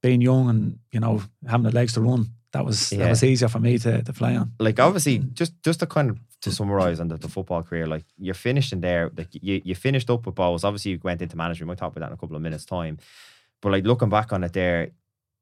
[0.03, 2.99] being young and you know having the legs to run, that was Yeah.
[2.99, 4.51] that was easier for me to, to play on.
[4.59, 8.03] like obviously just just to kind of to summarize on the, the football career like
[8.17, 10.63] you're finished in there like you, you finished up with balls.
[10.63, 12.65] obviously you went into management we might talk about that in a couple of minutes
[12.65, 12.97] time
[13.61, 14.89] but like looking back on it there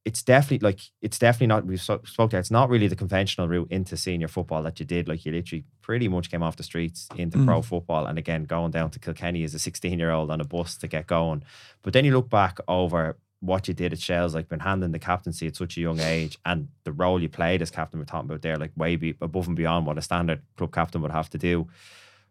[0.05, 3.47] it's definitely like it's definitely not we so- spoke there it's not really the conventional
[3.47, 6.64] route into senior football that you did like you literally pretty much came off the
[6.64, 7.45] streets into Mm.
[7.45, 10.45] pro football and again going down to Kilkenny as a 16 year old on a
[10.45, 11.43] bus to get going
[11.84, 15.00] but then you look back over what you did at Shels, like been handing the
[15.00, 18.30] captaincy at such a young age, and the role you played as captain, we're talking
[18.30, 21.30] about there, like way be above and beyond what a standard club captain would have
[21.30, 21.68] to do.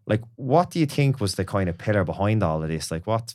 [0.06, 2.90] Like, what do you think was the kind of pillar behind all of this?
[2.90, 3.34] Like, what,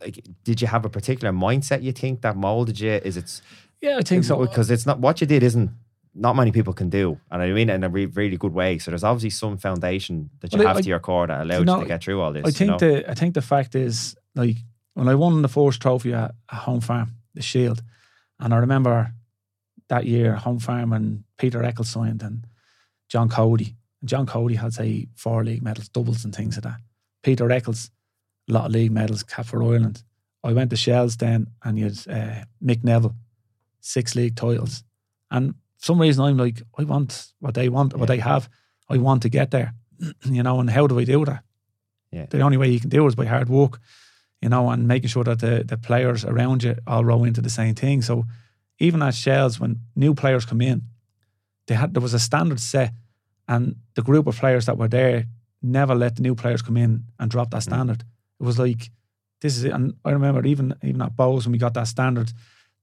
[0.00, 2.92] like, did you have a particular mindset you think that molded you?
[2.92, 3.40] Is it
[3.80, 4.38] Yeah, I think so.
[4.38, 5.70] because it's not what you did isn't
[6.14, 8.78] not many people can do, and I mean it in a re- really good way.
[8.78, 11.58] So there's obviously some foundation that you Well, have I- to your core that allowed
[11.60, 12.44] you know, you to get through all this.
[12.44, 12.78] I you think know?
[12.78, 14.56] the I think the fact is like
[15.00, 17.82] when I won the first trophy at, at Home Farm, the Shield,
[18.38, 19.14] and I remember
[19.88, 22.46] that year Home Farm and Peter Eccles signed and
[23.08, 23.76] John Cody.
[24.04, 26.80] John Cody had say four league medals, doubles and things like that.
[27.22, 27.90] Peter Eccles,
[28.50, 30.02] a lot of league medals, cap for Ireland.
[30.44, 33.16] I went to Shels then, and you had uh, Mick Neville,
[33.80, 34.84] six league titles.
[35.30, 38.50] And for some reason, I'm like, I want what they want, what they have.
[38.90, 39.72] I want to get there,
[40.26, 40.60] you know.
[40.60, 41.42] And how do I do that?
[42.12, 42.26] Yeah.
[42.28, 43.80] The only way you can do it is by hard work,
[44.40, 47.50] you know, and making sure that the the players around you all row into the
[47.50, 48.02] same thing.
[48.02, 48.24] So
[48.78, 50.82] even at Shels, when new players come in,
[51.66, 52.92] they had there was a standard set,
[53.46, 55.26] and the group of players that were there
[55.62, 57.70] never let the new players come in and drop that mm.
[57.70, 58.04] standard.
[58.40, 58.90] It was like
[59.40, 59.72] this is it.
[59.72, 62.32] And I remember even even at Bohs when we got that standard,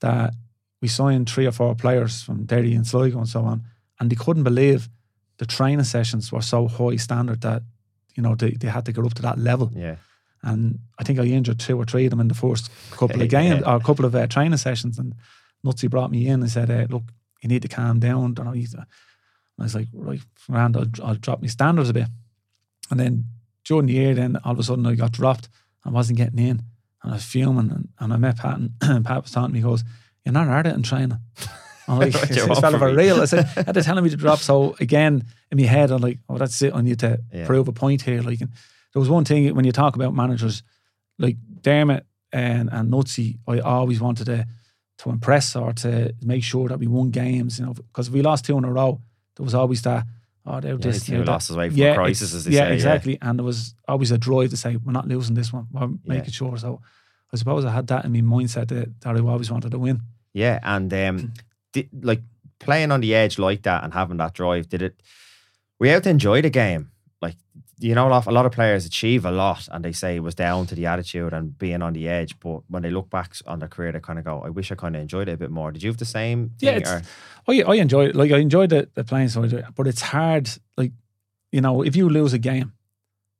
[0.01, 0.33] that
[0.81, 3.63] we signed three or four players from Derry and Sligo and so on,
[3.99, 4.89] and they couldn't believe
[5.37, 7.63] the training sessions were so high standard that
[8.15, 9.71] you know they, they had to get up to that level.
[9.75, 9.95] Yeah.
[10.47, 13.29] And I think I injured two or three of them in the first couple of
[13.29, 14.97] games or a couple of uh, training sessions.
[14.97, 15.13] And
[15.65, 17.03] Nutsy brought me in and said, uh, "Look,
[17.41, 18.53] you need to calm down." Don't know.
[18.53, 18.85] he's, uh," And
[19.59, 22.07] I was like, "Right, grand, I'll, I'll drop my standards a bit."
[22.89, 23.25] And then
[23.65, 25.49] during the year, then all of a sudden I got dropped.
[25.83, 26.61] I wasn't getting in,
[27.03, 27.69] and I was fuming.
[27.71, 28.71] And, and I met Pat, and
[29.05, 29.59] Pat was talking to me.
[29.59, 29.83] He goes,
[30.23, 31.19] "You're not hard at in training."
[31.89, 34.03] I'm like, What "Is you this want fella for real?" I said, "Had to telling
[34.03, 36.73] me to drop." So again, in my head, I'm like, "Oh, that's it.
[36.73, 37.45] I need to Yeah.
[37.45, 38.51] prove a point here." Like, and
[38.93, 40.63] there was one thing when you talk about managers,
[41.19, 44.45] like Dermot and and Nutsy, I always wanted to
[44.99, 47.59] to impress or to make sure that we won games.
[47.59, 48.99] You know, because if we lost two in a row,
[49.35, 50.05] there was always that.
[50.45, 51.31] Oh, they're Yeah, this, two they're that.
[51.31, 52.73] losses away from Yeah, crisis, as they yeah, say.
[52.73, 53.17] exactly.
[53.21, 55.67] And there was always a drive to say we're not losing this one.
[55.71, 56.57] We're making sure.
[56.57, 56.81] So
[57.33, 60.01] I suppose I had that in my mindset that, that I always wanted to win.
[60.33, 61.33] Yeah, and um,
[61.73, 62.21] did, like
[62.59, 65.01] playing on the edge like that and having that drive, did it?
[65.79, 66.91] Were you out to enjoy the game?
[67.21, 67.35] Like
[67.79, 70.65] you know, a lot, of players achieve a lot, and they say it was down
[70.67, 72.39] to the attitude and being on the edge.
[72.39, 74.75] But when they look back on their career, they kind of go, "I wish I
[74.75, 76.51] kind of enjoyed it a bit more." Did you have the same?
[76.59, 77.01] Yeah, thing, it's-
[77.47, 78.15] or- I, I enjoy it.
[78.15, 80.49] Like I enjoyed the, the playing it, but it's hard.
[80.75, 80.91] Like
[81.51, 82.73] you know, if you lose a game,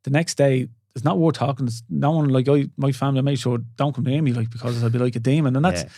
[0.04, 1.68] the next day it's not worth talking.
[1.68, 3.20] It's no one like I, my family.
[3.20, 5.64] I make sure don't come near me, like because I'll be like a demon, and
[5.66, 5.90] that's yeah,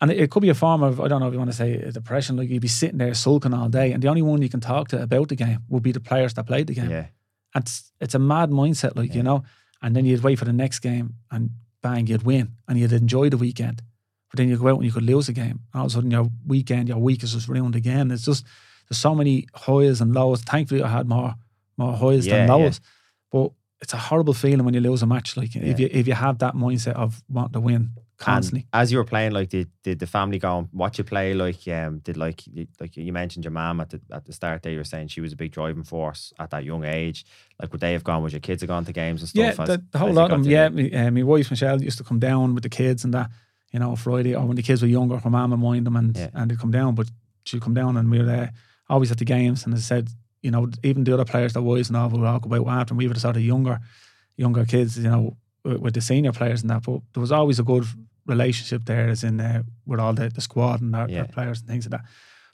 [0.00, 1.56] and it, it could be a form of I don't know if you want to
[1.56, 2.36] say depression.
[2.36, 4.88] Like you'd be sitting there sulking all day, and the only one you can talk
[4.88, 6.90] to about the game would be the players that played the game.
[6.90, 7.06] yeah,
[7.54, 9.16] it's it's a mad mindset, like Yeah.
[9.16, 9.44] you know.
[9.82, 11.50] And then you'd wait for the next game, and
[11.82, 13.82] bang, you'd win, and you'd enjoy the weekend.
[14.30, 15.94] But then you go out and you could lose a game, and all of a
[15.94, 18.10] sudden your weekend, your week is just ruined again.
[18.10, 18.44] It's just
[18.88, 20.42] there's so many highs and lows.
[20.42, 21.34] Thankfully, I had more
[21.76, 22.54] more highs Yeah, than yeah.
[22.54, 22.80] lows.
[23.30, 23.52] But
[23.82, 25.36] it's a horrible feeling when you lose a match.
[25.36, 28.66] Like if you if you have that mindset of wanting to win constantly.
[28.72, 31.34] And as you were playing, like, did, did the family go and watch you play?
[31.34, 34.62] Like, um, did like you- like you mentioned your mom at the at the start
[34.62, 37.24] there, you were saying she was a big driving force at that young age.
[37.60, 38.22] Like, would they have gone?
[38.22, 39.68] Would your kids have gone to games and Yeah, stuff?
[39.68, 40.50] as- the, the whole lot of them.
[40.50, 43.30] Yeah, me, uh, my wife Michelle used to come down with the kids and that,
[43.72, 46.16] you know, Friday or when the kids were younger, her mom would mind them and
[46.16, 46.30] Yeah.
[46.34, 47.10] and they'd come down, but
[47.44, 48.48] she'd come down and we were uh,
[48.88, 49.64] always at the games.
[49.64, 50.08] And as I said,
[50.42, 52.92] you know, even the other players that was and all would all go out after,
[52.92, 53.80] and we were the sort of younger,
[54.36, 56.82] younger kids, you know, with, with the senior players and that.
[56.82, 57.84] But there was always a good
[58.26, 61.20] relationship there, as in uh, with all the, the squad and our, Yeah.
[61.20, 62.08] our players and things like that.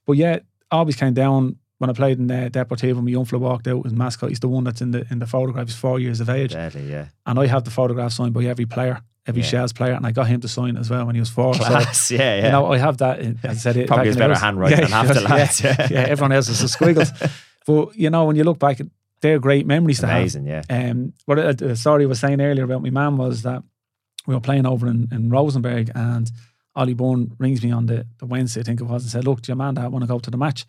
[0.06, 0.38] But yeah,
[0.70, 1.56] always came down.
[1.78, 4.28] When I played in uh, Deportivo, my young fella walked out as mascot.
[4.28, 5.66] He's the one that's in the in the photograph.
[5.66, 7.06] He's four years of age Deadly, yeah.
[7.24, 9.48] and I have the photograph signed by every player, every Yeah.
[9.48, 11.54] Shels player, and I got him to sign as well when he was four.
[11.54, 11.86] So, yeah,
[12.18, 12.44] yeah.
[12.44, 13.20] you know, I have that.
[13.20, 15.60] in- As I said, it Probably in better handwriting than half the yeah, lads.
[15.62, 17.10] Yeah, Yeah, everyone else is the squiggles.
[17.66, 18.78] but you know, when you look back,
[19.20, 20.18] they're great memories to have.
[20.18, 20.62] amazing, yeah.
[20.70, 23.62] Um, what uh, the story I was saying earlier about my mum was that
[24.26, 26.30] we were playing over in, in Rosenborg, and
[26.74, 29.42] Ollie Byrne rings me on the, the Wednesday, I think it was, and said, "Look,
[29.42, 30.66] do your man dad want to go to the match?"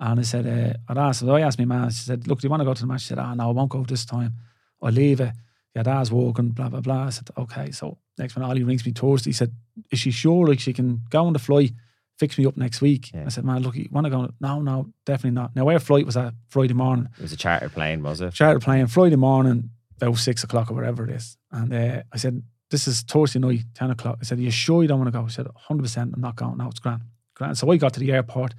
[0.00, 1.90] And I said, uh, "I'd asked." So I asked my man.
[1.90, 3.48] She said, "Look, do you want to go to the match?" She said, "Ah, no,
[3.48, 4.34] I won't go this time.
[4.82, 5.32] I'll leave it.
[5.74, 8.92] Your dad's walking, blah blah blah." I said, "Okay." So next when Ollie rings me
[8.92, 9.52] Thursday, he said,
[9.90, 10.46] "Is she sure?
[10.46, 11.72] Like she can go on the flight?"
[12.18, 13.10] Fix me up next week.
[13.12, 13.24] Yeah.
[13.26, 14.28] I said, man, look, you want to go?
[14.40, 15.54] No, no, definitely not.
[15.56, 18.32] Now, our flight was at Friday morning It was a charter plane, was it?
[18.34, 21.36] charter plane Friday morning about six o'clock or whatever it is.
[21.50, 24.18] And uh, I said, This is Thursday night, 10 o'clock.
[24.20, 25.24] I said, Are you sure you don't want to go?
[25.24, 26.56] I said, 100%, I'm not going.
[26.58, 27.02] No, it's grand.
[27.34, 27.58] grand.
[27.58, 28.54] So I got to the airport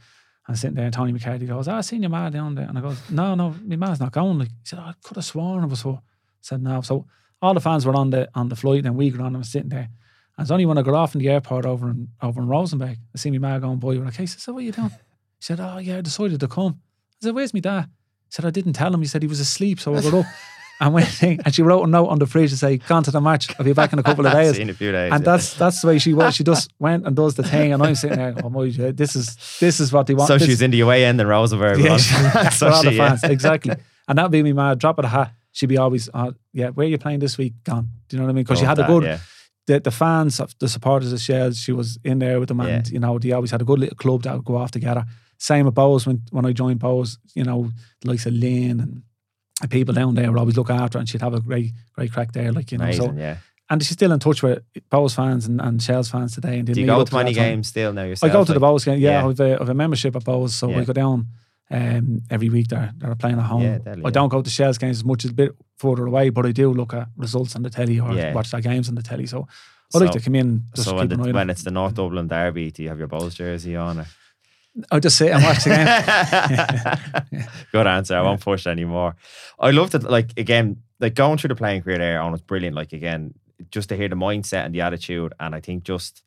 [0.47, 2.67] and sitting there, and Tony McCarthy goes, ah, I seen your ma down there.
[2.67, 4.37] And I goes, No, no, my ma's not going.
[4.39, 5.91] Like, he said, I could have sworn it was her.
[5.91, 5.99] I
[6.41, 6.81] said, No.
[6.81, 7.05] So
[7.41, 9.39] all the fans were on the on the flight and we got on and I
[9.39, 9.89] was sitting there.
[10.37, 12.97] And it's only when I got off in the airport over in over in Rosenborg,
[13.13, 14.35] I see my ma going with a case.
[14.35, 14.89] I said, What are you doing?
[14.89, 14.95] He
[15.39, 16.79] said, Oh, yeah, I decided to come.
[17.21, 17.83] I said, Where's my dad?
[17.85, 19.01] He said, I didn't tell him.
[19.01, 20.25] He said he was asleep, so I got up.
[20.77, 23.09] And went in, and she wrote a note on the fridge to say, "Gone to
[23.11, 23.49] the match.
[23.57, 25.09] I'll be back in a couple of days." Seen a few days.
[25.13, 25.31] And yeah.
[25.31, 26.35] that's that's the way she was.
[26.35, 28.33] She just went and does the thing, and I'm sitting there.
[28.43, 28.67] Oh my!
[28.67, 30.27] God, This is this is what they want.
[30.27, 31.79] so This- she was in the away end in Rosenborg.
[31.79, 32.57] yeah, she- she?
[32.57, 33.17] for all the she, yeah.
[33.23, 33.73] exactly.
[34.09, 34.79] And that'd be me mad.
[34.79, 35.31] Drop of the hat.
[35.53, 36.71] She'd be always, uh, yeah.
[36.71, 37.53] Where are you playing this week?
[37.63, 37.87] Gone.
[38.09, 38.43] Do you know what I mean?
[38.43, 39.03] Because she had a that, good.
[39.03, 39.19] yeah.
[39.67, 42.69] The, the fans, of the supporters of Shels, she was in there with them, and
[42.87, 42.93] Yeah.
[42.93, 45.05] you know they always had a good little club that would go off together.
[45.37, 47.69] same with Bohs when when I joined Bohs, you know,
[48.01, 49.01] the likes of Lynn and
[49.61, 52.11] the people down there would always look after her and she'd have a great great
[52.13, 52.85] crack there, like you know.
[52.85, 53.37] Amazing, So yeah.
[53.69, 54.59] and she's still in touch with
[54.91, 56.59] Bohs fans and, and Shels fans today.
[56.59, 58.85] And Do you go to many games still now I go to the like- Bohs
[58.85, 58.99] game.
[58.99, 59.27] Yeah, Yeah.
[59.27, 60.79] I've a, I've a membership at Bohs, so Yeah.
[60.79, 61.27] I go down
[61.71, 62.67] um, every week.
[62.69, 63.63] They're they're playing at home.
[63.63, 66.29] Yeah, deadly, I don't go to Shels games as much as a bit further away,
[66.29, 68.33] but I do look at results on the telly or Yeah.
[68.33, 69.25] watch their games on the telly.
[69.27, 69.47] So
[69.93, 71.63] I like So- to come in just So when, the, an eye on when it's
[71.63, 73.99] the North Dublin derby, do you have your Bohs jersey on?
[73.99, 74.05] Or?
[74.91, 75.69] I just sit and watch the
[77.29, 77.45] game.
[77.71, 78.15] Good answer.
[78.17, 79.15] I won't push anymore.
[79.59, 80.03] I loved it.
[80.03, 82.75] Like again, like going through the playing career there on was brilliant.
[82.75, 83.33] Like again,
[83.71, 86.21] just to hear the mindset and the attitude, and I think just.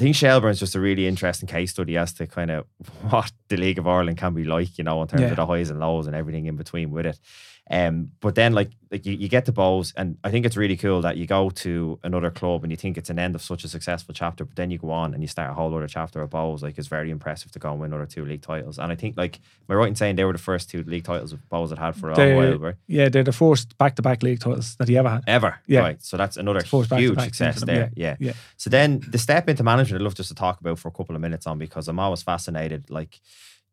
[0.00, 2.64] I think Shelbourne's just a really interesting case study as to kind of
[3.10, 5.28] what the League of Ireland can be like, you know, in terms Yeah.
[5.32, 7.18] of the highs and lows and everything in between with it.
[7.72, 10.76] Um, but then like like you, you get the Bohs, and I think it's really
[10.76, 13.62] cool that you go to another club and you think it's an end of such
[13.62, 16.20] a successful chapter, but then you go on and you start a whole other chapter
[16.20, 16.62] of Bohs.
[16.62, 18.80] Like it's very impressive to go and win another two league titles.
[18.80, 21.04] And I think like am I right in saying they were the first two league
[21.04, 22.74] titles of Bohs that had for a They- while, right?
[22.88, 25.22] yeah, they're the first back to back league titles that he ever had.
[25.28, 25.60] Ever.
[25.68, 25.80] Yeah.
[25.80, 26.02] Right.
[26.02, 27.92] So that's another huge back-to-back success there.
[27.94, 28.16] Yeah.
[28.18, 28.32] yeah.
[28.56, 31.14] So then the step into management I'd love just to talk about for a couple
[31.14, 32.90] of minutes on because I'm always fascinated.
[32.90, 33.20] Like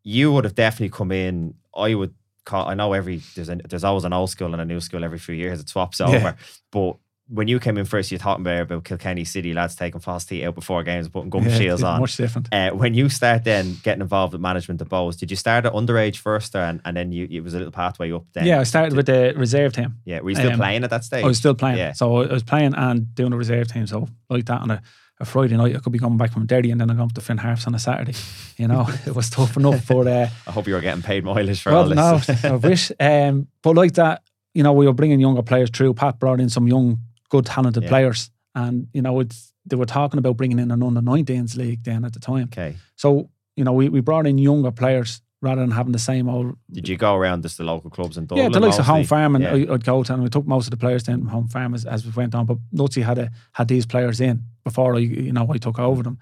[0.03, 2.13] you would have definitely come in, I would
[2.53, 5.19] I know every there's an, there's always an old school and a new school every
[5.19, 6.07] few years, it swaps Yeah.
[6.07, 6.35] over.
[6.71, 6.97] But
[7.29, 10.45] when you came in first, you're talking about, about Kilkenny City lads taking fast teeth
[10.45, 11.99] out before games and putting gum Yeah, shields on.
[11.99, 12.47] Much different.
[12.53, 15.73] Uh, when you start then getting involved with management of Bohs, did you start at
[15.73, 18.45] underage first or, and, and then you it was a little pathway up then?
[18.45, 19.95] yeah, I started with the reserve team.
[20.05, 20.21] Yeah.
[20.21, 21.25] Were you still Um, playing at that stage?
[21.25, 21.77] I was still playing.
[21.79, 21.91] Yeah.
[21.91, 23.87] So I was playing and doing a reserve team.
[23.87, 24.81] So like that on a,
[25.19, 27.13] a Friday night, I could be coming back from Derry and then I go up
[27.13, 28.13] to Finn Harps on a Saturday.
[28.57, 29.87] You know, it was tough enough.
[29.87, 32.21] But uh, I hope you were getting paid mileage for well, all no.
[32.43, 32.91] I wish.
[32.99, 34.21] Um, but like that,
[34.53, 35.93] you know, we were bringing younger players through.
[35.95, 36.99] Pat brought in some young,
[37.29, 37.89] good, talented Yeah.
[37.89, 41.83] players, and you know, it's they were talking about bringing in an under 19s league
[41.83, 42.45] then at the time.
[42.53, 42.75] okay.
[42.95, 46.57] So you know, we, we brought in younger players rather than having the same old
[46.71, 48.45] Did you go around just the local clubs in Dublin?
[48.45, 49.03] yeah, the likes of Home?
[49.03, 49.53] Farm, and Yeah.
[49.71, 51.73] I, I'd go to, and we took most of the players down from Home Farm
[51.73, 52.45] as, as we went on.
[52.45, 56.01] But Nutsy had a, had these players in before I, you know, I took over
[56.03, 56.17] them.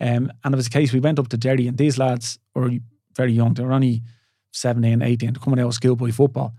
[0.00, 2.70] Um, and it was a case we went up to Derry, and these lads were
[3.16, 3.54] very young.
[3.54, 4.02] They were only
[4.52, 6.54] 17, 18, coming out of schoolboy football.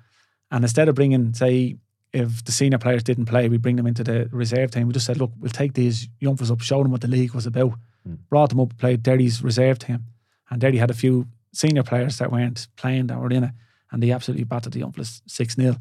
[0.51, 1.77] And instead of bringing, say,
[2.11, 4.87] if the senior players didn't play, we bring them into the reserve team.
[4.87, 7.35] We just said, look, we'll take these young fellas up, show them what the league
[7.35, 7.73] was about.
[8.07, 8.17] Mm.
[8.29, 10.05] Brought them up, played Derry's reserve team,
[10.49, 13.51] and Derry had a few senior players that weren't playing that were in it,
[13.91, 15.75] and they absolutely battered the fellas six 0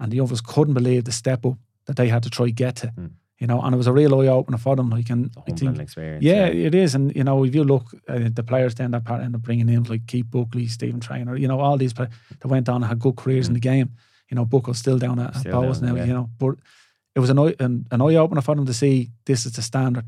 [0.00, 1.54] and the young couldn't believe the step up
[1.86, 3.10] that they had to try get to, Mm.
[3.38, 3.60] you know.
[3.60, 4.90] And it was a real eye opener for them.
[4.90, 6.24] Like, and I think experience.
[6.24, 6.94] yeah, it is.
[6.96, 9.68] And, you know, if you look at the players then that part end up bringing
[9.68, 12.10] in, like Keith Buckley, Stephen Trainer, you know, all these players
[12.40, 13.90] that went on and had good careers in the game.
[14.30, 15.40] You know, Buckle's still down at, at Mm.
[15.40, 16.04] Still Bohs now, yeah.
[16.06, 16.30] you know.
[16.38, 16.56] But
[17.14, 19.62] it was an eye, an, an eye opener for them to see this is the
[19.62, 20.04] standard.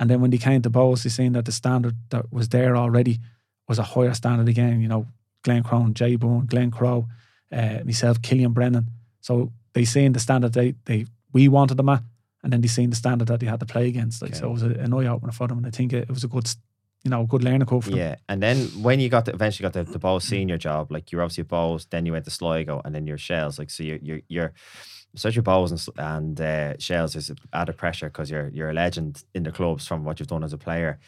[0.00, 2.76] And then when they came to Bohs, they seen that the standard that was there
[2.76, 3.18] already
[3.68, 4.80] was a higher standard again.
[4.80, 5.06] You know,
[5.42, 7.06] Glenn Crowe, Jay Byrne, Glenn Crowe,
[7.52, 8.90] uh, myself, Killian Brennan.
[9.20, 12.02] So they seen the standard they, they we wanted them at,
[12.42, 14.22] and then they seen the standard that they had to play against.
[14.22, 16.10] Like, so it was a, an eye opener for them, and I think it, it
[16.10, 16.48] was a good,
[17.04, 17.98] you know, good learning curve for them.
[17.98, 21.12] Yeah, and then when you got the, eventually got the, the Bohs senior job, like
[21.12, 23.58] you're obviously at Bohs, then you went to Sligo, and then your Shels.
[23.58, 24.52] Like so, you're you're, you're
[25.14, 29.24] such your Bohs and, and uh, Shels is added pressure because you're you're a legend
[29.34, 30.98] in the clubs from what you've done as a player.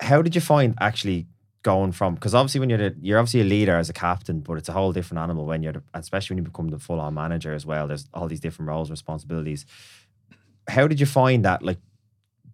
[0.00, 1.26] How did you find actually
[1.62, 2.14] going from?
[2.14, 4.72] Because obviously when you're the, you're obviously a leader as a captain, but it's a
[4.72, 7.64] whole different animal when you're the, especially when you become the full on manager as
[7.64, 7.86] well.
[7.88, 9.64] There's all these different roles, responsibilities.
[10.68, 11.78] How did you find that like?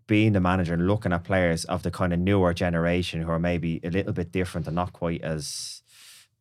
[0.06, 3.38] being the manager and looking at players of the kind of newer generation who are
[3.38, 5.82] maybe a little bit different and not quite as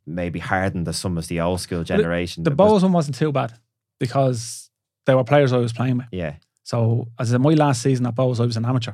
[0.06, 2.44] maybe hardened as some of the old school generation.
[2.44, 3.52] The that was- one wasn't too bad
[4.00, 4.70] because
[5.06, 6.08] they were players I was playing with.
[6.14, 8.94] yeah, So as in my last season at Bohs, I was an amateur,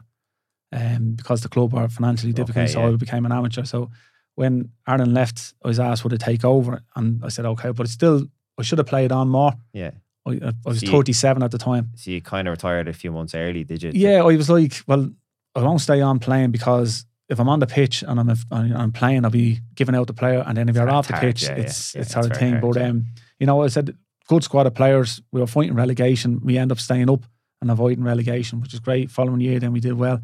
[0.73, 2.63] um, because the club were financially difficult.
[2.65, 2.93] Okay, so yeah.
[2.93, 3.63] I became an amateur.
[3.63, 3.89] So
[4.35, 7.83] when Aaron left, I was asked would I take over, and I said okay, but
[7.85, 8.25] it's still
[8.57, 9.53] I should have played on more.
[9.73, 9.91] yeah.
[10.25, 11.89] I, I was See- 37 at the time.
[11.95, 13.91] So you kind of retired a few months early, did you?
[13.93, 15.09] Yeah, I was like, well,
[15.53, 19.25] I won't stay on playing because if I'm on the pitch and I'm I'm playing,
[19.25, 21.43] I'll be giving out the player, and then if you're hard- off the hard, pitch,
[21.43, 22.51] yeah, yeah, it's yeah, it's it's sort thing.
[22.53, 22.87] hard, But yeah.
[22.87, 23.05] um,
[23.39, 23.97] you know, I said
[24.29, 25.21] good squad of players.
[25.33, 26.39] We were fighting relegation.
[26.41, 27.25] We end up staying up
[27.61, 29.11] and avoiding relegation, which is great.
[29.11, 30.21] Following year, then we did well,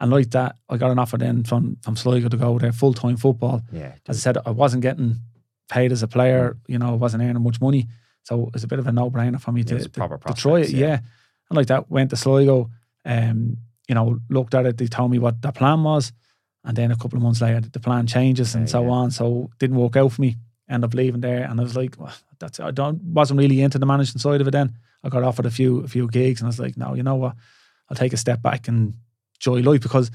[0.00, 2.94] and like that, I got an offer then from from Sligo to go there full
[2.94, 3.62] time football.
[3.72, 3.92] yeah.
[4.06, 5.16] As I said, I wasn't getting
[5.70, 6.50] paid as a player.
[6.50, 6.58] Mm.
[6.72, 7.88] You know, I wasn't earning much money,
[8.22, 10.60] so it's a bit of a no brainer for me Yeah, to, to, to try
[10.60, 10.70] it.
[10.70, 10.86] yeah.
[10.86, 10.98] Yeah.
[11.50, 12.70] and like that, went to Sligo.
[13.04, 13.58] Um,
[13.88, 14.76] you know, looked at it.
[14.76, 16.12] They told me what the plan was,
[16.64, 18.90] and then a couple of months later, the plan changes and Okay, so yeah.
[18.90, 19.10] on.
[19.10, 20.36] So didn't work out for me.
[20.68, 23.78] End up leaving there, and I was like, well, that's I don't wasn't really into
[23.78, 24.50] the management side of it.
[24.50, 27.02] Then I got offered a few a few gigs, and I was like, no, you
[27.02, 27.34] know what,
[27.88, 28.92] I'll take a step back and
[29.40, 30.10] enjoy life because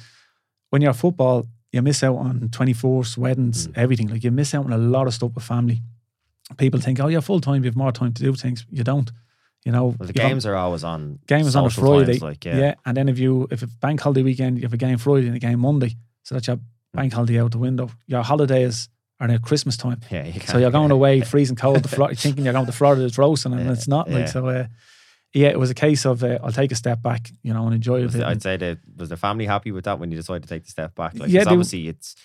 [0.69, 3.77] when you're football, you miss out on 24th, weddings, Mm.
[3.77, 4.07] everything.
[4.09, 5.81] Like you miss out on a lot of stuff with family.
[6.57, 8.65] People think, oh, you're full time, you have more time to do things.
[8.69, 9.11] You don't.
[9.65, 11.19] You know, Well, the you games are always on.
[11.25, 12.19] game is on a social times, Friday.
[12.19, 12.57] like yeah.
[12.57, 15.27] yeah, and then if you if it's bank holiday weekend, you have a game Friday
[15.27, 16.59] and a game Monday, so that's your
[16.93, 17.89] bank holiday out the window.
[18.05, 18.89] Your holidays
[19.21, 20.25] are at Christmas time, yeah.
[20.25, 23.17] You so you're going away freezing cold, to Florida, thinking you're going to Florida, it's
[23.17, 24.09] roasting, and Yeah, it's not.
[24.09, 24.25] Like yeah.
[24.25, 24.67] so, uh,
[25.33, 27.73] yeah, it was a case of uh, I'll take a step back, you know, and
[27.73, 28.03] enjoy it.
[28.03, 28.27] Was a the- bit.
[28.29, 30.71] I'd say that was the family happy with that when you decided to take the
[30.71, 31.13] step back.
[31.15, 32.15] Like, Yeah, they- obviously it's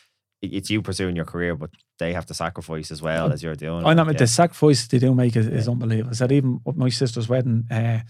[0.40, 3.85] it's you pursuing your career, but they have to sacrifice as well as you're doing.
[3.85, 5.72] I know like, the sacrifice they do make is, is Yeah.
[5.72, 6.10] unbelievable.
[6.10, 8.01] I said even at my sister's wedding, uh,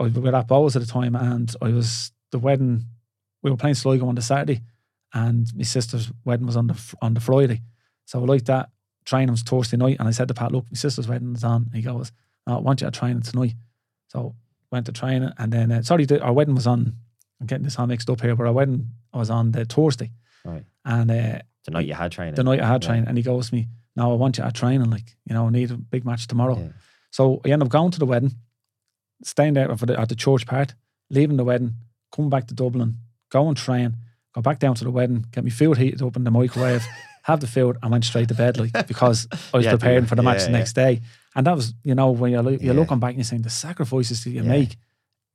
[0.00, 2.84] I we were at Bohs at the time, and I was the wedding.
[3.42, 4.62] We were playing Sligo on the Saturday,
[5.12, 7.62] and my sister's wedding was on the on the Friday.
[8.06, 8.70] So I like that
[9.04, 11.64] training was Thursday night, and I said to Pat, "Look, my sister's wedding is on."
[11.66, 12.10] And he goes,
[12.48, 13.54] "No, I want you at training tonight."
[14.14, 14.34] So
[14.70, 16.94] went to training, and then uh, sorry, the, our wedding was on.
[17.40, 20.12] I'm getting this all mixed up here, but our wedding was on the Thursday,
[20.44, 20.64] Right.
[20.84, 22.34] and uh, the night you had training.
[22.36, 22.88] the night I had Yeah.
[22.88, 24.88] training, and he goes to me, "Now I want you at training.
[24.90, 26.68] Like, you know, I need a big match tomorrow." Yeah.
[27.10, 28.34] So I end up going to the wedding,
[29.24, 30.74] staying there for the, at the church part,
[31.10, 31.74] leaving the wedding,
[32.12, 32.98] coming back to Dublin,
[33.30, 33.96] go and train,
[34.32, 36.84] go back down to the wedding, get me food heated up in the microwave,
[37.24, 40.14] have the food, and went straight to bed, like because I was Yeah, preparing for
[40.14, 41.00] the match the next day.
[41.34, 42.72] And that was, you know, when you're, you're Yeah.
[42.72, 44.48] looking back and you're saying the sacrifices that you Yeah.
[44.48, 44.76] make.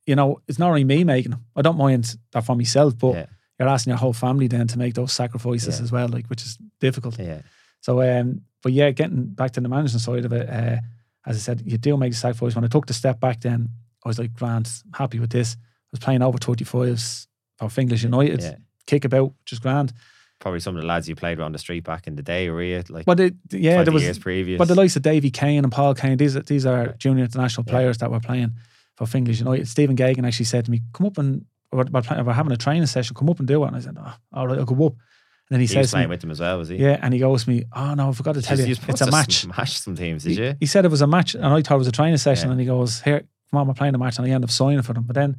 [0.06, 1.44] You know, it's not only me making them.
[1.54, 3.26] I don't mind that for myself, but Yeah.
[3.58, 6.58] you're asking your whole family then to make those sacrifices as well, like which is
[6.80, 7.18] difficult.
[7.18, 7.42] Yeah.
[7.82, 10.78] So, um, but yeah, getting back to the management side of it, uh,
[11.26, 12.54] as I said, you do make the sacrifice.
[12.54, 13.68] When I took the step back, then
[14.04, 15.56] I was like, grand, happy with this.
[15.60, 17.26] I was playing over 35s
[17.58, 18.54] for English United, Yeah.
[18.86, 19.92] kick about, which is grand.
[20.40, 22.62] Probably some of the lads you played on the street back in the day, were
[22.62, 22.82] you?
[22.88, 24.58] Like But it, yeah, 20 there was, years previous.
[24.58, 26.98] but the likes of Davy Kane and Paul Kane, these are, these are Right.
[26.98, 27.72] junior international Yeah.
[27.72, 28.54] players that were playing
[28.96, 29.68] for English United.
[29.68, 33.14] Stephen Geoghegan actually said to me, come up and, we're, we're, having a training session,
[33.14, 33.66] come up and do it.
[33.68, 34.92] And I said, oh, all right, I'll go up.
[34.92, 36.76] And then he, he was says me, playing with them as well, was he?
[36.76, 39.00] yeah, and he goes to me, oh no, I forgot to tell Just- you, it's
[39.02, 39.34] a match.
[39.42, 40.54] Smashed some teams, did he, you?
[40.60, 42.46] he said it was a match, and I thought it was a training session.
[42.48, 42.52] Yeah.
[42.52, 44.82] And he goes, "Here, come on, we're playing a match." And I end up signing
[44.82, 45.02] for them.
[45.04, 45.36] But then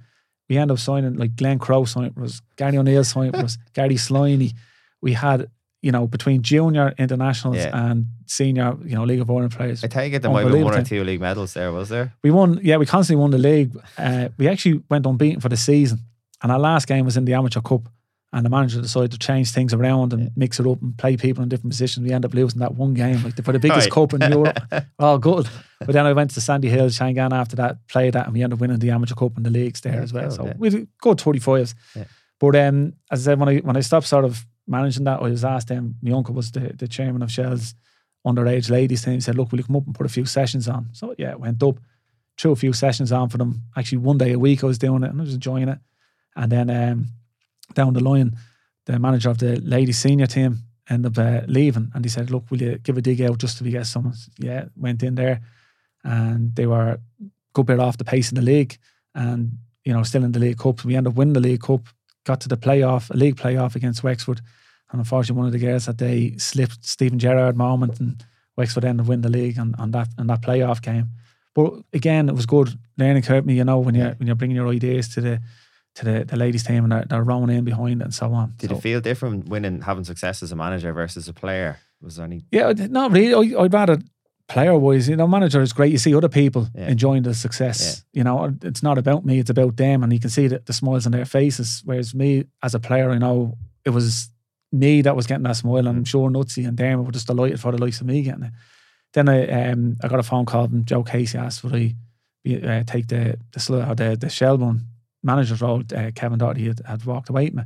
[0.50, 4.54] we end up signing like Glenn Crowe signed was Gary O'Neill signed us, Gary Sliney.
[5.02, 5.50] We had,
[5.82, 7.72] you know, between junior internationals Yeah.
[7.74, 9.84] and senior, you know, League of Ireland players.
[9.84, 12.14] I take it there might been one or two league medals there, was there?
[12.24, 13.72] We won, yeah, we constantly won the league.
[13.98, 16.00] Uh, we actually went unbeaten for the season,
[16.42, 17.90] and our last game was in the Amateur Cup.
[18.34, 20.30] And the manager decided to change things around and Yeah.
[20.38, 22.06] mix it up and play people in different positions.
[22.08, 23.92] We ended up losing that one game, like for the biggest Right.
[23.92, 24.58] cup in Europe.
[25.00, 25.50] Oh, good.
[25.80, 28.56] But then I went to Sandy Hill, Shangan after that, played that, and we ended
[28.56, 30.30] up winning the amateur cup and the leagues there Yeah, as well.
[30.30, 31.76] cool, so we 45s.
[31.94, 32.06] Yeah.
[32.40, 35.24] But um, as I said, when I when I stopped sort of managing that, I
[35.24, 37.76] was asked them, my uncle was the, the chairman of Shell's
[38.26, 39.16] underage ladies team.
[39.16, 40.90] He said, Look, will you come up and put a few sessions on?
[40.94, 41.78] So yeah, went up,
[42.38, 43.64] threw a few sessions on for them.
[43.76, 45.80] Actually, one day a week I was doing it and I was enjoying it.
[46.36, 47.08] And then um,
[47.74, 48.38] down the line,
[48.86, 52.50] the manager of the ladies senior team ended up uh, leaving and he said, Look,
[52.50, 54.16] will you give a dig out just to get someone?
[54.38, 55.42] Yeah, went in there
[56.04, 57.00] and they were a
[57.54, 58.78] good bit off the pace in the league
[59.14, 60.84] and, you know, still in the League Cup.
[60.86, 61.82] We ended up winning the League Cup,
[62.26, 64.42] got to the playoff, a league playoff against Wexford.
[64.92, 68.24] And unfortunately, one of the girls that day slipped Stephen Gerrard moment and
[68.58, 71.10] Wexford ended up winning the league on, on that on that playoff game.
[71.56, 74.14] But again, it was good learning curve me, you know, when you're Yeah.
[74.18, 75.42] when you're bringing your ideas to the
[75.96, 78.54] to the, the ladies team and they're, they're rowing in behind it and so on.
[78.58, 81.80] Did So- it feel different winning, having success as a manager versus a player?
[82.02, 82.46] Was there any?
[82.52, 83.56] Yeah, not really.
[83.56, 83.98] I, I'd rather
[84.48, 85.92] player wise, you know, manager is great.
[85.92, 86.88] You see other people Yeah.
[86.90, 88.04] enjoying the success.
[88.14, 90.74] You know, it's not about me; it's about them, and you can see the, the
[90.74, 91.82] smiles on their faces.
[91.86, 94.30] Whereas me, as a player, I know it was
[94.72, 97.60] me that was getting that smile, and I'm sure Nutsy and them were just delighted
[97.60, 98.52] for the likes of me getting it.
[99.14, 101.96] Then I, um, I got a phone call from Joe Casey asked would I
[102.44, 104.86] be, uh, take the the or the the Shelbourne
[105.24, 105.84] manager's role.
[105.96, 107.64] Uh, Kevin Doherty had, had walked away from me,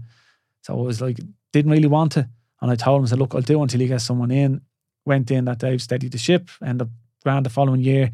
[0.62, 1.20] so I was like,
[1.54, 2.28] didn't really want to.
[2.62, 4.62] And I told him, I said, look, I'll do until you get someone in.
[5.06, 6.88] Went in that day, steadied the ship, and up
[7.24, 8.12] grand the following year,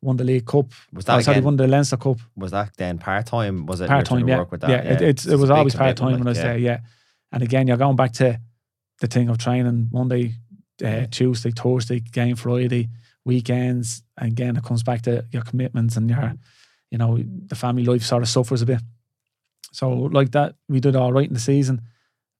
[0.00, 0.66] won the League Cup.
[0.92, 1.44] Was Oh, that sorry, again?
[1.44, 2.18] won the Leinster Cup.
[2.36, 3.66] Was that then part time?
[3.66, 4.38] Was it Part time, yeah.
[4.38, 4.70] work with that?
[4.70, 6.80] yeah, it, it's, It's it was always part time when I was like, there, yeah.
[7.32, 8.40] And again, you're going back to
[9.00, 10.34] the thing of training Monday,
[10.84, 12.88] uh, Tuesday, Thursday, game Friday,
[13.24, 14.02] weekends.
[14.16, 16.34] And again, it comes back to your commitments and your,
[16.90, 18.80] you know, the family life sort of suffers a bit.
[19.72, 21.82] So like that, we did all right in the season.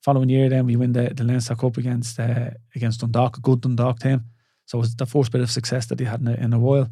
[0.02, 3.60] Following year, then we win the, the Leinster Cup against uh, against Dundalk, a good
[3.60, 4.24] Dundalk team.
[4.64, 6.58] So it was the first bit of success that they had in a, in a
[6.58, 6.88] while.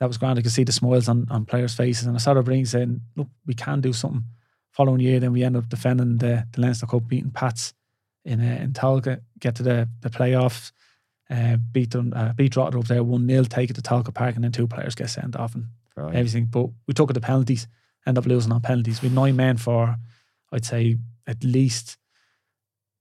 [0.00, 0.38] That was grand.
[0.38, 3.28] I could see the smiles on, on players' faces, and I started bringing saying, "Look,
[3.46, 4.24] we can do something."
[4.72, 7.74] Following year, then we end up defending the, the Leinster Cup, beating Pats
[8.24, 10.72] in uh, in Tolka, get to the the playoffs,
[11.30, 14.34] uh, beat them, uh, beat Drogheda up there one 0 take it to Tolka Park,
[14.34, 16.14] and then two players get sent off and Right.
[16.14, 16.46] everything.
[16.46, 17.68] But we took it to penalties,
[18.06, 19.02] end up losing on penalties.
[19.02, 19.96] We had nine men for,
[20.50, 20.96] I'd say,
[21.26, 21.98] at least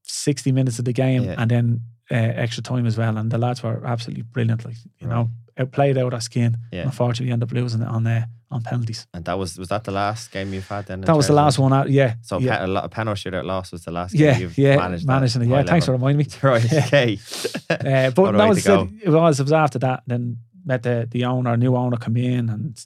[0.03, 1.35] 60 minutes of the game Yeah.
[1.37, 1.81] and then
[2.11, 3.17] uh, extra time as well.
[3.17, 4.65] And the lads were absolutely brilliant.
[4.65, 5.15] Like you Right.
[5.15, 6.57] know, out played out our skin.
[6.73, 6.83] Yeah.
[6.83, 9.07] Unfortunately, ended up losing it on uh, on penalties.
[9.13, 11.01] And that was was that the last game you've had then?
[11.01, 11.73] That was the last one.
[11.73, 12.15] Out, yeah.
[12.21, 12.65] So yeah.
[12.65, 15.07] a lot of penalty shootout loss was the last yeah, game you've yeah, managed.
[15.07, 15.47] managing it.
[15.47, 16.27] Yeah, thanks for reminding me.
[16.41, 17.17] Right, okay.
[17.71, 20.03] Uh, but that was it, it was it was after that.
[20.05, 22.85] Then met the the owner, new owner, come in, and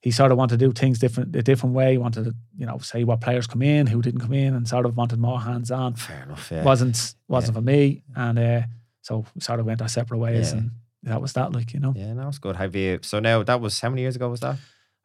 [0.00, 1.92] he sort of wanted to do things different a different way.
[1.92, 4.66] He Wanted to you know say what players come in, who didn't come in, and
[4.66, 5.94] sort of wanted more hands on.
[5.94, 6.50] Fair enough.
[6.50, 6.64] Yeah.
[6.64, 8.62] wasn't wasn't for me, and uh,
[9.02, 10.58] so sort of went our separate ways, Yeah.
[10.58, 10.70] and
[11.04, 11.52] that was that.
[11.52, 12.56] Like you know, yeah, that was good.
[12.56, 12.98] Have you?
[13.02, 14.56] So now that was how many years ago was that?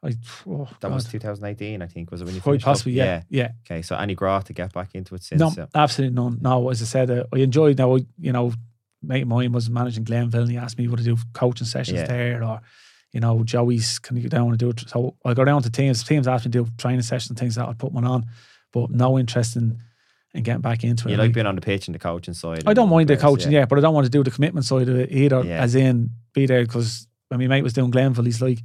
[0.03, 0.14] I,
[0.48, 2.11] oh, That was 2018, I think.
[2.11, 3.52] Was it when you quite possibly, yeah, yeah.
[3.65, 5.40] Okay, so any growth to get back into it since?
[5.40, 6.38] No, uh, absolutely none.
[6.40, 7.78] No, as I said, uh, I enjoyed.
[7.78, 8.53] Now, you know,
[9.02, 11.99] mate of mine was managing Glenville, and he asked me what to do coaching sessions
[11.99, 12.07] Yeah.
[12.07, 12.61] there, or
[13.11, 14.84] you know, Joey's can you go down and do it?
[14.88, 16.03] So I go down to teams.
[16.03, 17.68] Teams asked me to do training sessions and things that.
[17.68, 18.28] I'd put one on,
[18.72, 19.80] but no interest in
[20.34, 21.11] in getting back into it.
[21.11, 22.64] you like being on the pitch and the coaching side.
[22.68, 23.65] I don't mind the coaching, yeah.
[23.65, 25.41] but I don't want to do the commitment side of it either.
[25.44, 25.64] Yeah.
[25.64, 28.60] As in, be there because when my mate was doing Glenville, he's like,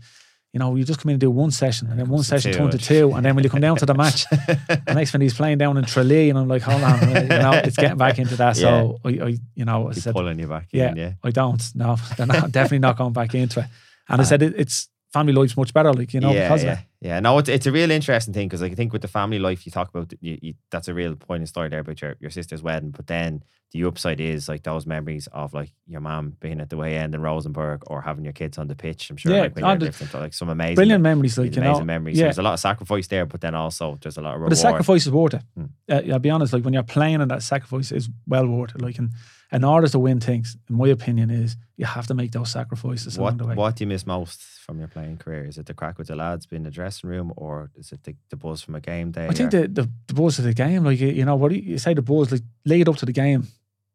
[0.53, 2.59] you know, you just come in and do one session, and then one session two,
[2.59, 5.23] turned to two, and then when you come down to the match, the next one
[5.23, 8.19] he's playing down in Tralee, and I'm like, hold on, you know, it's getting back
[8.19, 8.57] into that.
[8.57, 11.13] So I, I you know, I Keep said, pulling you back yeah, in, yeah.
[11.25, 11.63] I don't.
[11.75, 13.67] No, they're not, definitely not going back into it.
[14.11, 16.65] And I uh, said, it, it's family life's much better, like you know, yeah, because
[16.65, 16.85] yeah, of it.
[17.01, 17.21] yeah.
[17.21, 19.73] No, it's, it's a real interesting thing because I think with the family life you
[19.73, 22.63] talk about, you, you, that's a real point in story there about your, your sister's
[22.63, 22.91] wedding.
[22.91, 23.43] But then
[23.73, 27.15] the upside is like those memories of like your mom being at the way end
[27.15, 29.09] in Rosenborg or having your kids on the pitch.
[29.11, 31.81] I'm sure Yeah, like when you're different, like some amazing, Brilliant memories, like you amazing
[31.81, 31.85] know.
[31.87, 32.17] memories.
[32.17, 34.41] So Yeah, there's a lot of sacrifice there, but then also there's a lot of
[34.41, 34.53] But reward.
[34.53, 35.43] the sacrifice is worth it.
[35.57, 35.65] Hmm.
[35.91, 38.83] Uh, I'll be honest, like when you're playing and that sacrifice is well worth it.
[38.83, 39.11] Like in,
[39.51, 43.19] in order to win things, in my opinion, is you have to make those sacrifices
[43.19, 43.55] What the way.
[43.55, 45.45] what do you miss most from your playing career?
[45.47, 48.03] Is it the crack with the lads being in the dressing room, or is it
[48.05, 49.27] the, the buzz from a game day?
[49.29, 51.51] I think or- the, the the buzz of the game, like you, you know, what
[51.51, 53.47] do you, you say the buzz, like lead up to the game.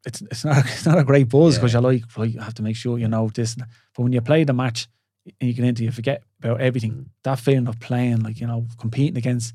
[0.07, 1.81] It's it's not it's not a great buzz because Yeah.
[1.81, 3.55] you're like, right, you have to make sure you know this.
[3.55, 3.67] But
[4.03, 4.87] when you play the match
[5.39, 6.91] and you get into, you forget about everything.
[6.93, 7.05] Mm.
[7.23, 9.53] That feeling of playing, like you know, competing against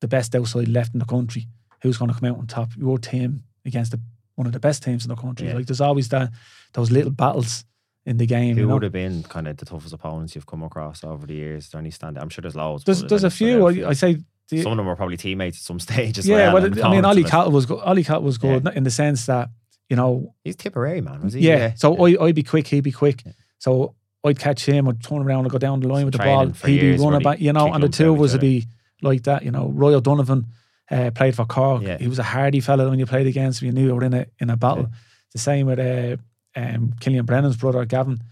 [0.00, 1.48] the best outside left in the country,
[1.82, 2.70] who's going to come out on top?
[2.76, 4.00] Your team against the,
[4.36, 5.48] one of the best teams in the country.
[5.48, 5.54] Yeah.
[5.54, 6.30] Like there's always that
[6.74, 7.64] those little battles
[8.06, 8.54] in the game.
[8.56, 8.74] Who you know?
[8.74, 11.64] would have been kind of the toughest opponents you've come across over the years?
[11.64, 12.18] Is there any stand?
[12.18, 12.84] I'm sure there's loads.
[12.84, 13.66] There's there's a few.
[13.66, 14.18] I, I say.
[14.50, 16.62] the- Some of them were probably teammates at some stage as yeah, well.
[16.70, 17.80] well, I mean, Ollie but Cat was good.
[17.80, 18.72] Ollie Cat was good Yeah.
[18.76, 19.48] in the sense that
[19.88, 21.40] you know He's Tipperary man, was he?
[21.40, 21.74] Yeah.
[21.74, 23.22] So I, I'd be quick, he'd be quick.
[23.24, 23.32] Yeah.
[23.58, 23.94] So
[24.24, 26.46] I'd catch him, I'd turn around and go down the line with the ball.
[26.46, 28.66] He'd be running back, you know, and the two out of of us would be
[29.02, 29.68] like that, you know.
[29.68, 30.46] Roy O'Donovan
[30.90, 31.82] uh, played for Cork.
[31.82, 31.98] Yeah.
[31.98, 33.66] He was a hardy fella when you played against him.
[33.66, 34.88] You knew you were in a in a battle.
[34.90, 34.98] Yeah.
[35.32, 36.16] The same with uh,
[36.56, 38.22] um, Killian Brennan's brother, Gavin,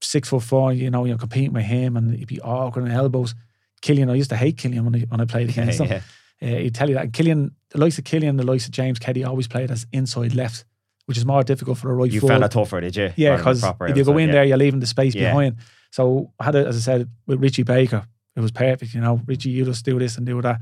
[0.00, 3.34] six foot four, you know, you're competing with him and he'd be awkward on elbows.
[3.82, 5.88] Killian, I used to hate Killian when I, when I played against him.
[5.88, 6.00] yeah.
[6.42, 7.04] Uh, he'd tell you that.
[7.04, 10.34] And Killian, the likes of Killian, the likes of James Keddy always played as inside
[10.34, 10.64] left,
[11.10, 12.34] which is more difficult for a right You forward.
[12.34, 13.12] found that tougher, did you?
[13.16, 14.34] Yeah, because if you go in yeah.
[14.34, 15.32] there, you're leaving the space Yeah.
[15.32, 15.56] behind.
[15.90, 18.06] So I had it, as I said, with Richie Baker,
[18.36, 18.94] it was perfect.
[18.94, 20.60] You know, Richie, you just do this and do that.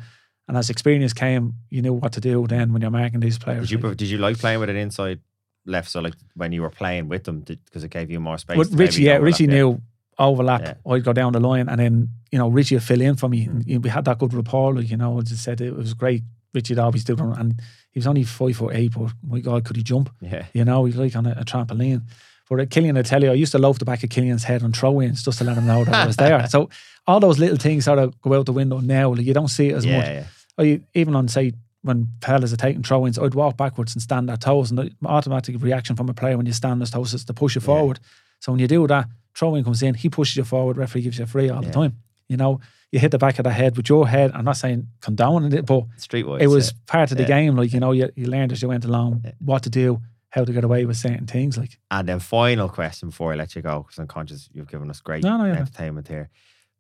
[0.49, 3.69] And as experience came, you knew what to do then when you're marking these players.
[3.69, 5.21] Did you Like, did you like playing with an inside
[5.67, 5.91] left?
[5.91, 8.71] So like when you were playing with them, because it gave you more space.
[8.71, 9.83] to Richie, yeah, Richie knew
[10.19, 10.63] overlap.
[10.63, 10.93] Yeah.
[10.93, 13.49] I'd go down the line and then, you know, Richie would fill in for me.
[13.49, 13.75] Mm.
[13.75, 16.23] And we had that good rapport, like, you know, as I said, it was great.
[16.55, 17.21] Richie'd always do it.
[17.21, 17.61] And
[17.99, 20.11] he was only five foot eight, but my God, could he jump?
[20.21, 22.03] Yeah, You know, he's like on a, a trampoline.
[22.49, 24.63] But at Killian, I tell you, I used to loaf the back of Killian's head
[24.63, 26.47] on throw ins just to let him know that I was there.
[26.51, 26.71] So
[27.07, 29.11] all those little things sort of go out the window now.
[29.15, 30.07] Like you don't see it as yeah, much.
[30.07, 30.25] yeah.
[30.59, 31.53] I, even on, say,
[31.83, 34.71] when fellas are taking throw ins, I'd walk backwards and stand their toes.
[34.71, 37.35] And the automatic reaction from a player when you stand on his toes is to
[37.35, 37.67] push you Yeah.
[37.67, 38.01] forward.
[38.41, 41.19] So when you do that, throw in comes in, he pushes you forward, referee gives
[41.19, 41.69] you a free all Yeah.
[41.69, 41.97] the time.
[42.29, 42.61] You know,
[42.93, 44.31] you hit the back of the head with your head.
[44.35, 46.41] I'm not saying condone it, but Streetwise.
[46.41, 47.29] it was part of the Yeah.
[47.29, 47.57] game.
[47.57, 49.33] Like, you know, you, you learned as you went along Yeah.
[49.41, 50.01] what to do,
[50.31, 51.59] how to get away with certain things.
[51.59, 54.89] Like, And then final question before I let you go, because I'm conscious you've given
[54.91, 55.55] us great No, no, yeah.
[55.59, 56.31] entertainment here.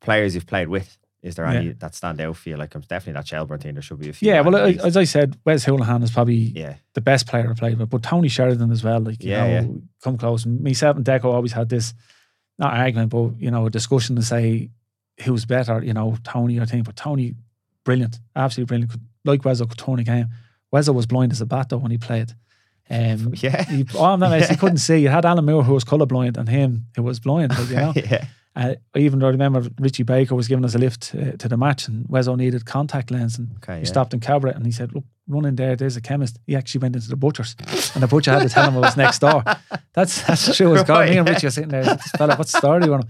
[0.00, 1.58] Players you've played with, is there Yeah.
[1.58, 2.56] any that stand out for you?
[2.56, 3.74] Like I'm definitely that Shelbourne team.
[3.74, 4.28] There should be a few.
[4.30, 7.54] yeah, well, I, as I said, Wes Hoolahan is probably yeah, the best player I
[7.54, 9.00] played with, but Tony Sheridan as well.
[9.00, 10.46] Like, you Yeah, know, come close.
[10.46, 11.92] Myself and Deco always had this,
[12.58, 14.70] not argument, but, you know, a discussion to say
[15.22, 16.82] who's better, you know, Tony or thing.
[16.82, 17.34] But Tony,
[17.84, 18.90] brilliant, absolutely brilliant.
[18.92, 20.28] Could, like Wezzo could turn a game.
[20.72, 22.32] Wezzo was blind as a bat though when he played.
[22.90, 24.98] Um, yeah, he, oh, no, he couldn't see.
[24.98, 27.56] You had Alan Moore who was colourblind and him who was blind.
[27.58, 28.26] Like, you know, yeah.
[28.56, 31.88] uh, I even remember Richie Baker was giving us a lift uh, to the match
[31.88, 33.84] and Wezzo needed contact lens and Okay, we yeah.
[33.86, 36.38] stopped in Cabra and he said, look, run in there, there's a chemist.
[36.46, 37.54] He actually went into the butcher's
[37.94, 39.42] and the butcher had to tell him it was next door.
[39.92, 41.08] That's that's true as God.
[41.08, 43.08] Me and Richie are sitting there, this fella, what's the story with him?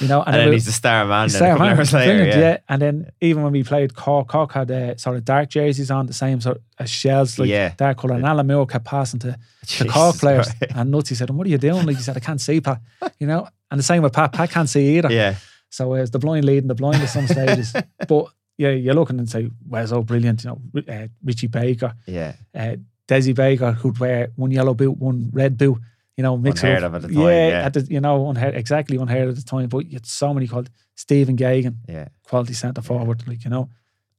[0.00, 1.28] You know, And, then we- he's the star man.
[1.28, 2.38] then Star man, later, yeah.
[2.38, 2.56] yeah.
[2.68, 6.06] And then even when we played Cork, Cork had uh, sort of dark jerseys on,
[6.06, 7.74] the same sort of as Shels, like Yeah.
[7.76, 8.14] dark colour.
[8.16, 10.48] And Alan Moore kept passing to the Jesus Cork players.
[10.74, 11.86] And Nutsy said, What are you doing?
[11.86, 12.80] Like he said, I can't see, Pat.
[13.20, 13.46] You know?
[13.70, 14.32] And the same with Pat.
[14.32, 15.12] Pat can't see either.
[15.12, 15.36] Yeah,
[15.70, 17.72] So uh, it's the blind leading the blind at some stages.
[18.08, 18.26] but
[18.58, 20.42] yeah, you're looking and say, Where's all brilliant?
[20.44, 22.34] You know, uh, Richie Baker, yeah.
[22.54, 22.76] uh,
[23.06, 25.78] Desi Baker, who'd wear one yellow boot, one red boot.
[26.16, 26.84] You know, mix it up.
[26.84, 27.66] of at the time, yeah, yeah.
[27.66, 29.68] At the, you know, unheard, exactly unheard at the time.
[29.68, 32.08] But you had so many called Stephen Geoghegan, Yeah.
[32.22, 33.68] quality centre forward, like you know,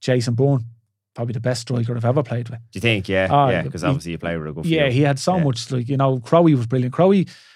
[0.01, 0.65] Jason Byrne,
[1.13, 2.59] probably the best striker I've ever played with.
[2.59, 3.07] Do you think?
[3.07, 3.61] Yeah, Oh, yeah.
[3.61, 4.93] Because obviously you play with a good Yeah, field.
[4.93, 5.43] he had so Yeah.
[5.45, 6.93] much like you know, Crowe was brilliant.
[6.93, 7.13] Crowe,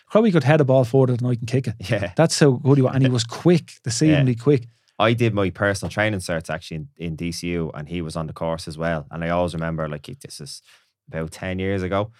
[0.08, 1.76] Crowe could head a ball further than I can kick it.
[1.90, 2.14] Yeah.
[2.16, 4.68] That's how good he was, and he was quick, deceivingly quick.
[4.98, 8.34] I did my personal training certs actually in, in DCU, and he was on the
[8.34, 9.06] course as well.
[9.12, 10.62] And I always remember, like, this is
[11.10, 12.12] about 10 years ago.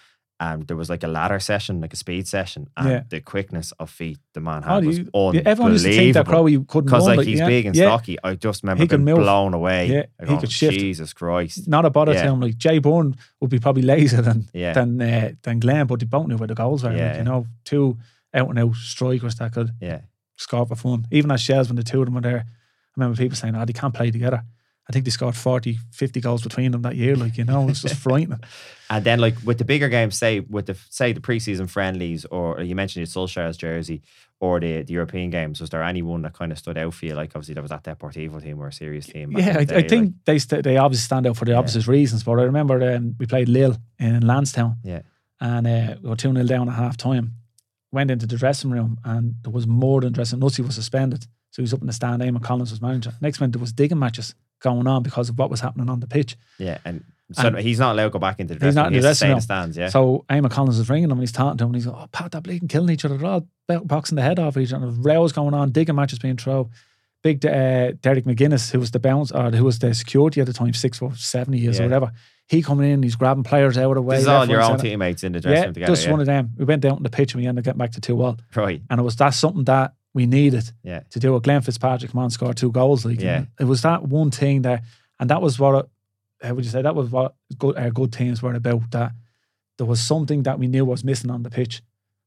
[0.42, 3.02] And there was like a ladder session, like a speed session, and Yeah.
[3.10, 6.14] the quickness of feet the man Oh, had was you- yeah, everyone used to think
[6.14, 6.64] that unbelievable.
[6.66, 7.84] Couldn't Because like he's yeah, big and yeah.
[7.88, 9.18] stocky, I just remember He being move.
[9.18, 9.88] blown away.
[9.92, 10.78] Yeah, he go, could shift.
[10.78, 11.68] Jesus Christ!
[11.68, 12.22] Not a bother Yeah.
[12.22, 12.40] to him.
[12.40, 16.26] Like Jay Byrne would be probably lazier than than uh, than Glenn, but they both
[16.26, 16.96] knew where the goals were.
[16.96, 17.08] Yeah.
[17.08, 17.98] Like, you know, two
[18.32, 20.00] out and out strikers that could yeah,
[20.36, 21.06] score for fun.
[21.10, 23.64] Even as Shels, when the two of them were there, I remember people saying, oh,
[23.66, 24.42] they can't play together.
[24.90, 27.14] I think they scored 40, 50 goals between them that year.
[27.14, 28.40] Like, you know, it's just frightening.
[28.90, 32.60] And then like with the bigger games, say with the say the preseason friendlies, or
[32.60, 34.02] you mentioned your Solskjaer's jersey,
[34.40, 37.14] or the, the European games, was there anyone that kind of stood out for you?
[37.14, 39.30] Like obviously there was that Deportivo team or a serious team.
[39.32, 41.82] Yeah, I, the I think like- they st- they obviously stand out for the Yeah.
[41.86, 42.24] reasons.
[42.24, 44.76] But I remember um, we played Lille in Lansdowne.
[44.82, 45.02] Yeah.
[45.40, 47.34] And uh, we were 2 0 down at half time.
[47.92, 50.40] Went into the dressing room and there was more than dressing.
[50.40, 51.22] Nutsy was suspended.
[51.52, 52.22] So he was up in the stand.
[52.22, 53.12] Eamon Collins was manager.
[53.20, 56.06] Next minute, there was digging matches going on because of what was happening on the
[56.06, 56.36] pitch.
[56.58, 58.82] yeah, and so And- he's not allowed to go back into the He's dressing not
[58.86, 58.88] room.
[58.88, 59.76] in He the has to stay dressing in the stands.
[59.76, 61.96] Yeah, So Eamon Collins is ringing him and he's talking to him and he's like,
[61.96, 63.16] oh, Pat, they're bleeding killing each other.
[63.16, 63.46] They're all
[63.84, 64.86] boxing the head off each other.
[64.88, 66.70] Rows going on, digging matches being thrown.
[67.22, 70.52] Big uh, Derek McGuinness, who was the bounce or who was the security at the
[70.54, 71.84] time, six foot seven years Yeah.
[71.84, 72.12] or whatever.
[72.48, 74.16] He coming in, he's grabbing players out of the way.
[74.16, 75.92] this is all your own teammates in the dressing Yeah, room together.
[75.92, 76.10] just yeah.
[76.10, 76.50] one of them.
[76.58, 78.38] We went down to the pitch and we ended up getting back to 2 all.
[78.56, 78.82] right.
[78.90, 81.42] And it was that something that we needed Yeah, to do it.
[81.42, 83.04] Glenn Fitzpatrick, on, score two goals.
[83.04, 83.44] Like, Yeah.
[83.58, 84.82] It was that one thing there.
[85.18, 85.82] And that was what, uh,
[86.42, 88.90] how would you say, that was what good, our good teams were about.
[88.90, 89.12] That
[89.78, 91.82] there was something that we knew was missing on the pitch.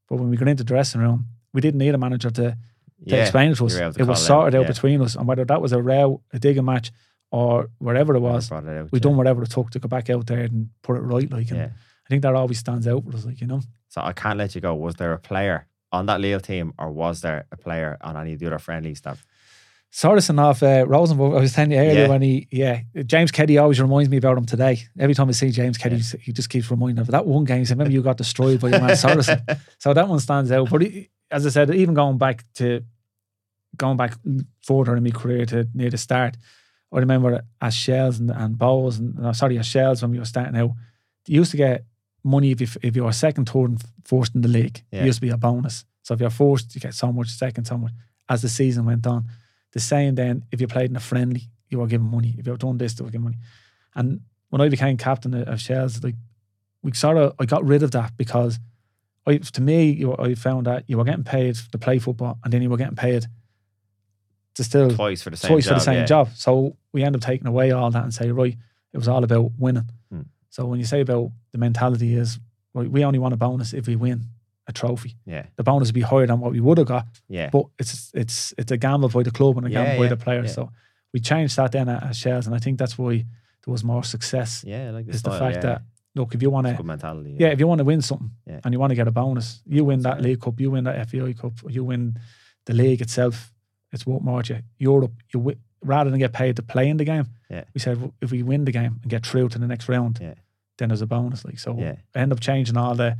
[0.08, 2.56] But when we got into the dressing room, we didn't need a manager to, to
[3.00, 3.22] yeah.
[3.22, 3.74] explain it to us.
[3.74, 4.68] to It was it out, sorted out yeah.
[4.68, 5.14] between us.
[5.16, 6.90] And whether that was a row, a digging match,
[7.30, 10.40] or wherever it was, it we done whatever it took to go back out there
[10.40, 11.30] and put it right.
[11.30, 11.68] Like, and Yeah.
[12.06, 13.60] I think that always stands out with us, like, you know.
[13.88, 14.74] So I can't let you go.
[14.74, 18.32] Was there a player on that Lille team, or was there a player on any
[18.34, 19.16] of the other friendlies that?
[19.92, 21.34] Sorrison off uh, Rosenborg.
[21.36, 22.08] I was telling you earlier Yeah.
[22.08, 24.82] when he, yeah, James Keddy always reminds me about him today.
[24.98, 26.20] Every time I see James Keddy, Yeah.
[26.20, 27.60] he just keeps reminding me of that one game.
[27.60, 29.40] He said, Remember you got destroyed by your man Sorrison.
[29.78, 30.68] so that one stands out.
[30.68, 32.82] But he, as I said, even going back to
[33.76, 34.14] going back
[34.62, 36.36] further in my career to near the start,
[36.92, 40.56] I remember as Shels and, and Bohs and sorry, as Shels when we were starting
[40.56, 40.70] out,
[41.28, 41.84] you used to get
[42.24, 44.82] money if you if you were second, third, and first in the league.
[44.90, 45.02] Yeah.
[45.02, 45.84] It used to be a bonus.
[46.02, 47.92] So if you're first, you get so much, second, so much.
[48.28, 49.26] As the season went on,
[49.72, 52.34] the same then if you played in a friendly, you were given money.
[52.38, 53.38] If you were doing this, they were given money.
[53.94, 56.14] And when I became captain of of Shels, like
[56.82, 58.58] we sort of I got rid of that because
[59.26, 62.52] I, to me, you, I found that you were getting paid to play football, and
[62.52, 63.26] then you were getting paid
[64.54, 65.72] to still Twice for the same twice job.
[65.72, 66.04] for the same yeah.
[66.04, 66.28] job.
[66.34, 68.56] So we end up taking away all that and say, right,
[68.92, 69.90] it was all about winning.
[70.54, 72.38] So when you say about the mentality is,
[72.74, 74.18] right, we only want a bonus if we win
[74.68, 75.16] a trophy.
[75.26, 78.10] Yeah, The bonus would be higher than what we would have got, yeah, but it's
[78.14, 80.46] it's it's a gamble by the club and a Yeah, gamble by yeah, the players.
[80.50, 80.54] yeah.
[80.54, 80.70] So
[81.12, 83.14] we changed that then at, at Shels, and I think that's why
[83.64, 84.62] there was more success.
[84.66, 84.88] yeah.
[84.88, 85.82] I Like the Is the fact that
[86.14, 87.36] look, if you want to, mentality.
[87.40, 88.30] yeah, if you want to win something
[88.64, 90.20] and you want to get a bonus, you win that.
[90.22, 92.16] League Cup, you win that FAI Cup, you win
[92.66, 93.52] the league itself.
[93.92, 94.60] It's worth more to you.
[94.92, 97.26] Europe, you rather than get paid to play in the game.
[97.50, 97.64] Yeah.
[97.74, 100.18] We said well, if we win the game and get through to the next round,
[100.20, 100.34] Yeah.
[100.78, 101.44] Then there's a bonus.
[101.44, 101.96] Like so, Yeah.
[102.14, 103.16] I end up changing all the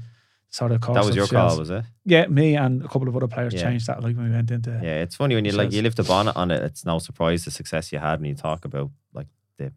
[0.51, 0.97] sort of course.
[0.99, 1.51] that was your Shels.
[1.53, 1.85] call, was it?
[2.05, 3.63] Yeah, me and a couple of other players Yeah.
[3.63, 4.03] changed that.
[4.03, 6.37] Like when we went into Yeah, it's funny when you like you lift the bonnet
[6.37, 6.63] on it.
[6.63, 9.27] It's no surprise the success you had, and you talk about like
[9.59, 9.73] the,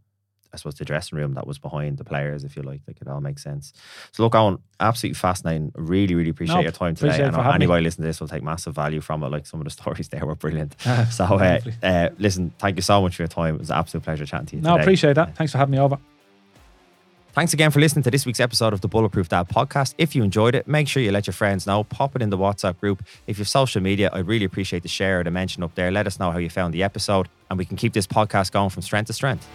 [0.54, 2.82] I suppose the dressing room that was behind the players, if you like.
[2.88, 3.74] Like it all makes sense.
[4.12, 5.72] So look, Owen, absolutely fascinating.
[5.76, 7.16] Really, really appreciate No, your time today.
[7.16, 7.56] And I it for know me.
[7.56, 9.30] anybody listening to this will take massive value from it.
[9.30, 10.76] Like some of the stories there were brilliant.
[11.12, 13.56] So uh, uh, listen, thank you so much for your time.
[13.56, 14.62] It was an absolute pleasure chatting to you.
[14.62, 14.84] no, today.
[14.84, 15.36] appreciate that.
[15.36, 15.98] Thanks for having me over.
[17.38, 19.93] Thanks again for listening to this week's episode of the Bulletproof Dad podcast.
[19.99, 21.84] If you enjoyed it, make sure you let your friends know.
[21.84, 23.03] Pop it in the WhatsApp group.
[23.27, 25.91] If you have social media, I'd really appreciate the share or the mention up there.
[25.91, 28.72] Let us know how you found the episode, and we can keep this podcast going
[28.72, 29.47] from strength to strength.